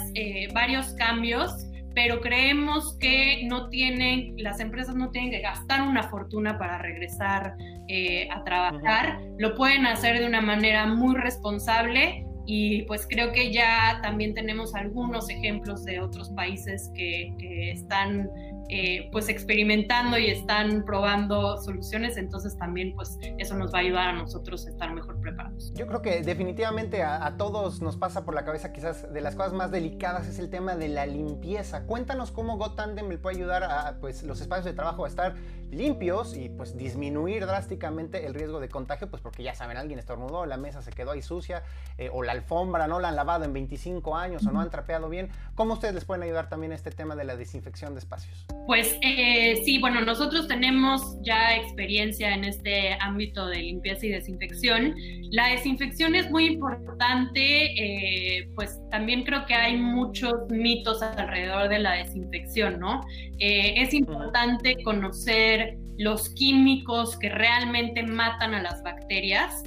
varios 0.56 0.88
cambios 0.94 1.68
pero 1.98 2.22
creemos 2.22 2.96
que 3.00 3.42
no 3.48 3.70
tienen, 3.70 4.36
las 4.38 4.60
empresas 4.60 4.96
no 4.96 5.10
tienen 5.10 5.32
que 5.32 5.40
gastar 5.40 5.82
una 5.82 6.04
fortuna 6.04 6.60
para 6.60 6.78
regresar 6.78 7.56
eh, 7.88 8.30
a 8.30 8.44
trabajar, 8.44 9.20
lo 9.40 9.56
pueden 9.56 9.88
hacer 9.88 10.20
de 10.20 10.28
una 10.28 10.40
manera 10.40 10.86
muy 10.86 11.16
responsable 11.16 12.27
y 12.50 12.84
pues 12.84 13.06
creo 13.08 13.34
que 13.34 13.52
ya 13.52 14.00
también 14.02 14.34
tenemos 14.34 14.74
algunos 14.74 15.30
ejemplos 15.30 15.84
de 15.84 16.00
otros 16.00 16.30
países 16.30 16.90
que, 16.96 17.36
están 17.74 18.30
eh, 18.70 19.10
pues 19.12 19.28
experimentando 19.28 20.18
y 20.18 20.28
están 20.28 20.86
probando 20.86 21.58
soluciones, 21.58 22.16
entonces 22.16 22.58
también 22.58 22.94
pues 22.96 23.18
eso 23.38 23.56
nos 23.56 23.74
va 23.74 23.80
a 23.80 23.82
ayudar 23.82 24.08
a 24.10 24.14
nosotros 24.14 24.66
a 24.66 24.70
estar 24.70 24.94
mejor 24.94 25.20
preparados. 25.20 25.74
Yo 25.76 25.88
creo 25.88 26.02
que 26.02 26.22
definitivamente 26.22 27.04
a, 27.04 27.36
todos 27.38 27.82
nos 27.82 27.98
pasa 27.98 28.24
por 28.24 28.34
la 28.34 28.46
cabeza 28.46 28.72
quizás 28.72 29.12
de 29.12 29.22
las 29.22 29.36
cosas 29.36 29.52
más 29.52 29.70
delicadas 29.70 30.28
es 30.28 30.40
el 30.40 30.50
tema 30.50 30.76
de 30.76 30.88
la 30.88 31.06
limpieza. 31.06 31.86
Cuéntanos 31.86 32.32
cómo 32.32 32.58
GoTandem 32.58 33.10
le 33.10 33.18
puede 33.18 33.36
ayudar 33.38 33.66
a 33.66 33.98
pues 34.00 34.24
los 34.24 34.40
espacios 34.40 34.66
de 34.66 34.74
trabajo 34.74 35.04
a 35.04 35.10
estar 35.10 35.36
limpios 35.72 36.36
y 36.38 36.50
pues 36.50 36.78
disminuir 36.78 37.46
drásticamente 37.46 38.26
el 38.26 38.34
riesgo 38.34 38.60
de 38.60 38.70
contagio, 38.70 39.10
pues 39.10 39.22
porque 39.22 39.44
ya 39.44 39.54
saben, 39.54 39.78
alguien 39.78 40.00
estornudó, 40.00 40.46
la 40.46 40.58
mesa 40.58 40.82
se 40.82 40.92
quedó 40.92 41.12
ahí 41.12 41.22
sucia 41.22 41.64
eh, 41.98 42.10
o 42.12 42.24
la 42.24 42.32
alfombra 42.32 42.88
no 42.88 43.00
la 43.00 43.10
han 43.10 43.16
lavado 43.16 43.46
en 43.46 43.54
25 43.54 44.16
años 44.16 44.46
o 44.46 44.52
no 44.52 44.62
han 44.62 44.70
trapeado 44.70 45.10
bien. 45.10 45.30
¿Cómo 45.56 45.74
ustedes 45.74 45.94
les 45.94 46.06
pueden 46.06 46.24
ayudar 46.24 46.50
también 46.50 46.72
a 46.72 46.76
este 46.76 46.92
tema 46.92 47.16
de 47.16 47.24
la 47.24 47.36
desinfección 47.36 47.94
de 47.94 48.00
espacios? 48.00 48.46
Pues 48.68 48.98
eh, 49.02 49.62
sí, 49.64 49.80
bueno, 49.80 50.02
nosotros 50.02 50.48
tenemos 50.48 51.18
ya 51.22 51.56
experiencia 51.56 52.34
en 52.34 52.44
este 52.44 52.94
ámbito 53.00 53.48
de 53.48 53.58
limpieza 53.58 54.06
y 54.06 54.10
desinfección. 54.10 54.94
La 55.32 55.48
desinfección 55.48 56.16
es 56.16 56.30
muy 56.30 56.46
importante, 56.46 57.40
eh, 57.40 58.50
pues 58.56 58.80
también 58.92 59.24
creo 59.24 59.46
que 59.46 59.54
hay 59.54 59.78
muchos 59.78 60.34
mitos 60.50 61.02
alrededor 61.02 61.70
de 61.70 61.80
la 61.80 61.94
desinfección, 61.94 62.80
¿no? 62.80 63.02
Eh, 63.40 63.82
es 63.82 63.94
importante 63.94 64.82
conocer 64.84 65.57
los 65.98 66.30
químicos 66.30 67.18
que 67.18 67.30
realmente 67.30 68.04
matan 68.04 68.54
a 68.54 68.62
las 68.62 68.84
bacterias, 68.84 69.64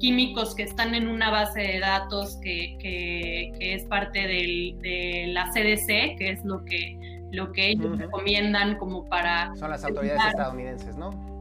químicos 0.00 0.54
que 0.54 0.62
están 0.62 0.94
en 0.94 1.08
una 1.08 1.30
base 1.30 1.60
de 1.60 1.80
datos 1.80 2.38
que, 2.42 2.76
que, 2.80 3.52
que 3.58 3.74
es 3.74 3.84
parte 3.84 4.26
del, 4.26 4.78
de 4.80 5.26
la 5.28 5.50
CDC, 5.50 6.16
que 6.18 6.30
es 6.30 6.44
lo 6.44 6.64
que 6.64 6.98
lo 7.34 7.52
que 7.52 7.70
ellos 7.70 7.98
recomiendan 7.98 8.76
como 8.78 9.04
para... 9.08 9.54
Son 9.56 9.68
las 9.70 9.84
autoridades 9.84 10.24
estadounidenses, 10.28 10.96
¿no? 10.96 11.33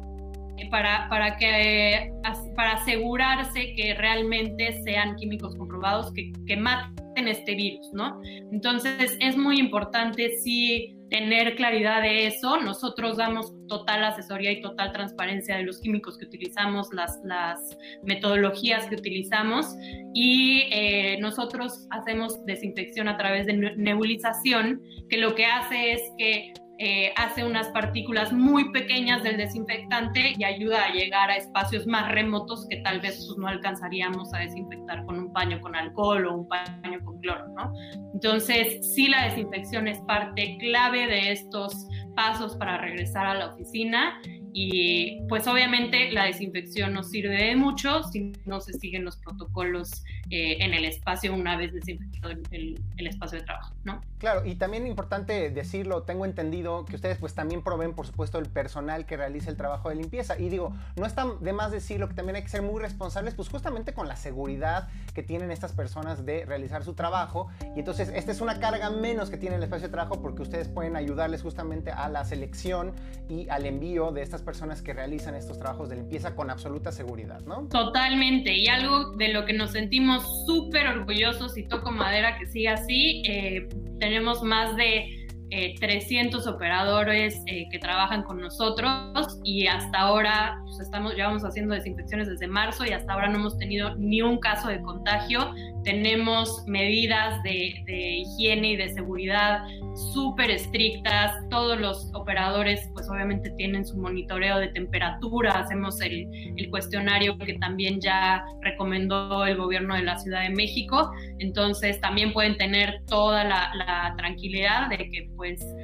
Eh, 0.63 0.69
para, 0.69 1.07
para, 1.09 1.37
que, 1.37 2.11
para 2.55 2.73
asegurarse 2.73 3.73
que 3.75 3.93
realmente 3.95 4.81
sean 4.83 5.15
químicos 5.15 5.55
comprobados 5.55 6.11
que, 6.13 6.31
que 6.45 6.57
maten 6.57 7.27
este 7.27 7.55
virus, 7.55 7.91
¿no? 7.93 8.19
Entonces 8.51 9.17
es 9.19 9.37
muy 9.37 9.59
importante 9.59 10.37
sí 10.37 10.95
tener 11.09 11.55
claridad 11.55 12.01
de 12.01 12.27
eso. 12.27 12.59
Nosotros 12.59 13.17
damos 13.17 13.53
total 13.67 14.03
asesoría 14.03 14.51
y 14.51 14.61
total 14.61 14.91
transparencia 14.93 15.57
de 15.57 15.63
los 15.63 15.79
químicos 15.79 16.17
que 16.17 16.25
utilizamos, 16.25 16.91
las, 16.91 17.19
las 17.23 17.77
metodologías 18.03 18.87
que 18.87 18.95
utilizamos 18.95 19.75
y 20.13 20.63
eh, 20.71 21.17
nosotros 21.19 21.87
hacemos 21.91 22.43
desinfección 22.45 23.07
a 23.07 23.17
través 23.17 23.45
de 23.45 23.53
nebulización, 23.53 24.81
que 25.09 25.17
lo 25.17 25.35
que 25.35 25.45
hace 25.45 25.93
es 25.93 26.01
que 26.17 26.53
eh, 26.85 27.13
hace 27.15 27.45
unas 27.45 27.69
partículas 27.69 28.33
muy 28.33 28.69
pequeñas 28.73 29.23
del 29.23 29.37
desinfectante 29.37 30.33
y 30.37 30.43
ayuda 30.43 30.83
a 30.83 30.91
llegar 30.91 31.31
a 31.31 31.37
espacios 31.37 31.87
más 31.87 32.11
remotos 32.11 32.67
que 32.67 32.81
tal 32.81 32.99
vez 32.99 33.25
pues, 33.25 33.37
no 33.37 33.47
alcanzaríamos 33.47 34.33
a 34.33 34.39
desinfectar 34.39 35.05
con 35.05 35.17
un 35.17 35.31
paño 35.31 35.61
con 35.61 35.77
alcohol 35.77 36.25
o 36.25 36.39
un 36.39 36.47
paño 36.49 36.99
con 37.05 37.21
cloro, 37.21 37.47
¿no? 37.55 37.71
Entonces, 38.13 38.93
sí 38.93 39.07
la 39.07 39.23
desinfección 39.29 39.87
es 39.87 40.01
parte 40.01 40.57
clave 40.59 41.07
de 41.07 41.31
estos 41.31 41.87
pasos 42.17 42.57
para 42.57 42.77
regresar 42.79 43.27
a 43.27 43.35
la 43.35 43.47
oficina 43.53 44.19
y 44.53 45.21
pues 45.27 45.47
obviamente 45.47 46.11
la 46.11 46.25
desinfección 46.25 46.93
no 46.93 47.03
sirve 47.03 47.43
de 47.43 47.55
mucho 47.55 48.03
si 48.03 48.33
no 48.45 48.61
se 48.61 48.73
siguen 48.73 49.03
los 49.03 49.17
protocolos 49.17 50.03
eh, 50.29 50.57
en 50.59 50.73
el 50.73 50.85
espacio 50.85 51.33
una 51.33 51.57
vez 51.57 51.73
desinfectado 51.73 52.33
el, 52.51 52.79
espacio 52.97 53.39
de 53.39 53.45
trabajo, 53.45 53.73
¿no? 53.83 54.01
Claro, 54.17 54.45
y 54.45 54.55
también 54.55 54.87
importante 54.87 55.49
decirlo, 55.49 56.03
tengo 56.03 56.25
entendido 56.25 56.85
que 56.85 56.95
ustedes 56.95 57.17
pues 57.17 57.33
también 57.33 57.61
proveen 57.61 57.93
por 57.93 58.07
supuesto 58.07 58.39
el 58.39 58.45
personal 58.45 59.05
que 59.05 59.17
realiza 59.17 59.49
el 59.49 59.57
trabajo 59.57 59.89
de 59.89 59.95
limpieza 59.95 60.39
y 60.39 60.49
digo, 60.49 60.73
no 60.95 61.05
está 61.05 61.25
de 61.41 61.51
más 61.51 61.71
decirlo 61.71 62.07
que 62.07 62.13
también 62.13 62.37
hay 62.37 62.43
que 62.43 62.49
ser 62.49 62.61
muy 62.61 62.81
responsables 62.81 63.33
pues 63.33 63.49
justamente 63.49 63.93
con 63.93 64.07
la 64.07 64.15
seguridad 64.15 64.87
que 65.13 65.23
tienen 65.23 65.51
estas 65.51 65.73
personas 65.73 66.25
de 66.25 66.45
realizar 66.45 66.83
su 66.83 66.93
trabajo 66.93 67.49
y 67.75 67.79
entonces 67.79 68.09
esta 68.15 68.31
es 68.31 68.39
una 68.39 68.59
carga 68.59 68.89
menos 68.91 69.29
que 69.29 69.37
tiene 69.37 69.55
el 69.55 69.63
espacio 69.63 69.87
de 69.87 69.91
trabajo 69.91 70.21
porque 70.21 70.43
ustedes 70.43 70.67
pueden 70.67 70.95
ayudarles 70.95 71.41
justamente 71.41 71.91
a 71.91 72.07
la 72.07 72.23
selección 72.23 72.93
y 73.27 73.49
al 73.49 73.65
envío 73.65 74.11
de 74.11 74.21
estas 74.21 74.42
personas 74.43 74.81
que 74.81 74.93
realizan 74.93 75.35
estos 75.35 75.57
trabajos 75.57 75.89
de 75.89 75.95
limpieza 75.95 76.35
con 76.35 76.49
absoluta 76.49 76.91
seguridad, 76.91 77.41
¿no? 77.41 77.67
Totalmente, 77.69 78.55
y 78.55 78.67
algo 78.67 79.11
de 79.11 79.29
lo 79.29 79.45
que 79.45 79.53
nos 79.53 79.71
sentimos 79.71 80.45
súper 80.45 80.87
orgullosos 80.87 81.57
y 81.57 81.63
toco 81.63 81.91
madera 81.91 82.37
que 82.37 82.45
siga 82.47 82.73
así, 82.73 83.23
eh, 83.25 83.67
tenemos 83.99 84.43
más 84.43 84.75
de 84.75 85.22
300 85.49 86.45
eh, 86.45 86.49
operadores 86.49 87.41
eh, 87.47 87.67
que 87.69 87.79
trabajan 87.79 88.23
con 88.23 88.39
nosotros 88.39 89.39
y 89.43 89.67
hasta 89.67 89.99
ahora 89.99 90.59
pues 90.65 90.79
estamos, 90.79 91.13
llevamos 91.15 91.43
haciendo 91.43 91.75
desinfecciones 91.75 92.27
desde 92.27 92.47
marzo 92.47 92.85
y 92.85 92.89
hasta 92.89 93.13
ahora 93.13 93.29
no 93.29 93.37
hemos 93.37 93.57
tenido 93.57 93.95
ni 93.95 94.21
un 94.21 94.39
caso 94.39 94.69
de 94.69 94.81
contagio. 94.81 95.53
Tenemos 95.83 96.63
medidas 96.65 97.41
de, 97.43 97.83
higiene 97.87 98.71
y 98.71 98.75
de 98.77 98.89
seguridad 98.89 99.65
súper 100.13 100.49
estrictas. 100.49 101.35
Todos 101.49 101.79
los 101.79 102.09
operadores 102.13 102.89
pues 102.93 103.09
obviamente 103.09 103.51
tienen 103.51 103.85
su 103.85 103.97
monitoreo 103.97 104.57
de 104.57 104.69
temperatura. 104.69 105.51
Hacemos 105.51 106.01
el, 106.01 106.27
el 106.57 106.69
cuestionario 106.69 107.37
que 107.37 107.53
también 107.55 107.99
ya 108.01 108.43
recomendó 108.61 109.45
el 109.45 109.57
gobierno 109.57 109.95
de 109.95 110.03
la 110.03 110.17
Ciudad 110.17 110.41
de 110.43 110.49
México. 110.49 111.11
Entonces 111.39 111.99
también 111.99 112.33
pueden 112.33 112.57
tener 112.57 113.01
toda 113.07 113.43
la, 113.43 113.71
la 113.75 114.15
tranquilidad 114.17 114.89
de 114.89 114.97
que 114.97 115.29
pues 115.35 115.42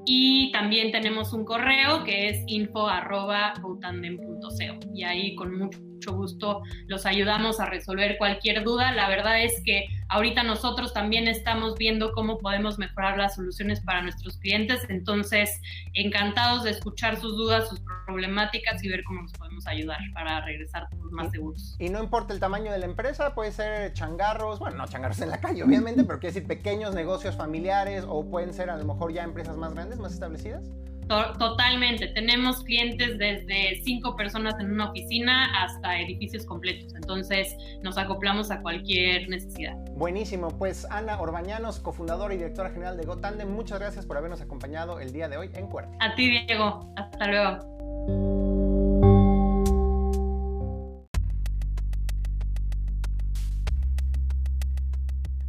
y 0.07 0.52
también 0.52 0.92
tenemos 0.92 1.32
un 1.32 1.44
correo 1.44 2.04
que 2.04 2.28
es 2.28 2.44
info.gotandem.co 2.46 4.48
y 4.94 5.02
ahí 5.02 5.34
con 5.34 5.59
mucho 5.59 5.80
gusto 6.12 6.62
los 6.86 7.07
ayudamos 7.07 7.61
a 7.61 7.66
resolver 7.66 8.16
cualquier 8.18 8.64
duda. 8.64 8.92
La 8.92 9.09
verdad 9.09 9.42
es 9.42 9.61
que 9.64 9.86
ahorita 10.09 10.42
nosotros 10.42 10.92
también 10.92 11.28
estamos 11.28 11.76
viendo 11.76 12.12
cómo 12.12 12.38
podemos 12.38 12.78
mejorar 12.78 13.18
las 13.18 13.34
soluciones 13.34 13.80
para 13.80 14.03
nuestros 14.03 14.36
clientes, 14.38 14.80
entonces 14.88 15.51
encantados 15.94 16.64
de 16.64 16.70
escuchar 16.70 17.16
sus 17.16 17.36
dudas, 17.36 17.68
sus 17.68 17.80
problemáticas 18.07 18.82
y 18.84 18.88
ver 18.88 19.03
cómo 19.05 19.22
nos 19.22 19.32
podemos 19.32 19.66
ayudar 19.66 19.99
para 20.14 20.40
regresar 20.42 20.88
más 21.11 21.30
seguros. 21.30 21.76
Y 21.78 21.88
no 21.88 22.03
importa 22.03 22.32
el 22.34 22.40
tamaño 22.40 22.70
de 22.72 22.78
la 22.78 22.86
empresa, 22.86 23.34
puede 23.34 23.53
ser 23.53 23.92
changarros, 23.92 24.59
bueno, 24.59 24.76
no 24.76 24.86
changarros 24.86 25.20
en 25.20 25.30
la 25.30 25.40
calle 25.40 25.62
obviamente, 25.62 26.05
pero 26.05 26.18
quiere 26.18 26.34
decir 26.34 26.47
pequeños 26.47 26.94
negocios 26.94 27.36
familiares 27.36 28.05
o 28.07 28.28
pueden 28.30 28.53
ser 28.53 28.70
a 28.70 28.76
lo 28.76 28.84
mejor 28.84 29.12
ya 29.12 29.24
empresas 29.24 29.57
más 29.57 29.74
grandes, 29.74 29.99
más 29.99 30.12
establecidas. 30.12 30.64
Totalmente. 31.09 32.09
Tenemos 32.09 32.62
clientes 32.64 33.18
desde 33.18 33.80
cinco 33.84 34.16
personas 34.16 34.54
en 34.61 34.72
una 34.72 34.90
oficina 34.90 35.62
hasta 35.62 36.00
edificios 36.00 36.44
completos. 36.44 36.94
Entonces 36.94 37.57
nos 37.82 37.96
acoplamos 37.96 38.50
a 38.50 38.61
cualquier 38.61 39.28
necesidad. 39.28 39.76
Buenísimo. 39.92 40.48
Pues 40.48 40.86
Ana 40.90 41.20
Orbañanos, 41.20 41.78
cofundadora 41.80 42.34
y 42.34 42.38
directora 42.38 42.70
general 42.70 42.96
de 42.96 43.04
GoTandem, 43.04 43.48
muchas 43.48 43.78
gracias 43.78 44.07
por 44.07 44.16
habernos 44.16 44.40
acompañado 44.40 45.00
el 45.00 45.12
día 45.12 45.28
de 45.28 45.36
hoy 45.36 45.50
en 45.54 45.66
Cuerte. 45.68 45.96
A 46.00 46.14
ti, 46.14 46.28
Diego. 46.46 46.92
Hasta 46.96 47.26
luego. 47.26 47.76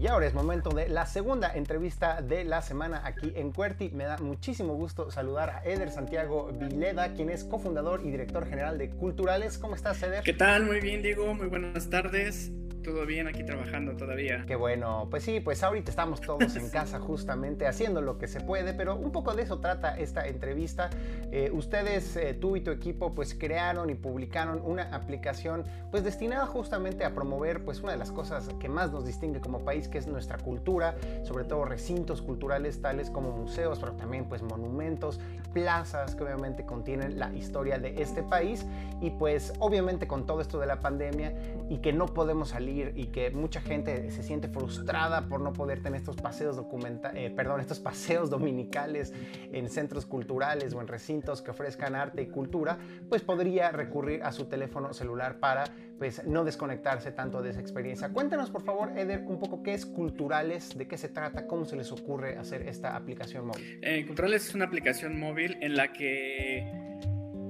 Y 0.07 0.09
ahora 0.09 0.25
es 0.25 0.33
momento 0.33 0.69
de 0.69 0.87
la 0.87 1.05
segunda 1.05 1.53
entrevista 1.53 2.21
de 2.21 2.45
la 2.45 2.61
semana 2.61 3.01
aquí 3.03 3.33
en 3.35 3.51
Cuerti. 3.51 3.89
Me 3.89 4.05
da 4.05 4.17
muchísimo 4.19 4.73
gusto 4.73 5.11
saludar 5.11 5.49
a 5.49 5.63
Eder 5.65 5.91
Santiago 5.91 6.49
Vileda, 6.53 7.13
quien 7.13 7.29
es 7.29 7.43
cofundador 7.43 7.99
y 8.05 8.11
director 8.11 8.47
general 8.47 8.77
de 8.77 8.89
Culturales. 8.89 9.57
¿Cómo 9.57 9.75
estás, 9.75 10.01
Eder? 10.01 10.23
¿Qué 10.23 10.31
tal? 10.31 10.63
Muy 10.63 10.79
bien, 10.79 11.01
Diego. 11.01 11.33
Muy 11.33 11.47
buenas 11.47 11.89
tardes 11.89 12.53
todo 12.87 13.05
bien 13.05 13.27
aquí 13.27 13.43
trabajando 13.43 13.97
todavía. 13.97 14.45
Qué 14.47 14.55
bueno, 14.55 15.07
pues 15.11 15.23
sí, 15.23 15.41
pues 15.41 15.61
ahorita 15.61 15.91
estamos 15.91 16.21
todos 16.21 16.55
en 16.55 16.69
casa 16.69 17.01
justamente 17.01 17.67
haciendo 17.67 18.01
lo 18.01 18.17
que 18.17 18.29
se 18.29 18.39
puede, 18.39 18.73
pero 18.73 18.95
un 18.95 19.11
poco 19.11 19.33
de 19.33 19.43
eso 19.43 19.59
trata 19.59 19.97
esta 19.97 20.25
entrevista. 20.25 20.89
Eh, 21.33 21.51
ustedes, 21.51 22.15
eh, 22.15 22.33
tú 22.33 22.55
y 22.55 22.61
tu 22.61 22.71
equipo, 22.71 23.13
pues 23.13 23.33
crearon 23.33 23.89
y 23.89 23.95
publicaron 23.95 24.61
una 24.63 24.83
aplicación 24.95 25.65
pues 25.91 26.05
destinada 26.05 26.45
justamente 26.45 27.03
a 27.03 27.13
promover 27.13 27.65
pues 27.65 27.81
una 27.81 27.91
de 27.91 27.97
las 27.97 28.13
cosas 28.13 28.47
que 28.57 28.69
más 28.69 28.93
nos 28.93 29.05
distingue 29.05 29.41
como 29.41 29.65
país, 29.65 29.89
que 29.89 29.97
es 29.97 30.07
nuestra 30.07 30.37
cultura, 30.37 30.95
sobre 31.23 31.43
todo 31.43 31.65
recintos 31.65 32.21
culturales 32.21 32.81
tales 32.81 33.09
como 33.09 33.31
museos, 33.31 33.79
pero 33.79 33.97
también 33.97 34.29
pues 34.29 34.43
monumentos, 34.43 35.19
plazas 35.57 36.13
que 36.13 36.23
obviamente 36.23 36.67
contienen 36.67 37.17
la 37.17 37.33
historia 37.33 37.79
de 37.79 37.99
este 37.99 38.21
país 38.21 38.63
y 39.01 39.09
pues 39.09 39.53
obviamente 39.57 40.05
con 40.05 40.27
todo 40.27 40.39
esto 40.39 40.59
de 40.59 40.67
la 40.67 40.81
pandemia 40.81 41.33
y 41.67 41.79
que 41.79 41.91
no 41.91 42.05
podemos 42.05 42.49
salir 42.49 42.93
y 42.95 43.07
que 43.07 43.31
mucha 43.31 43.59
gente 43.59 44.11
se 44.11 44.21
siente 44.21 44.49
frustrada 44.49 45.27
por 45.27 45.41
no 45.41 45.53
poder 45.53 45.81
tener 45.81 46.01
estos 46.01 46.15
paseos 46.17 46.57
documenta 46.57 47.11
eh, 47.15 47.31
perdón, 47.31 47.59
estos 47.59 47.79
paseos 47.79 48.29
dominicales 48.29 49.15
en 49.51 49.67
centros 49.67 50.05
culturales 50.05 50.75
o 50.75 50.81
en 50.81 50.87
recintos 50.87 51.41
que 51.41 51.49
ofrezcan 51.49 51.95
arte 51.95 52.21
y 52.21 52.27
cultura, 52.27 52.77
pues 53.09 53.23
podría 53.23 53.71
recurrir 53.71 54.21
a 54.21 54.31
su 54.31 54.45
teléfono 54.45 54.93
celular 54.93 55.39
para 55.39 55.63
pues 55.97 56.25
no 56.25 56.43
desconectarse 56.43 57.11
tanto 57.11 57.41
de 57.41 57.51
esa 57.51 57.59
experiencia. 57.59 58.09
Cuéntanos 58.09 58.51
por 58.51 58.63
favor, 58.63 58.97
Eder, 58.97 59.23
un 59.27 59.39
poco 59.39 59.63
qué 59.63 59.73
es 59.73 59.85
Culturales, 59.85 60.77
de 60.77 60.87
qué 60.87 60.97
se 60.97 61.09
trata, 61.09 61.47
cómo 61.47 61.65
se 61.65 61.75
les 61.75 61.91
ocurre 61.91 62.37
hacer 62.37 62.67
esta 62.67 62.95
aplicación 62.95 63.47
móvil. 63.47 63.79
Eh, 63.81 64.05
Culturales 64.05 64.47
es 64.47 64.55
una 64.55 64.65
aplicación 64.65 65.19
móvil 65.19 65.57
en 65.61 65.75
la 65.75 65.93
que 65.93 66.87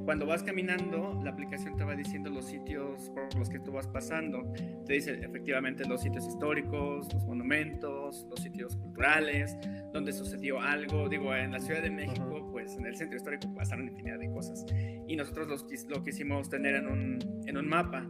cuando 0.07 0.25
vas 0.25 0.41
caminando, 0.41 1.19
la 1.21 1.31
aplicación 1.31 1.75
te 1.75 1.83
va 1.83 1.93
diciendo 1.93 2.29
los 2.29 2.45
sitios 2.45 3.09
por 3.09 3.37
los 3.37 3.49
que 3.49 3.59
tú 3.59 3.73
vas 3.73 3.87
pasando. 3.87 4.41
Te 4.85 4.93
dice 4.93 5.19
efectivamente 5.21 5.83
los 5.83 6.01
sitios 6.01 6.25
históricos, 6.25 7.13
los 7.13 7.25
monumentos, 7.25 8.25
los 8.29 8.39
sitios 8.39 8.77
culturales, 8.77 9.57
donde 9.91 10.13
sucedió 10.13 10.61
algo. 10.61 11.09
Digo, 11.09 11.35
en 11.35 11.51
la 11.51 11.59
Ciudad 11.59 11.81
de 11.81 11.89
México, 11.89 12.47
pues 12.53 12.77
en 12.77 12.85
el 12.85 12.95
centro 12.95 13.17
histórico 13.17 13.53
pasaron 13.53 13.89
infinidad 13.89 14.17
de 14.17 14.31
cosas. 14.31 14.65
Y 15.09 15.17
nosotros 15.17 15.49
los, 15.49 15.65
lo 15.89 16.01
quisimos 16.01 16.49
tener 16.49 16.75
en 16.75 16.87
un, 16.87 17.43
en 17.45 17.57
un 17.57 17.67
mapa. 17.67 18.07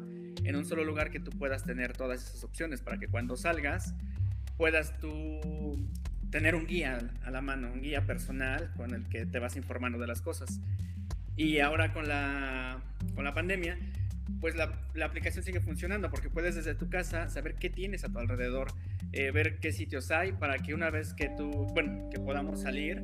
En 0.47 0.55
un 0.55 0.65
solo 0.65 0.85
lugar 0.85 1.11
que 1.11 1.19
tú 1.19 1.31
puedas 1.31 1.63
tener 1.63 1.91
todas 1.91 2.23
esas 2.23 2.43
opciones 2.43 2.81
para 2.81 2.97
que 2.97 3.07
cuando 3.07 3.35
salgas 3.35 3.93
puedas 4.55 4.97
tú 4.99 5.77
tener 6.31 6.55
un 6.55 6.65
guía 6.65 6.99
a 7.23 7.31
la 7.31 7.41
mano, 7.41 7.71
un 7.71 7.81
guía 7.81 8.05
personal 8.05 8.71
con 8.77 8.93
el 8.93 9.05
que 9.09 9.25
te 9.25 9.39
vas 9.39 9.57
informando 9.57 9.99
de 9.99 10.07
las 10.07 10.21
cosas. 10.21 10.59
Y 11.35 11.59
ahora 11.59 11.93
con 11.93 12.07
la, 12.07 12.81
con 13.13 13.25
la 13.25 13.33
pandemia, 13.33 13.77
pues 14.39 14.55
la, 14.55 14.71
la, 14.95 15.05
aplicación 15.05 15.43
sigue 15.43 15.59
funcionando 15.59 16.09
porque 16.09 16.29
puedes 16.29 16.55
desde 16.55 16.75
tu 16.75 16.89
casa 16.89 17.29
saber 17.29 17.55
qué 17.55 17.69
tienes 17.69 18.03
a 18.03 18.09
tu 18.09 18.17
alrededor, 18.17 18.69
eh, 19.11 19.31
ver 19.31 19.59
qué 19.59 19.71
sitios 19.71 20.11
hay 20.11 20.31
para 20.31 20.57
que 20.57 20.73
una 20.73 20.89
vez 20.89 21.13
que 21.13 21.29
tú, 21.29 21.67
bueno, 21.73 22.09
que 22.09 22.19
podamos 22.19 22.61
salir, 22.61 23.03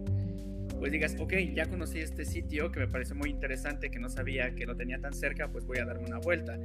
pues 0.79 0.91
digas, 0.91 1.15
ok, 1.19 1.33
ya 1.53 1.67
conocí 1.67 1.99
este 1.99 2.25
sitio 2.25 2.71
que 2.71 2.79
me 2.79 2.87
parece 2.87 3.13
muy 3.13 3.29
interesante, 3.29 3.91
que 3.91 3.99
no 3.99 4.09
sabía 4.09 4.55
que 4.55 4.65
lo 4.65 4.75
tenía 4.75 4.99
tan 4.99 5.13
cerca, 5.13 5.49
pues 5.49 5.65
voy 5.65 5.77
a 5.77 5.85
darme 5.85 6.05
una 6.05 6.17
vuelta. 6.17 6.57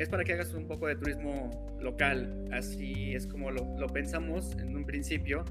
Es 0.00 0.08
para 0.08 0.24
que 0.24 0.32
hagas 0.32 0.54
un 0.54 0.66
poco 0.66 0.86
de 0.86 0.96
turismo 0.96 1.50
local, 1.80 2.46
así 2.52 3.14
es 3.14 3.26
como 3.26 3.50
lo, 3.50 3.78
lo 3.78 3.86
pensamos 3.88 4.56
en 4.58 4.74
un 4.74 4.84
principio 4.84 5.44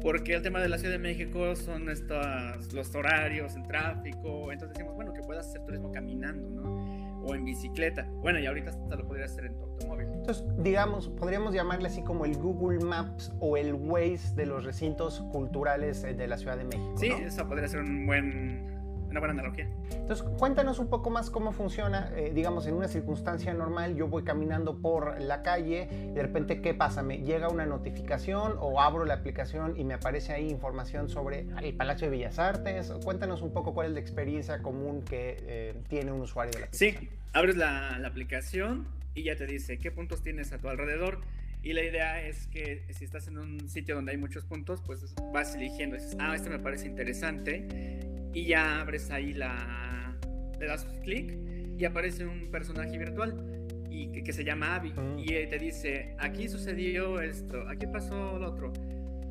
porque 0.00 0.34
el 0.34 0.42
tema 0.42 0.60
de 0.60 0.68
la 0.68 0.78
Ciudad 0.78 0.92
de 0.92 0.98
México 0.98 1.54
son 1.56 1.88
estos, 1.88 2.72
los 2.72 2.94
horarios, 2.94 3.54
el 3.56 3.66
tráfico, 3.66 4.50
entonces 4.50 4.76
decimos, 4.76 4.94
bueno, 4.94 5.12
que 5.12 5.20
puedas 5.20 5.46
hacer 5.48 5.62
turismo 5.64 5.92
caminando, 5.92 6.48
¿no? 6.48 7.20
O 7.22 7.34
en 7.34 7.44
bicicleta. 7.44 8.08
Bueno, 8.22 8.38
y 8.38 8.46
ahorita 8.46 8.70
hasta 8.70 8.96
lo 8.96 9.06
podrías 9.06 9.30
hacer 9.32 9.46
en 9.46 9.56
tu 9.58 9.64
automóvil. 9.64 10.06
Entonces, 10.10 10.42
digamos, 10.58 11.08
podríamos 11.08 11.52
llamarle 11.52 11.88
así 11.88 12.02
como 12.02 12.24
el 12.24 12.34
Google 12.38 12.82
Maps 12.82 13.30
o 13.40 13.58
el 13.58 13.74
Waze 13.74 14.34
de 14.36 14.46
los 14.46 14.64
recintos 14.64 15.20
culturales 15.32 16.02
eh, 16.04 16.14
de 16.14 16.26
la 16.26 16.38
Ciudad 16.38 16.56
de 16.56 16.64
México. 16.64 16.94
Sí, 16.96 17.08
eso 17.08 17.46
podría 17.46 17.68
ser 17.68 17.80
un 17.80 18.06
buen 18.06 18.79
una 19.10 19.20
buena 19.20 19.32
analogía. 19.32 19.68
Entonces, 19.92 20.26
cuéntanos 20.38 20.78
un 20.78 20.88
poco 20.88 21.10
más 21.10 21.30
cómo 21.30 21.52
funciona, 21.52 22.10
eh, 22.14 22.32
digamos, 22.34 22.66
en 22.66 22.74
una 22.74 22.88
circunstancia 22.88 23.52
normal, 23.52 23.96
yo 23.96 24.08
voy 24.08 24.22
caminando 24.22 24.80
por 24.80 25.20
la 25.20 25.42
calle, 25.42 25.88
de 26.14 26.22
repente, 26.22 26.60
¿qué 26.60 26.74
pasa? 26.74 27.02
¿Me 27.02 27.18
llega 27.18 27.48
una 27.48 27.66
notificación 27.66 28.54
o 28.58 28.80
abro 28.80 29.04
la 29.04 29.14
aplicación 29.14 29.78
y 29.78 29.84
me 29.84 29.94
aparece 29.94 30.32
ahí 30.32 30.48
información 30.48 31.08
sobre 31.08 31.46
el 31.62 31.74
Palacio 31.74 32.08
de 32.08 32.16
Bellas 32.16 32.38
Artes? 32.38 32.92
Cuéntanos 33.04 33.42
un 33.42 33.52
poco 33.52 33.74
cuál 33.74 33.88
es 33.88 33.92
la 33.92 34.00
experiencia 34.00 34.62
común 34.62 35.02
que 35.02 35.36
eh, 35.40 35.74
tiene 35.88 36.12
un 36.12 36.20
usuario 36.20 36.52
de 36.52 36.60
la 36.60 36.66
aplicación. 36.66 37.00
Sí, 37.00 37.08
abres 37.32 37.56
la, 37.56 37.98
la 37.98 38.08
aplicación 38.08 38.86
y 39.14 39.24
ya 39.24 39.36
te 39.36 39.46
dice 39.46 39.78
qué 39.78 39.90
puntos 39.90 40.22
tienes 40.22 40.52
a 40.52 40.58
tu 40.58 40.68
alrededor. 40.68 41.20
Y 41.62 41.72
la 41.74 41.84
idea 41.84 42.22
es 42.26 42.46
que 42.46 42.86
si 42.90 43.04
estás 43.04 43.28
en 43.28 43.38
un 43.38 43.68
sitio 43.68 43.94
donde 43.94 44.12
hay 44.12 44.18
muchos 44.18 44.44
puntos, 44.44 44.82
pues 44.84 45.14
vas 45.32 45.54
eligiendo. 45.54 45.96
Dices, 45.96 46.16
ah, 46.18 46.34
este 46.34 46.48
me 46.48 46.58
parece 46.58 46.86
interesante 46.86 48.00
y 48.32 48.46
ya 48.46 48.80
abres 48.80 49.10
ahí 49.10 49.34
la... 49.34 50.16
le 50.58 50.66
das 50.66 50.86
clic 51.02 51.36
y 51.78 51.84
aparece 51.84 52.26
un 52.26 52.50
personaje 52.50 52.96
virtual 52.96 53.68
y 53.90 54.22
que, 54.22 54.32
se 54.32 54.44
llama 54.44 54.76
Abby 54.76 54.92
ah. 54.96 55.16
y 55.18 55.26
te 55.26 55.58
dice, 55.58 56.14
aquí 56.18 56.48
sucedió 56.48 57.20
esto, 57.20 57.68
aquí 57.68 57.86
pasó 57.86 58.38
lo 58.38 58.50
otro. 58.50 58.72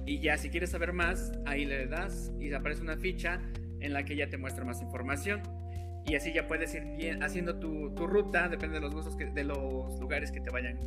Y 0.06 0.20
ya 0.20 0.38
si 0.38 0.50
quieres 0.50 0.72
saber 0.72 0.94
más, 0.94 1.32
ahí 1.46 1.66
le 1.66 1.88
das 1.88 2.32
y 2.40 2.52
aparece 2.54 2.82
una 2.82 2.98
ficha 2.98 3.42
en 3.80 3.94
la 3.94 4.04
que 4.04 4.16
ya 4.16 4.30
te 4.30 4.38
muestra 4.38 4.66
más 4.66 4.82
información. 4.82 5.42
Y 6.06 6.16
así 6.16 6.34
ya 6.34 6.48
puedes 6.48 6.74
ir 6.74 6.84
bien, 6.98 7.24
haciendo 7.24 7.60
tu, 7.60 7.94
tu, 7.94 8.08
ruta, 8.08 8.50
depende 8.50 8.76
de 8.76 8.82
los 8.82 8.94
gustos, 8.94 9.16
que, 9.16 9.28
de 9.28 9.44
los 9.44 10.00
lugares 10.00 10.32
que 10.32 10.42
te 10.42 10.50
vayan 10.50 10.78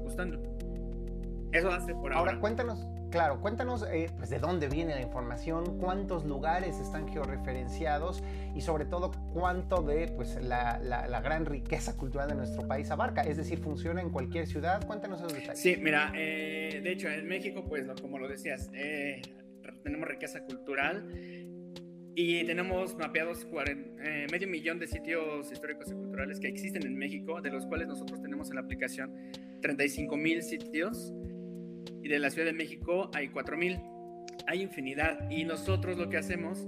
gustando. 0.00 0.40
Eso 1.52 1.70
hace 1.70 1.94
por 1.94 2.12
ahora. 2.12 2.32
Ahora 2.32 2.40
cuéntanos, 2.40 2.86
Claro, 3.12 3.42
cuéntanos 3.42 3.86
eh, 3.92 4.08
pues, 4.16 4.30
de 4.30 4.38
dónde 4.38 4.68
viene 4.68 4.94
la 4.94 5.02
información, 5.02 5.78
cuántos 5.78 6.24
lugares 6.24 6.80
están 6.80 7.06
georreferenciados 7.06 8.24
y 8.54 8.62
sobre 8.62 8.86
todo 8.86 9.10
cuánto 9.34 9.82
de 9.82 10.08
pues, 10.08 10.42
la, 10.42 10.80
la, 10.82 11.20
gran 11.20 11.44
riqueza 11.44 11.94
cultural 11.94 12.30
de 12.30 12.36
nuestro 12.36 12.66
país 12.66 12.90
abarca. 12.90 13.20
Es 13.20 13.36
decir, 13.36 13.58
funciona 13.58 14.00
en 14.00 14.08
cualquier 14.08 14.46
ciudad. 14.46 14.86
Cuéntanos 14.86 15.20
esos 15.20 15.34
detalles. 15.34 15.60
Sí, 15.60 15.76
mira, 15.78 16.10
eh, 16.16 16.80
de 16.82 16.90
hecho 16.90 17.10
en 17.10 17.28
México, 17.28 17.66
pues 17.68 17.86
como 18.00 18.18
lo 18.18 18.28
decías, 18.28 18.70
eh, 18.72 19.20
tenemos 19.84 20.08
riqueza 20.08 20.42
cultural 20.44 21.06
y 22.14 22.44
tenemos 22.46 22.96
mapeados 22.96 23.46
medio 24.30 24.48
millón 24.48 24.78
de 24.78 24.86
sitios 24.86 25.52
históricos 25.52 25.90
y 25.90 25.94
culturales 25.94 26.40
que 26.40 26.48
existen 26.48 26.86
en 26.86 26.96
México, 26.96 27.42
de 27.42 27.50
los 27.50 27.66
cuales 27.66 27.88
nosotros 27.88 28.22
tenemos 28.22 28.48
en 28.48 28.54
la 28.54 28.62
aplicación 28.62 29.14
35 29.60 30.16
mil 30.16 30.42
sitios 30.42 31.14
y 32.02 32.08
de 32.08 32.18
la 32.18 32.30
Ciudad 32.30 32.46
de 32.46 32.52
México 32.52 33.10
hay 33.14 33.28
4.000. 33.28 33.80
Hay 34.46 34.62
infinidad 34.62 35.30
y 35.30 35.44
nosotros 35.44 35.96
lo 35.98 36.08
que 36.08 36.16
hacemos 36.16 36.66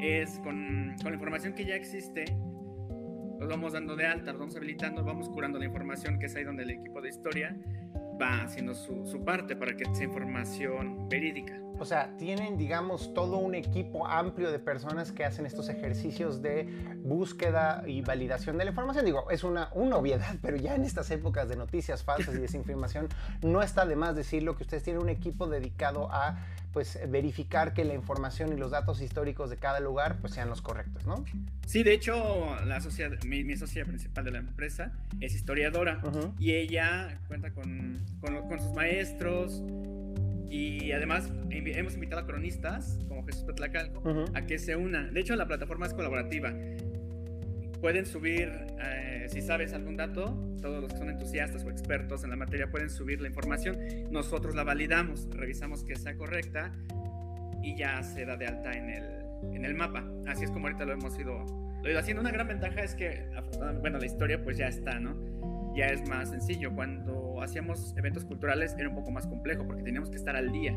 es 0.00 0.38
con, 0.40 0.94
con 1.02 1.12
la 1.12 1.14
información 1.14 1.54
que 1.54 1.64
ya 1.64 1.74
existe, 1.74 2.24
los 3.38 3.48
vamos 3.48 3.72
dando 3.72 3.96
de 3.96 4.06
alta, 4.06 4.32
los 4.32 4.40
vamos 4.40 4.56
habilitando, 4.56 5.02
vamos 5.04 5.28
curando 5.28 5.58
la 5.58 5.64
información 5.64 6.18
que 6.18 6.26
es 6.26 6.36
ahí 6.36 6.44
donde 6.44 6.64
el 6.64 6.70
equipo 6.70 7.00
de 7.00 7.08
historia 7.08 7.56
va 8.20 8.42
haciendo 8.42 8.74
su, 8.74 9.06
su 9.06 9.24
parte 9.24 9.56
para 9.56 9.76
que 9.76 9.84
sea 9.94 10.04
información 10.04 11.08
verídica. 11.08 11.60
O 11.78 11.84
sea, 11.84 12.16
tienen, 12.16 12.56
digamos, 12.56 13.12
todo 13.14 13.38
un 13.38 13.54
equipo 13.54 14.06
amplio 14.06 14.52
de 14.52 14.60
personas 14.60 15.10
que 15.10 15.24
hacen 15.24 15.44
estos 15.44 15.68
ejercicios 15.68 16.40
de 16.40 16.68
búsqueda 16.98 17.82
y 17.86 18.00
validación 18.00 18.56
de 18.58 18.64
la 18.64 18.70
información. 18.70 19.04
Digo, 19.04 19.28
es 19.30 19.42
una, 19.42 19.70
una 19.74 19.96
obviedad, 19.96 20.36
pero 20.40 20.56
ya 20.56 20.76
en 20.76 20.84
estas 20.84 21.10
épocas 21.10 21.48
de 21.48 21.56
noticias 21.56 22.04
falsas 22.04 22.34
y 22.36 22.38
desinformación, 22.38 23.08
no 23.42 23.60
está 23.60 23.86
de 23.86 23.96
más 23.96 24.14
decirlo 24.14 24.56
que 24.56 24.62
ustedes 24.62 24.84
tienen 24.84 25.02
un 25.02 25.08
equipo 25.08 25.48
dedicado 25.48 26.08
a 26.12 26.38
pues 26.74 26.98
verificar 27.08 27.72
que 27.72 27.84
la 27.84 27.94
información 27.94 28.52
y 28.52 28.56
los 28.56 28.72
datos 28.72 29.00
históricos 29.00 29.48
de 29.48 29.56
cada 29.56 29.80
lugar 29.80 30.18
pues 30.20 30.34
sean 30.34 30.50
los 30.50 30.60
correctos, 30.60 31.06
¿no? 31.06 31.24
Sí, 31.66 31.82
de 31.82 31.94
hecho, 31.94 32.56
la 32.66 32.82
socia, 32.82 33.10
mi, 33.24 33.44
mi 33.44 33.56
socia 33.56 33.86
principal 33.86 34.24
de 34.26 34.32
la 34.32 34.38
empresa 34.38 34.92
es 35.20 35.34
historiadora 35.34 36.02
y 36.38 36.52
ella 36.52 37.20
cuenta 37.28 37.52
con, 37.52 38.04
con, 38.20 38.46
con 38.48 38.58
sus 38.58 38.74
maestros, 38.74 39.62
y 40.50 40.92
además 40.92 41.32
hemos 41.50 41.94
invitado 41.94 42.22
a 42.22 42.26
cronistas 42.26 42.98
como 43.08 43.24
Jesús 43.26 43.42
Petlacalco 43.42 44.26
a 44.34 44.42
que 44.42 44.58
se 44.58 44.76
unan. 44.76 45.12
De 45.12 45.20
hecho, 45.20 45.34
la 45.34 45.48
plataforma 45.48 45.86
es 45.86 45.94
colaborativa. 45.94 46.52
Pueden 47.84 48.06
subir, 48.06 48.50
eh, 48.80 49.26
si 49.28 49.42
sabes 49.42 49.74
algún 49.74 49.94
dato, 49.94 50.34
todos 50.62 50.80
los 50.80 50.90
que 50.90 50.96
son 50.96 51.10
entusiastas 51.10 51.66
o 51.66 51.70
expertos 51.70 52.24
en 52.24 52.30
la 52.30 52.36
materia 52.36 52.70
pueden 52.70 52.88
subir 52.88 53.20
la 53.20 53.28
información. 53.28 53.76
Nosotros 54.10 54.54
la 54.54 54.64
validamos, 54.64 55.28
revisamos 55.30 55.84
que 55.84 55.94
sea 55.94 56.16
correcta 56.16 56.72
y 57.62 57.76
ya 57.76 58.02
se 58.02 58.24
da 58.24 58.38
de 58.38 58.46
alta 58.46 58.72
en 58.72 58.88
el, 58.88 59.04
en 59.52 59.66
el 59.66 59.74
mapa. 59.74 60.02
Así 60.26 60.44
es 60.44 60.50
como 60.50 60.66
ahorita 60.66 60.86
lo 60.86 60.94
hemos 60.94 61.18
ido, 61.18 61.44
lo 61.82 61.90
ido 61.90 61.98
haciendo. 61.98 62.22
Una 62.22 62.30
gran 62.30 62.48
ventaja 62.48 62.80
es 62.80 62.94
que, 62.94 63.28
bueno, 63.82 63.98
la 63.98 64.06
historia 64.06 64.42
pues 64.42 64.56
ya 64.56 64.68
está, 64.68 64.98
¿no? 64.98 65.74
Ya 65.76 65.88
es 65.88 66.08
más 66.08 66.30
sencillo. 66.30 66.74
Cuando 66.74 67.42
hacíamos 67.42 67.94
eventos 67.98 68.24
culturales 68.24 68.74
era 68.78 68.88
un 68.88 68.94
poco 68.94 69.10
más 69.10 69.26
complejo 69.26 69.66
porque 69.66 69.82
teníamos 69.82 70.08
que 70.08 70.16
estar 70.16 70.36
al 70.36 70.50
día. 70.52 70.72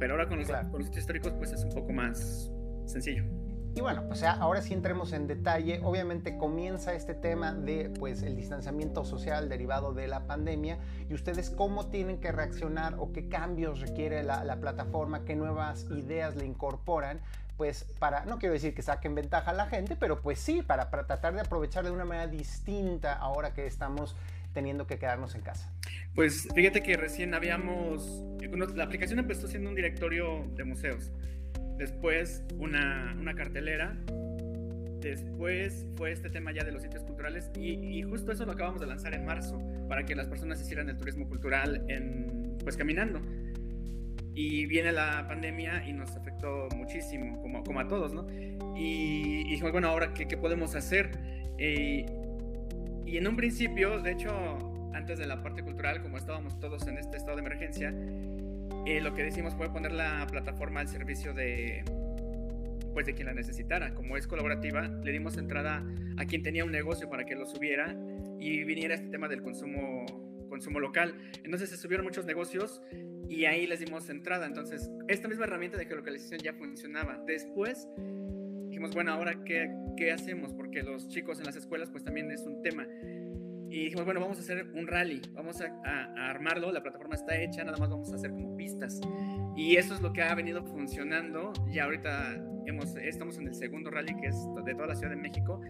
Pero 0.00 0.14
ahora 0.14 0.26
con 0.26 0.38
los, 0.38 0.48
con 0.48 0.80
los 0.80 0.96
históricos 0.96 1.34
pues 1.34 1.52
es 1.52 1.62
un 1.64 1.70
poco 1.72 1.92
más 1.92 2.50
sencillo. 2.86 3.43
Y 3.76 3.80
bueno, 3.80 4.04
pues 4.06 4.22
ahora 4.22 4.62
sí 4.62 4.72
entremos 4.72 5.12
en 5.12 5.26
detalle. 5.26 5.80
Obviamente 5.82 6.38
comienza 6.38 6.94
este 6.94 7.12
tema 7.12 7.52
de 7.52 7.90
pues 7.98 8.22
el 8.22 8.36
distanciamiento 8.36 9.04
social 9.04 9.48
derivado 9.48 9.92
de 9.92 10.06
la 10.06 10.26
pandemia 10.26 10.78
y 11.10 11.14
ustedes 11.14 11.50
cómo 11.50 11.86
tienen 11.86 12.20
que 12.20 12.30
reaccionar 12.30 12.94
o 12.98 13.12
qué 13.12 13.28
cambios 13.28 13.80
requiere 13.80 14.22
la, 14.22 14.44
la 14.44 14.56
plataforma, 14.56 15.24
qué 15.24 15.34
nuevas 15.34 15.86
ideas 15.90 16.36
le 16.36 16.46
incorporan 16.46 17.20
pues 17.56 17.84
para, 17.98 18.24
no 18.24 18.38
quiero 18.38 18.52
decir 18.52 18.74
que 18.74 18.82
saquen 18.82 19.14
ventaja 19.14 19.52
a 19.52 19.54
la 19.54 19.66
gente, 19.66 19.96
pero 19.96 20.20
pues 20.20 20.40
sí, 20.40 20.62
para, 20.62 20.90
para 20.90 21.06
tratar 21.06 21.34
de 21.34 21.40
aprovechar 21.40 21.84
de 21.84 21.92
una 21.92 22.04
manera 22.04 22.26
distinta 22.26 23.12
ahora 23.14 23.54
que 23.54 23.66
estamos 23.66 24.16
teniendo 24.54 24.86
que 24.86 24.98
quedarnos 24.98 25.34
en 25.34 25.42
casa? 25.42 25.70
Pues 26.14 26.48
fíjate 26.54 26.82
que 26.82 26.96
recién 26.96 27.34
habíamos, 27.34 28.24
la 28.74 28.84
aplicación 28.84 29.18
empezó 29.18 29.48
siendo 29.48 29.68
un 29.68 29.76
directorio 29.76 30.46
de 30.54 30.64
museos, 30.64 31.10
después 31.76 32.42
una, 32.58 33.16
una 33.18 33.34
cartelera, 33.34 33.96
después 35.00 35.86
fue 35.96 36.12
este 36.12 36.30
tema 36.30 36.52
ya 36.52 36.64
de 36.64 36.72
los 36.72 36.82
sitios 36.82 37.04
culturales 37.04 37.50
y, 37.56 38.02
justo 38.02 38.32
eso 38.32 38.44
lo 38.46 38.52
acabamos 38.52 38.80
de 38.80 38.86
lanzar 38.86 39.14
en 39.14 39.24
marzo 39.24 39.62
para 39.88 40.04
que 40.04 40.14
las 40.14 40.26
personas 40.26 40.60
hicieran 40.60 40.88
el 40.88 40.96
turismo 40.96 41.28
cultural 41.28 41.84
en, 41.88 42.56
pues 42.62 42.76
caminando. 42.76 43.20
Y 44.36 44.66
viene 44.66 44.90
la 44.90 45.28
pandemia 45.28 45.86
y 45.86 45.92
nos 45.92 46.16
afectó 46.16 46.68
muchísimo, 46.74 47.40
como, 47.40 47.62
como 47.62 47.78
a 47.78 47.86
todos, 47.86 48.12
¿no? 48.12 48.26
Y, 48.76 49.44
dijimos, 49.44 49.70
bueno, 49.70 49.88
ahora, 49.88 50.12
¿qué, 50.12 50.26
qué 50.26 50.36
podemos 50.36 50.74
hacer? 50.74 51.12
Eh, 51.58 52.04
y 53.06 53.16
en 53.16 53.28
un 53.28 53.36
principio, 53.36 54.00
de 54.00 54.10
hecho, 54.10 54.90
antes 54.92 55.18
de 55.18 55.26
la 55.26 55.40
parte 55.40 55.62
cultural, 55.62 56.02
como 56.02 56.18
estábamos 56.18 56.58
todos 56.58 56.86
en 56.88 56.98
este 56.98 57.16
estado 57.16 57.36
de 57.36 57.42
emergencia, 57.42 57.94
eh, 58.86 59.00
lo 59.00 59.14
que 59.14 59.22
decimos 59.22 59.54
fue 59.54 59.72
poner 59.72 59.92
la 59.92 60.26
plataforma 60.30 60.80
al 60.80 60.88
servicio 60.88 61.32
de, 61.32 61.84
pues, 62.92 63.06
de 63.06 63.14
quien 63.14 63.26
la 63.26 63.34
necesitara. 63.34 63.94
Como 63.94 64.16
es 64.16 64.26
colaborativa, 64.26 64.88
le 64.88 65.12
dimos 65.12 65.36
entrada 65.36 65.84
a 66.16 66.24
quien 66.26 66.42
tenía 66.42 66.64
un 66.64 66.72
negocio 66.72 67.08
para 67.10 67.24
que 67.24 67.34
lo 67.34 67.46
subiera 67.46 67.96
y 68.38 68.64
viniera 68.64 68.94
este 68.94 69.08
tema 69.08 69.28
del 69.28 69.42
consumo, 69.42 70.46
consumo 70.48 70.80
local. 70.80 71.14
Entonces 71.42 71.70
se 71.70 71.76
subieron 71.76 72.04
muchos 72.04 72.24
negocios 72.24 72.82
y 73.28 73.46
ahí 73.46 73.66
les 73.66 73.80
dimos 73.80 74.08
entrada. 74.10 74.46
Entonces, 74.46 74.90
esta 75.08 75.28
misma 75.28 75.44
herramienta 75.44 75.76
de 75.76 75.86
geolocalización 75.86 76.40
ya 76.40 76.52
funcionaba. 76.54 77.22
Después 77.26 77.88
dijimos, 78.68 78.94
bueno, 78.94 79.12
ahora 79.12 79.44
qué, 79.44 79.70
qué 79.96 80.12
hacemos, 80.12 80.52
porque 80.52 80.82
los 80.82 81.08
chicos 81.08 81.38
en 81.38 81.46
las 81.46 81.56
escuelas 81.56 81.90
pues 81.90 82.04
también 82.04 82.30
es 82.30 82.42
un 82.42 82.62
tema. 82.62 82.86
Y 83.74 83.86
dijimos, 83.86 84.04
bueno, 84.04 84.20
vamos 84.20 84.38
a 84.38 84.40
hacer 84.40 84.70
un 84.72 84.86
rally, 84.86 85.20
vamos 85.32 85.60
a, 85.60 85.64
a, 85.84 86.30
armarlo, 86.30 86.70
la 86.70 86.80
plataforma 86.80 87.16
está 87.16 87.36
hecha, 87.36 87.64
nada 87.64 87.76
más 87.76 87.90
vamos 87.90 88.12
a 88.12 88.14
hacer 88.14 88.30
como 88.30 88.56
pistas. 88.56 89.00
Y 89.56 89.74
eso 89.74 89.94
es 89.94 90.00
lo 90.00 90.12
que 90.12 90.22
ha 90.22 90.32
venido 90.36 90.62
funcionando. 90.62 91.52
Y 91.72 91.80
ahorita 91.80 92.40
hemos, 92.66 92.94
estamos 92.94 93.36
en 93.36 93.48
el 93.48 93.54
segundo 93.56 93.90
rally 93.90 94.14
que 94.14 94.28
es 94.28 94.36
de 94.64 94.74
toda 94.74 94.86
la 94.86 94.94
Ciudad 94.94 95.10
de 95.10 95.20
México. 95.20 95.60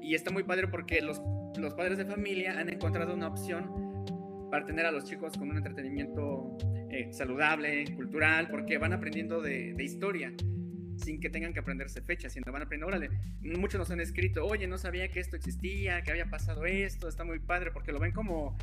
Y 0.00 0.14
está 0.14 0.30
muy 0.30 0.44
padre 0.44 0.68
porque 0.68 1.00
los, 1.00 1.20
los 1.58 1.74
padres 1.74 1.98
de 1.98 2.04
familia 2.04 2.60
han 2.60 2.68
encontrado 2.68 3.12
una 3.12 3.26
opción 3.26 3.68
para 4.48 4.64
tener 4.64 4.86
a 4.86 4.92
los 4.92 5.02
chicos 5.02 5.36
con 5.36 5.50
un 5.50 5.56
entretenimiento 5.56 6.56
eh, 6.90 7.08
saludable, 7.10 7.92
cultural, 7.96 8.50
porque 8.52 8.78
van 8.78 8.92
aprendiendo 8.92 9.42
de, 9.42 9.74
de, 9.74 9.82
historia 9.82 10.32
sin 11.02 11.20
que 11.20 11.30
tengan 11.30 11.52
que 11.52 11.60
aprenderse 11.60 12.00
fechas, 12.00 12.32
sino 12.32 12.50
van 12.52 12.62
aprendiendo, 12.62 12.86
órale, 12.86 13.10
muchos 13.42 13.78
nos 13.78 13.90
han 13.90 14.00
escrito, 14.00 14.44
oye, 14.46 14.66
no 14.66 14.78
sabía 14.78 15.08
que 15.08 15.20
esto 15.20 15.36
existía, 15.36 16.02
que 16.02 16.10
había 16.10 16.26
pasado 16.26 16.64
esto, 16.64 17.08
está 17.08 17.24
muy 17.24 17.38
padre, 17.38 17.70
porque 17.70 17.92
lo 17.92 17.98
ven 17.98 18.12
como, 18.12 18.56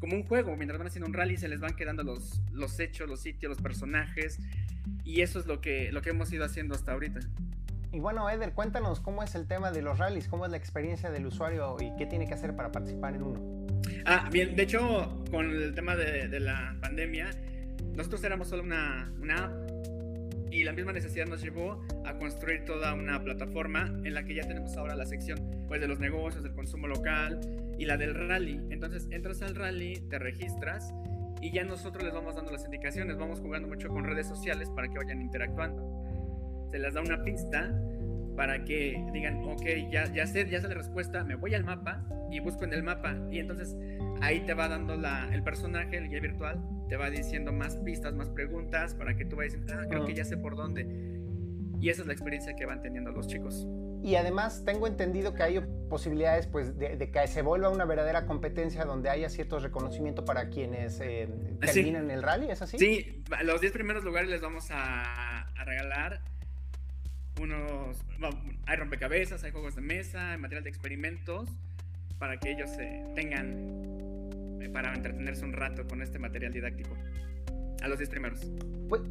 como 0.00 0.16
un 0.16 0.24
juego, 0.24 0.56
mientras 0.56 0.78
van 0.78 0.86
haciendo 0.86 1.08
un 1.08 1.14
rally 1.14 1.36
se 1.36 1.48
les 1.48 1.60
van 1.60 1.74
quedando 1.74 2.02
los, 2.02 2.40
los 2.52 2.78
hechos, 2.80 3.08
los 3.08 3.20
sitios, 3.20 3.50
los 3.50 3.60
personajes, 3.60 4.38
y 5.04 5.22
eso 5.22 5.38
es 5.38 5.46
lo 5.46 5.60
que, 5.60 5.92
lo 5.92 6.02
que 6.02 6.10
hemos 6.10 6.32
ido 6.32 6.44
haciendo 6.44 6.74
hasta 6.74 6.92
ahorita. 6.92 7.20
Y 7.92 8.00
bueno, 8.00 8.28
Eder, 8.28 8.52
cuéntanos 8.52 9.00
cómo 9.00 9.22
es 9.22 9.34
el 9.34 9.46
tema 9.46 9.70
de 9.70 9.80
los 9.80 9.98
rallies, 9.98 10.28
cómo 10.28 10.44
es 10.44 10.50
la 10.50 10.58
experiencia 10.58 11.10
del 11.10 11.26
usuario 11.26 11.76
y 11.80 11.96
qué 11.96 12.04
tiene 12.06 12.26
que 12.26 12.34
hacer 12.34 12.54
para 12.54 12.70
participar 12.70 13.14
en 13.14 13.22
uno. 13.22 13.66
Ah, 14.04 14.28
bien, 14.30 14.54
de 14.54 14.62
hecho, 14.64 15.24
con 15.30 15.50
el 15.50 15.74
tema 15.74 15.96
de, 15.96 16.28
de 16.28 16.40
la 16.40 16.76
pandemia, 16.82 17.30
nosotros 17.94 18.22
éramos 18.24 18.48
solo 18.48 18.62
una, 18.62 19.10
una 19.20 19.44
app 19.46 19.67
y 20.50 20.64
la 20.64 20.72
misma 20.72 20.92
necesidad 20.92 21.26
nos 21.26 21.42
llevó 21.42 21.82
a 22.04 22.16
construir 22.18 22.64
toda 22.64 22.94
una 22.94 23.22
plataforma 23.22 23.92
en 24.04 24.14
la 24.14 24.24
que 24.24 24.34
ya 24.34 24.46
tenemos 24.46 24.76
ahora 24.76 24.94
la 24.94 25.06
sección 25.06 25.38
pues, 25.68 25.80
de 25.80 25.88
los 25.88 25.98
negocios, 26.00 26.42
del 26.42 26.54
consumo 26.54 26.86
local 26.86 27.40
y 27.78 27.84
la 27.84 27.96
del 27.96 28.14
rally. 28.14 28.60
Entonces 28.70 29.08
entras 29.10 29.42
al 29.42 29.54
rally, 29.54 29.94
te 30.08 30.18
registras 30.18 30.92
y 31.40 31.52
ya 31.52 31.64
nosotros 31.64 32.02
les 32.02 32.12
vamos 32.12 32.34
dando 32.34 32.50
las 32.50 32.64
indicaciones, 32.64 33.16
vamos 33.16 33.40
jugando 33.40 33.68
mucho 33.68 33.88
con 33.88 34.04
redes 34.04 34.26
sociales 34.26 34.70
para 34.70 34.88
que 34.88 34.98
vayan 34.98 35.20
interactuando. 35.20 36.66
Se 36.70 36.78
les 36.78 36.94
da 36.94 37.00
una 37.00 37.22
pista 37.22 37.72
para 38.38 38.64
que 38.64 39.04
digan, 39.12 39.42
ok, 39.42 39.64
ya, 39.90 40.06
ya 40.14 40.24
sé, 40.24 40.48
ya 40.48 40.60
sé 40.60 40.68
la 40.68 40.74
respuesta, 40.74 41.24
me 41.24 41.34
voy 41.34 41.54
al 41.54 41.64
mapa 41.64 42.04
y 42.30 42.38
busco 42.38 42.62
en 42.62 42.72
el 42.72 42.84
mapa. 42.84 43.18
Y 43.32 43.40
entonces 43.40 43.76
ahí 44.20 44.46
te 44.46 44.54
va 44.54 44.68
dando 44.68 44.96
la, 44.96 45.28
el 45.34 45.42
personaje, 45.42 45.96
el 45.96 46.08
guía 46.08 46.20
virtual, 46.20 46.64
te 46.88 46.96
va 46.96 47.10
diciendo 47.10 47.52
más 47.52 47.76
pistas, 47.78 48.14
más 48.14 48.30
preguntas 48.30 48.94
para 48.94 49.16
que 49.16 49.24
tú 49.24 49.34
vayas 49.34 49.54
diciendo, 49.54 49.82
ah, 49.82 49.88
creo 49.90 50.06
que 50.06 50.14
ya 50.14 50.24
sé 50.24 50.36
por 50.36 50.54
dónde. 50.54 50.86
Y 51.80 51.88
esa 51.88 52.02
es 52.02 52.06
la 52.06 52.12
experiencia 52.12 52.54
que 52.54 52.64
van 52.64 52.80
teniendo 52.80 53.10
los 53.10 53.26
chicos. 53.26 53.66
Y 54.04 54.14
además 54.14 54.62
tengo 54.64 54.86
entendido 54.86 55.34
que 55.34 55.42
hay 55.42 55.60
posibilidades 55.90 56.46
pues, 56.46 56.78
de, 56.78 56.96
de 56.96 57.10
que 57.10 57.26
se 57.26 57.42
vuelva 57.42 57.70
una 57.70 57.86
verdadera 57.86 58.24
competencia 58.26 58.84
donde 58.84 59.10
haya 59.10 59.28
cierto 59.30 59.58
reconocimiento 59.58 60.24
para 60.24 60.48
quienes 60.48 61.00
eh, 61.00 61.28
terminan 61.60 62.06
sí. 62.06 62.12
el 62.12 62.22
rally, 62.22 62.50
¿es 62.52 62.62
así? 62.62 62.78
Sí, 62.78 63.24
los 63.42 63.60
10 63.60 63.72
primeros 63.72 64.04
lugares 64.04 64.30
les 64.30 64.40
vamos 64.40 64.70
a, 64.70 65.40
a 65.40 65.64
regalar 65.64 66.20
unos... 67.40 68.04
hay 68.66 68.76
rompecabezas, 68.76 69.44
hay 69.44 69.50
juegos 69.50 69.74
de 69.74 69.82
mesa, 69.82 70.32
hay 70.32 70.38
material 70.38 70.64
de 70.64 70.70
experimentos 70.70 71.48
para 72.18 72.38
que 72.38 72.50
ellos 72.50 72.70
eh, 72.78 73.04
tengan 73.14 74.58
eh, 74.60 74.68
para 74.68 74.94
entretenerse 74.94 75.44
un 75.44 75.52
rato 75.52 75.86
con 75.86 76.02
este 76.02 76.18
material 76.18 76.52
didáctico. 76.52 76.96
A 77.82 77.88
los 77.88 77.98
10 77.98 78.10
primeros. 78.10 78.40
Pues, 78.88 79.02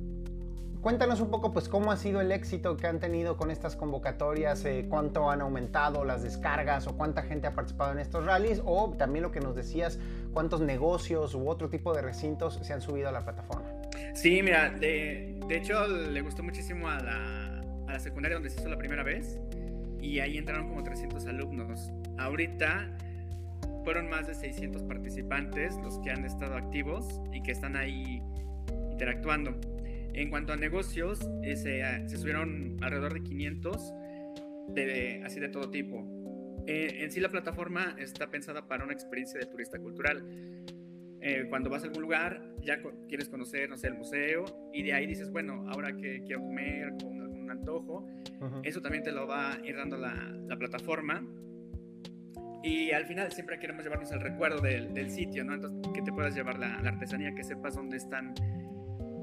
cuéntanos 0.82 1.22
un 1.22 1.32
poco, 1.32 1.54
pues, 1.54 1.70
cómo 1.70 1.92
ha 1.92 1.98
sido 1.98 2.20
el 2.20 2.32
éxito 2.32 2.76
que 2.76 2.88
han 2.88 3.00
tenido 3.00 3.38
con 3.38 3.50
estas 3.50 3.76
convocatorias, 3.76 4.66
eh, 4.66 4.86
cuánto 4.90 5.32
han 5.32 5.42
aumentado 5.42 6.04
las 6.04 6.24
descargas 6.24 6.88
o 6.88 6.98
cuánta 6.98 7.22
gente 7.24 7.48
ha 7.48 7.56
participado 7.56 7.94
en 7.94 8.00
estos 8.00 8.26
rallies, 8.26 8.62
o 8.66 8.94
también 8.98 9.24
lo 9.24 9.32
que 9.32 9.40
nos 9.40 9.56
decías, 9.56 10.00
cuántos 10.34 10.60
negocios 10.60 11.34
u 11.34 11.48
otro 11.48 11.70
tipo 11.70 11.94
de 11.94 12.02
recintos 12.02 12.60
se 12.62 12.74
han 12.74 12.82
subido 12.82 13.08
a 13.08 13.12
la 13.14 13.22
plataforma. 13.22 13.70
Sí, 14.14 14.42
mira, 14.44 14.70
de, 14.70 15.40
de 15.48 15.58
hecho 15.58 15.88
le 15.88 16.22
gustó 16.22 16.44
muchísimo 16.44 16.90
a 16.90 17.00
la, 17.00 17.37
a 17.88 17.94
la 17.94 18.00
secundaria 18.00 18.36
donde 18.36 18.50
se 18.50 18.60
hizo 18.60 18.70
la 18.70 18.78
primera 18.78 19.04
vez 19.04 19.40
y 20.02 20.20
ahí 20.20 20.38
entraron 20.38 20.68
como 20.68 20.84
300 20.84 21.26
alumnos. 21.28 21.92
Ahorita 22.18 22.96
fueron 23.84 24.10
más 24.10 24.28
de 24.28 24.36
600 24.36 24.84
participantes 24.84 25.76
los 25.84 26.00
que 26.00 26.12
han 26.12 26.26
estado 26.26 26.56
activos 26.56 27.22
y 27.34 27.42
que 27.42 27.52
están 27.52 27.76
ahí 27.76 28.22
interactuando. 28.92 29.60
En 30.14 30.30
cuanto 30.30 30.54
a 30.54 30.56
negocios, 30.56 31.20
se, 31.44 31.56
se, 31.56 32.18
subieron 32.18 32.78
alrededor 32.82 33.14
de 33.14 33.24
500, 33.24 33.94
de, 34.70 35.22
así 35.24 35.40
de 35.40 35.50
todo 35.50 35.70
tipo. 35.70 36.06
Eh, 36.66 37.04
en 37.04 37.12
sí 37.12 37.20
la 37.20 37.30
plataforma 37.30 37.96
está 37.98 38.30
pensada 38.30 38.68
para 38.68 38.84
una 38.84 38.94
experiencia 38.94 39.40
de 39.40 39.46
turista 39.46 39.80
cultural. 39.80 40.26
Eh, 41.22 41.46
cuando 41.50 41.70
vas 41.70 41.84
a 41.84 41.88
algún 41.88 42.02
lugar, 42.02 42.42
ya 42.62 42.80
quieres 43.08 43.30
conocer, 43.30 43.70
no 43.70 43.78
sé, 43.78 43.88
el 43.88 43.96
museo, 43.96 44.46
y 44.74 44.84
de 44.84 44.94
ahí 44.94 45.08
dices, 45.08 45.32
bueno, 45.32 45.66
ahora 45.70 45.96
que 45.96 46.24
quiero 46.26 46.42
comer 46.42 46.86
algún 46.86 47.27
antojo, 47.60 48.08
uh 48.40 48.44
-huh. 48.44 48.62
eso 48.64 48.82
también 48.82 49.04
te 49.04 49.12
lo 49.12 49.28
va 49.28 49.54
a 49.54 49.66
ir 49.66 49.76
dando 49.76 49.98
la, 49.98 50.14
la 50.48 50.58
plataforma 50.58 51.24
y 52.64 52.92
al 52.92 53.06
final 53.06 53.32
siempre 53.32 53.60
queremos 53.60 53.84
llevarnos 53.84 54.12
el 54.12 54.20
recuerdo 54.20 54.62
del, 54.62 54.94
del 54.94 55.10
sitio, 55.10 55.44
¿no? 55.44 55.54
Entonces, 55.54 55.92
que 55.94 56.02
te 56.02 56.12
puedas 56.12 56.36
llevar 56.36 56.58
la, 56.60 56.82
la, 56.82 56.90
artesanía, 56.90 57.34
que 57.34 57.44
sepas 57.44 57.76
dónde 57.76 57.98
están 57.98 58.34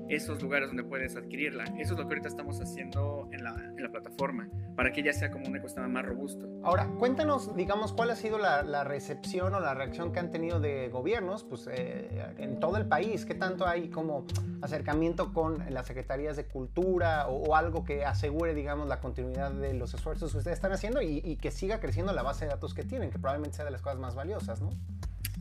esos 0.08 0.42
lugares 0.42 0.68
donde 0.68 0.84
puedes 0.84 1.16
adquirirla. 1.16 1.64
Eso 1.78 1.94
es 1.94 1.98
lo 1.98 2.06
que 2.08 2.14
ahorita 2.14 2.28
estamos 2.28 2.60
haciendo 2.60 3.28
en 3.32 3.44
la, 3.44 3.54
en 3.54 3.82
la 3.82 3.90
plataforma, 3.90 4.48
para 4.76 4.92
que 4.92 5.02
ya 5.02 5.12
sea 5.12 5.30
como 5.30 5.46
un 5.46 5.56
ecosistema 5.56 5.88
más 5.88 6.04
robusto. 6.04 6.48
Ahora, 6.62 6.86
cuéntanos, 6.98 7.54
digamos, 7.56 7.92
cuál 7.92 8.10
ha 8.10 8.16
sido 8.16 8.38
la, 8.38 8.62
la 8.62 8.84
recepción 8.84 9.54
o 9.54 9.60
la 9.60 9.74
reacción 9.74 10.12
que 10.12 10.20
han 10.20 10.30
tenido 10.30 10.60
de 10.60 10.88
gobiernos 10.88 11.44
pues, 11.44 11.68
eh, 11.70 12.24
en 12.38 12.60
todo 12.60 12.76
el 12.76 12.86
país. 12.86 13.24
¿Qué 13.24 13.34
tanto 13.34 13.66
hay 13.66 13.88
como 13.88 14.26
acercamiento 14.62 15.32
con 15.32 15.64
las 15.72 15.86
secretarías 15.86 16.36
de 16.36 16.46
cultura 16.46 17.28
o, 17.28 17.50
o, 17.50 17.56
algo 17.56 17.84
que 17.84 18.04
asegure, 18.04 18.54
digamos, 18.54 18.88
la 18.88 19.00
continuidad 19.00 19.52
de 19.52 19.74
los 19.74 19.94
esfuerzos 19.94 20.32
que 20.32 20.38
ustedes 20.38 20.56
están 20.56 20.72
haciendo 20.72 21.02
y, 21.02 21.20
y 21.24 21.36
que 21.36 21.50
siga 21.50 21.80
creciendo 21.80 22.12
la 22.12 22.22
base 22.22 22.46
de 22.46 22.50
datos 22.52 22.74
que 22.74 22.82
tienen, 22.82 23.10
que 23.10 23.18
probablemente 23.18 23.56
sea 23.56 23.64
de 23.64 23.70
las 23.70 23.82
cosas 23.82 23.98
más 23.98 24.14
valiosas, 24.14 24.60
¿no? 24.60 24.70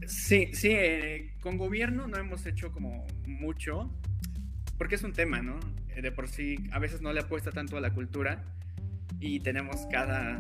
Sí, 0.08 0.50
sí, 0.54 0.70
eh, 0.72 1.34
con 1.42 1.58
gobierno 1.58 2.08
no 2.08 2.18
hemos 2.18 2.46
hecho 2.46 2.72
como 2.72 3.06
mucho, 3.26 3.90
porque 4.78 4.96
es 4.96 5.04
un 5.04 5.14
tema, 5.14 5.42
¿no? 5.42 5.60
De 5.96 6.12
por 6.12 6.28
sí 6.28 6.58
a 6.72 6.80
veces 6.80 7.02
no 7.02 7.14
le 7.14 7.20
apuesta 7.20 7.52
tanto 7.52 7.78
a 7.78 7.82
la 7.82 7.94
cultura 7.94 8.44
y 9.20 9.40
tenemos 9.40 9.86
cada, 9.92 10.38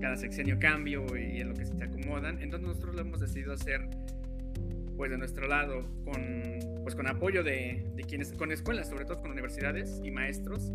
cada 0.00 0.16
sexenio 0.16 0.58
cambio 0.58 1.04
y 1.16 1.40
en 1.40 1.48
lo 1.48 1.54
que 1.54 1.64
se 1.64 1.82
acomodan. 1.82 2.40
Entonces 2.40 2.68
nosotros 2.68 2.94
lo 2.94 3.00
hemos 3.00 3.20
decidido 3.20 3.52
hacer 3.52 3.88
pues 4.96 5.10
de 5.10 5.18
nuestro 5.18 5.46
lado 5.46 5.82
con, 6.04 6.22
pues, 6.82 6.94
con 6.94 7.06
apoyo 7.06 7.42
de, 7.42 7.92
de 7.94 8.04
quienes, 8.04 8.32
con 8.32 8.50
escuelas, 8.50 8.88
sobre 8.88 9.04
todo 9.04 9.20
con 9.20 9.30
universidades 9.30 10.00
y 10.02 10.10
maestros. 10.10 10.72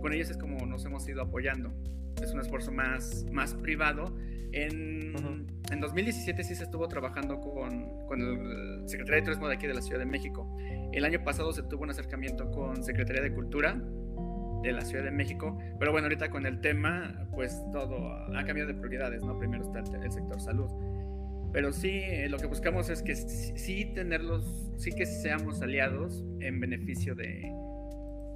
Con 0.00 0.12
ellos 0.12 0.30
es 0.30 0.36
como 0.36 0.64
nos 0.66 0.84
hemos 0.84 1.08
ido 1.08 1.22
apoyando. 1.22 1.72
Es 2.22 2.32
un 2.32 2.40
esfuerzo 2.40 2.70
más, 2.70 3.24
más 3.32 3.54
privado. 3.54 4.16
En, 4.52 5.14
uh 5.14 5.18
-huh. 5.18 5.72
en 5.72 5.80
2017 5.80 6.44
sí 6.44 6.54
se 6.54 6.64
estuvo 6.64 6.86
trabajando 6.88 7.40
con, 7.40 8.06
con 8.06 8.20
el 8.20 8.88
Secretario 8.88 9.20
de 9.20 9.24
Turismo 9.24 9.48
de 9.48 9.54
aquí 9.54 9.66
de 9.66 9.74
la 9.74 9.82
Ciudad 9.82 9.98
de 9.98 10.06
México 10.06 10.46
el 10.92 11.04
año 11.06 11.24
pasado 11.24 11.52
se 11.52 11.62
tuvo 11.62 11.84
un 11.84 11.90
acercamiento 11.90 12.50
con 12.50 12.82
Secretaría 12.84 13.22
de 13.22 13.32
Cultura 13.32 13.80
de 14.62 14.72
la 14.72 14.82
Ciudad 14.82 15.04
de 15.04 15.10
México, 15.10 15.58
pero 15.78 15.90
bueno, 15.90 16.06
ahorita 16.06 16.30
con 16.30 16.46
el 16.46 16.60
tema, 16.60 17.26
pues 17.34 17.60
todo 17.72 18.12
ha 18.12 18.44
cambiado 18.44 18.68
de 18.68 18.74
prioridades, 18.74 19.24
¿no? 19.24 19.38
Primero 19.38 19.64
está 19.64 19.80
el, 19.80 20.04
el 20.04 20.12
sector 20.12 20.40
salud. 20.40 20.70
Pero 21.52 21.72
sí, 21.72 22.02
eh, 22.04 22.28
lo 22.28 22.38
que 22.38 22.46
buscamos 22.46 22.88
es 22.90 23.02
que 23.02 23.16
sí 23.16 23.86
tenerlos, 23.94 24.70
sí 24.76 24.92
que 24.92 25.04
seamos 25.04 25.60
aliados 25.62 26.24
en 26.40 26.60
beneficio 26.60 27.14
de, 27.14 27.42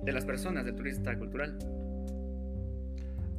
de 0.03 0.13
las 0.13 0.25
personas, 0.25 0.65
del 0.65 0.75
turista 0.75 1.17
cultural. 1.17 1.59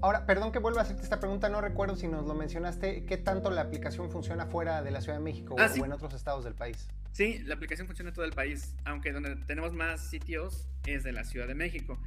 Ahora, 0.02 0.26
perdón 0.26 0.52
que 0.52 0.60
vuelva 0.60 0.82
a 0.82 0.84
hacerte 0.84 1.02
esta 1.02 1.20
pregunta, 1.20 1.50
no 1.50 1.60
recuerdo 1.60 1.96
si 1.96 2.08
nos 2.08 2.26
lo 2.26 2.36
mencionaste, 2.36 3.06
¿qué 3.06 3.18
tanto 3.18 3.50
la 3.50 3.62
aplicación 3.62 4.12
funciona 4.12 4.46
fuera 4.46 4.84
de 4.84 4.92
la 4.92 5.02
Ciudad 5.02 5.18
de 5.18 5.24
México 5.24 5.56
ah, 5.58 5.66
o, 5.66 5.70
sí. 5.70 5.82
en 5.82 5.92
otros 5.92 6.14
estados 6.14 6.44
del 6.44 6.54
país? 6.54 6.88
Sí, 7.14 7.40
la 7.46 7.56
aplicación 7.56 7.88
funciona 7.88 8.10
en 8.10 8.16
todo 8.16 8.26
el 8.26 8.34
país, 8.34 8.76
aunque 8.86 9.12
donde 9.12 9.36
tenemos 9.48 9.74
más 9.74 10.02
sitios 10.02 10.68
es 10.86 11.04
de 11.04 11.14
la 11.14 11.24
Ciudad 11.24 11.48
de 11.48 11.56
México. 11.56 12.00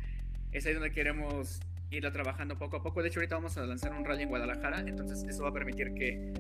Es 0.53 0.67
ahí 0.67 0.75
donde 0.75 0.93
queremos 0.93 1.61
irla 1.91 2.13
trabajando 2.13 2.57
poco 2.57 2.77
a 2.77 2.83
poco. 2.83 3.03
De 3.03 3.09
hecho, 3.09 3.19
ahorita 3.19 3.35
vamos 3.35 3.57
a 3.57 3.67
lanzar 3.67 3.93
un 3.93 4.05
rally 4.05 4.23
en 4.23 4.29
Guadalajara, 4.29 4.81
entonces 4.81 5.25
eso 5.25 5.43
va 5.43 5.51
a 5.51 5.53
permitir 5.53 5.93
que... 5.95 6.33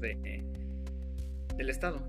De, 0.00 0.44
del 1.56 1.70
estado. 1.70 2.02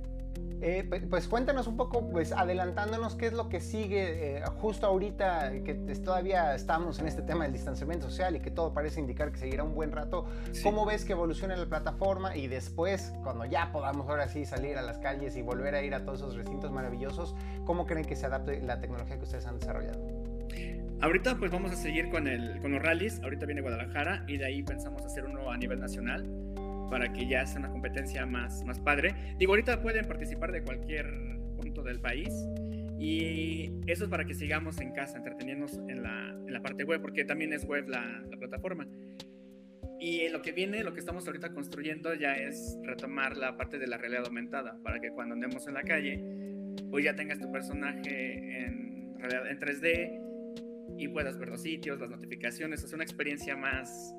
Eh, 0.66 0.86
pues 1.10 1.28
cuéntanos 1.28 1.68
un 1.68 1.76
poco, 1.76 2.10
pues 2.10 2.32
adelantándonos 2.32 3.16
qué 3.16 3.28
es 3.28 3.34
lo 3.34 3.50
que 3.50 3.60
sigue 3.60 4.38
eh, 4.38 4.44
justo 4.62 4.88
ahorita, 4.88 5.52
que 5.66 5.74
todavía 5.74 6.56
estamos 6.56 7.00
en 7.00 7.08
este 7.08 7.22
tema 7.22 7.44
del 7.44 7.52
distanciamiento 7.52 8.10
social 8.10 8.38
y 8.38 8.40
que 8.40 8.50
todo 8.50 8.74
parece 8.74 9.02
indicar 9.02 9.34
que 9.34 9.40
seguirá 9.40 9.66
un 9.66 9.76
buen 9.76 9.92
rato. 9.92 10.26
Sí. 10.54 10.64
¿Cómo 10.64 10.86
ves 10.86 11.04
que 11.04 11.12
evoluciona 11.12 11.58
la 11.58 11.66
plataforma 11.66 12.38
y 12.38 12.48
después, 12.48 13.14
cuando 13.24 13.44
ya 13.44 13.74
podamos 13.74 14.08
ahora 14.08 14.30
sí 14.30 14.46
salir 14.46 14.78
a 14.78 14.82
las 14.82 15.00
calles 15.00 15.36
y 15.36 15.42
volver 15.42 15.76
a 15.76 15.82
ir 15.82 15.94
a 15.96 16.06
todos 16.06 16.20
esos 16.20 16.36
recintos 16.38 16.72
maravillosos, 16.72 17.36
cómo 17.66 17.86
creen 17.86 18.06
que 18.06 18.16
se 18.16 18.26
adapte 18.26 18.62
la 18.62 18.80
tecnología 18.80 19.18
que 19.18 19.24
ustedes 19.24 19.46
han 19.46 19.60
desarrollado? 19.60 20.00
Ahorita 21.02 21.36
pues 21.36 21.52
vamos 21.52 21.74
a 21.74 21.76
seguir 21.76 22.10
con, 22.10 22.26
el, 22.26 22.62
con 22.62 22.72
los 22.72 22.82
rallies, 22.82 23.22
ahorita 23.22 23.46
viene 23.46 23.60
Guadalajara 23.60 24.24
y 24.30 24.38
de 24.38 24.46
ahí 24.46 24.64
pensamos 24.64 25.02
hacer 25.02 25.26
uno 25.26 25.52
a 25.52 25.58
nivel 25.58 25.82
nacional 25.82 26.53
para 26.94 27.12
que 27.12 27.26
ya 27.26 27.44
sea 27.48 27.58
una 27.58 27.72
competencia 27.72 28.24
más, 28.28 28.64
más 28.66 28.80
padre. 28.80 29.16
Digo, 29.40 29.54
ahorita 29.54 29.82
pueden 29.82 30.06
participar 30.06 30.52
de 30.52 30.62
cualquier 30.62 31.08
punto 31.58 31.82
del 31.82 32.00
país 32.00 32.30
y 33.00 33.72
eso 33.88 34.04
es 34.04 34.12
para 34.12 34.26
que 34.26 34.36
sigamos 34.36 34.80
en 34.80 34.92
casa, 34.92 35.18
entreteniéndonos 35.18 35.74
en 35.90 36.04
la, 36.04 36.30
en 36.30 36.54
la 36.54 36.62
parte 36.62 36.84
web, 36.84 37.02
porque 37.02 37.26
también 37.26 37.52
es 37.52 37.66
web 37.66 37.90
la, 37.90 38.22
la 38.30 38.38
plataforma. 38.38 38.88
Y 40.00 40.30
lo 40.30 40.44
que 40.44 40.52
viene, 40.52 40.84
lo 40.84 40.94
que 40.94 41.00
estamos 41.00 41.26
ahorita 41.26 41.52
construyendo 41.52 42.14
ya 42.14 42.36
es 42.36 42.78
retomar 42.84 43.38
la 43.38 43.58
parte 43.58 43.80
de 43.80 43.88
la 43.88 43.98
realidad 43.98 44.26
aumentada, 44.28 44.78
para 44.84 45.00
que 45.00 45.10
cuando 45.10 45.34
andemos 45.34 45.66
en 45.66 45.74
la 45.74 45.82
calle, 45.82 46.24
pues 46.92 47.06
ya 47.06 47.16
tengas 47.16 47.40
tu 47.40 47.52
personaje 47.52 48.66
en, 48.66 49.18
en 49.20 49.60
3D 49.60 50.96
y 51.00 51.08
puedas 51.08 51.40
ver 51.40 51.50
los 51.50 51.64
sitios, 51.64 52.00
las 52.00 52.12
notificaciones, 52.12 52.84
es 52.84 52.94
una 52.94 53.04
experiencia 53.04 53.56
más, 53.56 54.14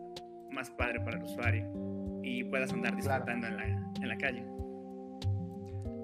más 0.51 0.73
padre 0.73 0.99
para 0.99 1.19
el 1.19 1.23
usuario 1.23 1.95
y 2.25 2.45
puedas 2.45 2.73
andar 2.73 2.97
disfrutando 2.97 3.47
en, 3.47 3.57
la, 3.57 3.65
en 3.67 4.09
la 4.09 4.17
calle. 4.17 4.45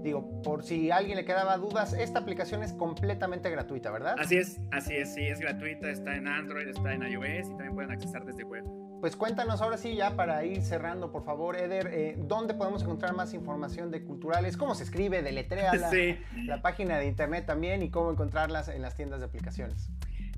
Digo, 0.02 0.42
por 0.42 0.62
si 0.62 0.90
a 0.90 0.96
alguien 0.96 1.16
le 1.16 1.24
quedaba 1.24 1.56
dudas, 1.58 1.92
esta 1.92 2.20
aplicación 2.20 2.62
es 2.62 2.72
completamente 2.72 3.50
gratuita, 3.50 3.90
¿verdad? 3.90 4.16
Así 4.18 4.36
es, 4.36 4.58
así 4.70 4.94
es, 4.96 5.12
sí, 5.12 5.26
es 5.26 5.40
gratuita, 5.40 5.90
está 5.90 6.16
en 6.16 6.26
Android, 6.26 6.68
está 6.68 6.94
en 6.94 7.02
iOS 7.02 7.48
y 7.48 7.50
también 7.50 7.74
pueden 7.74 7.90
accesar 7.90 8.24
desde 8.24 8.44
web. 8.44 8.64
Pues 9.00 9.16
cuéntanos 9.16 9.60
ahora 9.62 9.76
sí, 9.76 9.94
ya 9.96 10.16
para 10.16 10.44
ir 10.44 10.62
cerrando, 10.62 11.10
por 11.10 11.24
favor, 11.24 11.56
Eder, 11.56 11.88
eh, 11.92 12.16
¿dónde 12.18 12.54
podemos 12.54 12.82
encontrar 12.82 13.14
más 13.14 13.34
información 13.34 13.90
de 13.90 14.02
culturales? 14.04 14.56
¿Cómo 14.56 14.74
se 14.74 14.84
escribe? 14.84 15.22
Deletrea 15.22 15.74
la, 15.74 15.90
la 16.44 16.62
página 16.62 16.98
de 16.98 17.06
internet 17.06 17.44
también 17.46 17.82
y 17.82 17.90
cómo 17.90 18.10
encontrarlas 18.10 18.68
en 18.68 18.82
las 18.82 18.94
tiendas 18.94 19.20
de 19.20 19.26
aplicaciones. 19.26 19.90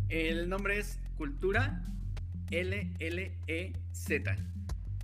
El 0.08 0.48
nombre 0.48 0.78
es 0.78 1.00
Cultura 1.16 1.84
L-L-E-Z. 2.50 4.36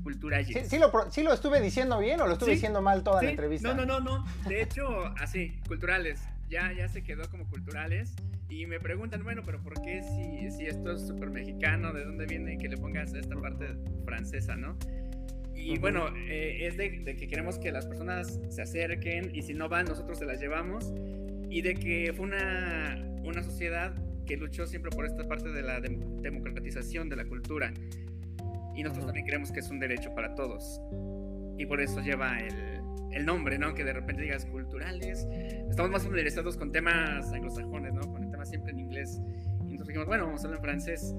Cultura 0.03 0.43
¿Sí, 0.45 0.55
sí, 0.65 0.79
lo, 0.79 0.91
¿Sí, 1.11 1.23
lo, 1.23 1.33
estuve 1.33 1.61
diciendo 1.61 1.99
bien 1.99 2.21
o 2.21 2.27
lo 2.27 2.35
estuve 2.35 2.53
diciendo 2.53 2.81
mal 2.81 3.03
toda 3.03 3.23
la 3.23 3.31
entrevista? 3.31 3.75
No, 3.75 3.85
no, 3.85 4.01
no, 4.01 4.01
no. 4.01 4.25
De 4.49 4.63
hecho, 4.63 5.07
así, 5.19 5.53
culturales. 5.67 6.21
Ya, 6.49 6.73
ya 6.73 6.89
se 6.89 7.03
quedó 7.03 7.29
como 7.31 7.47
culturales. 7.49 8.15
Y 8.49 8.67
me 8.67 8.81
preguntan, 8.81 9.23
bueno, 9.23 9.43
pero 9.45 9.61
¿por 9.61 9.75
qué 9.83 10.03
si, 10.03 10.51
si 10.51 10.67
esto 10.67 10.93
es 10.93 11.07
súper 11.07 11.31
mexicano? 11.31 11.93
¿De 11.93 12.05
dónde 12.05 12.27
viene 12.27 12.57
que 12.57 12.69
le 12.69 12.77
pongas 12.79 13.13
esta 13.13 13.37
parte 13.37 13.67
francesa, 14.05 14.57
no? 14.57 14.79
Y 15.55 15.79
bueno, 15.79 16.09
eh, 16.17 16.67
es 16.67 16.77
de, 16.77 17.01
de, 17.01 17.17
que 17.17 17.27
queremos 17.27 17.59
que 17.59 17.73
las 17.73 17.85
personas 17.87 18.41
se 18.49 18.63
acerquen 18.63 19.35
y 19.35 19.43
si 19.43 19.53
no 19.53 19.69
van, 19.69 19.87
nosotros 19.87 20.19
se 20.19 20.25
las 20.25 20.41
llevamos. 20.41 20.95
Y 21.51 21.63
de 21.63 21.75
que 21.75 22.13
fue 22.15 22.27
una, 22.27 23.05
una 23.25 23.43
sociedad 23.43 23.95
que 24.29 24.37
luchó 24.37 24.67
siempre 24.67 24.91
por 24.91 25.07
esta 25.07 25.25
parte 25.25 25.49
de 25.49 25.63
la 25.63 25.81
democratización 25.81 27.09
de 27.09 27.17
la 27.17 27.25
cultura. 27.25 27.73
Y 28.79 28.85
nosotros 28.85 29.07
también 29.07 29.27
creemos 29.27 29.51
que 29.51 29.59
es 29.59 29.69
un 29.71 29.81
derecho 29.81 30.15
para 30.15 30.37
todos. 30.37 30.81
Y 31.59 31.67
por 31.67 31.81
eso 31.81 32.01
lleva 32.01 32.39
el, 32.39 32.81
el 33.11 33.27
nombre, 33.27 33.59
¿no? 33.59 33.75
Que 33.75 33.83
de 33.83 33.93
repente 33.93 34.23
digas 34.23 34.47
culturales. 34.47 35.27
Estamos 35.69 35.91
más 35.91 36.05
familiarizados 36.05 36.57
con 36.57 36.71
temas 36.71 37.33
anglosajones, 37.33 37.93
¿no? 37.93 38.03
Con 38.03 38.23
el 38.23 38.31
tema 38.31 38.45
siempre 38.45 38.71
en 38.71 38.79
inglés. 38.79 39.21
Y 39.63 39.73
nosotros 39.73 39.89
dijimos, 39.89 40.07
bueno, 40.07 40.27
vamos 40.27 40.45
a 40.45 40.47
hablar 40.47 40.61
en 40.61 40.63
francés. 40.63 41.13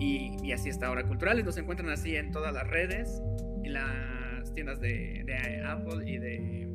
Y, 0.00 0.34
y, 0.42 0.52
así 0.52 0.70
está 0.70 0.86
ahora. 0.86 1.04
Culturales 1.06 1.44
nos 1.44 1.58
encuentran 1.58 1.90
así 1.90 2.16
en 2.16 2.30
todas 2.30 2.54
las 2.54 2.66
redes, 2.66 3.20
en 3.62 3.74
las 3.74 4.54
tiendas 4.54 4.80
de, 4.80 5.24
de 5.26 5.62
Apple 5.62 6.10
y 6.10 6.16
de, 6.16 6.68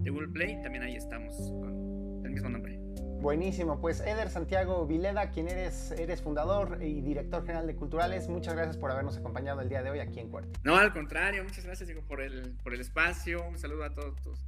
de 0.00 0.10
Google 0.10 0.28
Play. 0.28 0.62
También 0.62 0.82
ahí 0.82 0.96
estamos 0.96 1.36
con 1.60 2.22
el 2.24 2.30
mismo 2.30 2.48
nombre. 2.48 2.83
Buenísimo, 3.24 3.80
pues 3.80 4.00
Eder 4.00 4.28
Santiago 4.28 4.86
Vileda, 4.86 5.30
quien 5.30 5.48
eres, 5.48 5.92
eres 5.92 6.20
fundador 6.20 6.80
y 6.82 7.00
director 7.00 7.40
general 7.40 7.66
de 7.66 7.74
Culturales, 7.74 8.28
muchas 8.28 8.52
gracias 8.52 8.76
por 8.76 8.90
habernos 8.90 9.16
acompañado 9.16 9.62
el 9.62 9.70
día 9.70 9.82
de 9.82 9.88
hoy 9.88 10.00
aquí 10.00 10.20
en 10.20 10.28
Cuarto. 10.28 10.60
No, 10.62 10.76
al 10.76 10.92
contrario, 10.92 11.42
muchas 11.42 11.64
gracias 11.64 11.88
digo, 11.88 12.02
por, 12.02 12.20
el, 12.20 12.54
por 12.62 12.74
el 12.74 12.82
espacio, 12.82 13.42
un 13.48 13.56
saludo 13.56 13.84
a 13.84 13.94
todos 13.94 14.44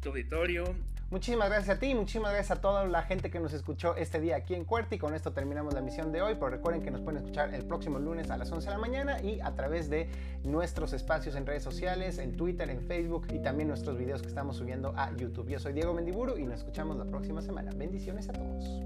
tu 0.00 0.10
auditorio. 0.10 0.64
Muchísimas 1.10 1.48
gracias 1.48 1.76
a 1.76 1.80
ti, 1.80 1.92
muchísimas 1.92 2.32
gracias 2.32 2.56
a 2.56 2.60
toda 2.60 2.86
la 2.86 3.02
gente 3.02 3.30
que 3.32 3.40
nos 3.40 3.52
escuchó 3.52 3.96
este 3.96 4.20
día 4.20 4.36
aquí 4.36 4.54
en 4.54 4.64
Cuerta 4.64 4.94
y 4.94 4.98
con 4.98 5.12
esto 5.12 5.32
terminamos 5.32 5.74
la 5.74 5.80
emisión 5.80 6.12
de 6.12 6.22
hoy, 6.22 6.34
pero 6.34 6.50
recuerden 6.50 6.84
que 6.84 6.92
nos 6.92 7.00
pueden 7.00 7.18
escuchar 7.18 7.52
el 7.52 7.64
próximo 7.64 7.98
lunes 7.98 8.30
a 8.30 8.36
las 8.36 8.52
11 8.52 8.68
de 8.68 8.72
la 8.72 8.78
mañana 8.80 9.20
y 9.20 9.40
a 9.40 9.50
través 9.56 9.90
de 9.90 10.08
nuestros 10.44 10.92
espacios 10.92 11.34
en 11.34 11.46
redes 11.46 11.64
sociales, 11.64 12.18
en 12.18 12.36
Twitter, 12.36 12.70
en 12.70 12.80
Facebook 12.82 13.26
y 13.32 13.40
también 13.40 13.66
nuestros 13.68 13.98
videos 13.98 14.22
que 14.22 14.28
estamos 14.28 14.56
subiendo 14.56 14.94
a 14.96 15.10
YouTube. 15.16 15.48
Yo 15.48 15.58
soy 15.58 15.72
Diego 15.72 15.92
Mendiburu 15.94 16.38
y 16.38 16.44
nos 16.44 16.60
escuchamos 16.60 16.96
la 16.96 17.06
próxima 17.06 17.42
semana. 17.42 17.72
Bendiciones 17.74 18.28
a 18.28 18.32
todos. 18.32 18.80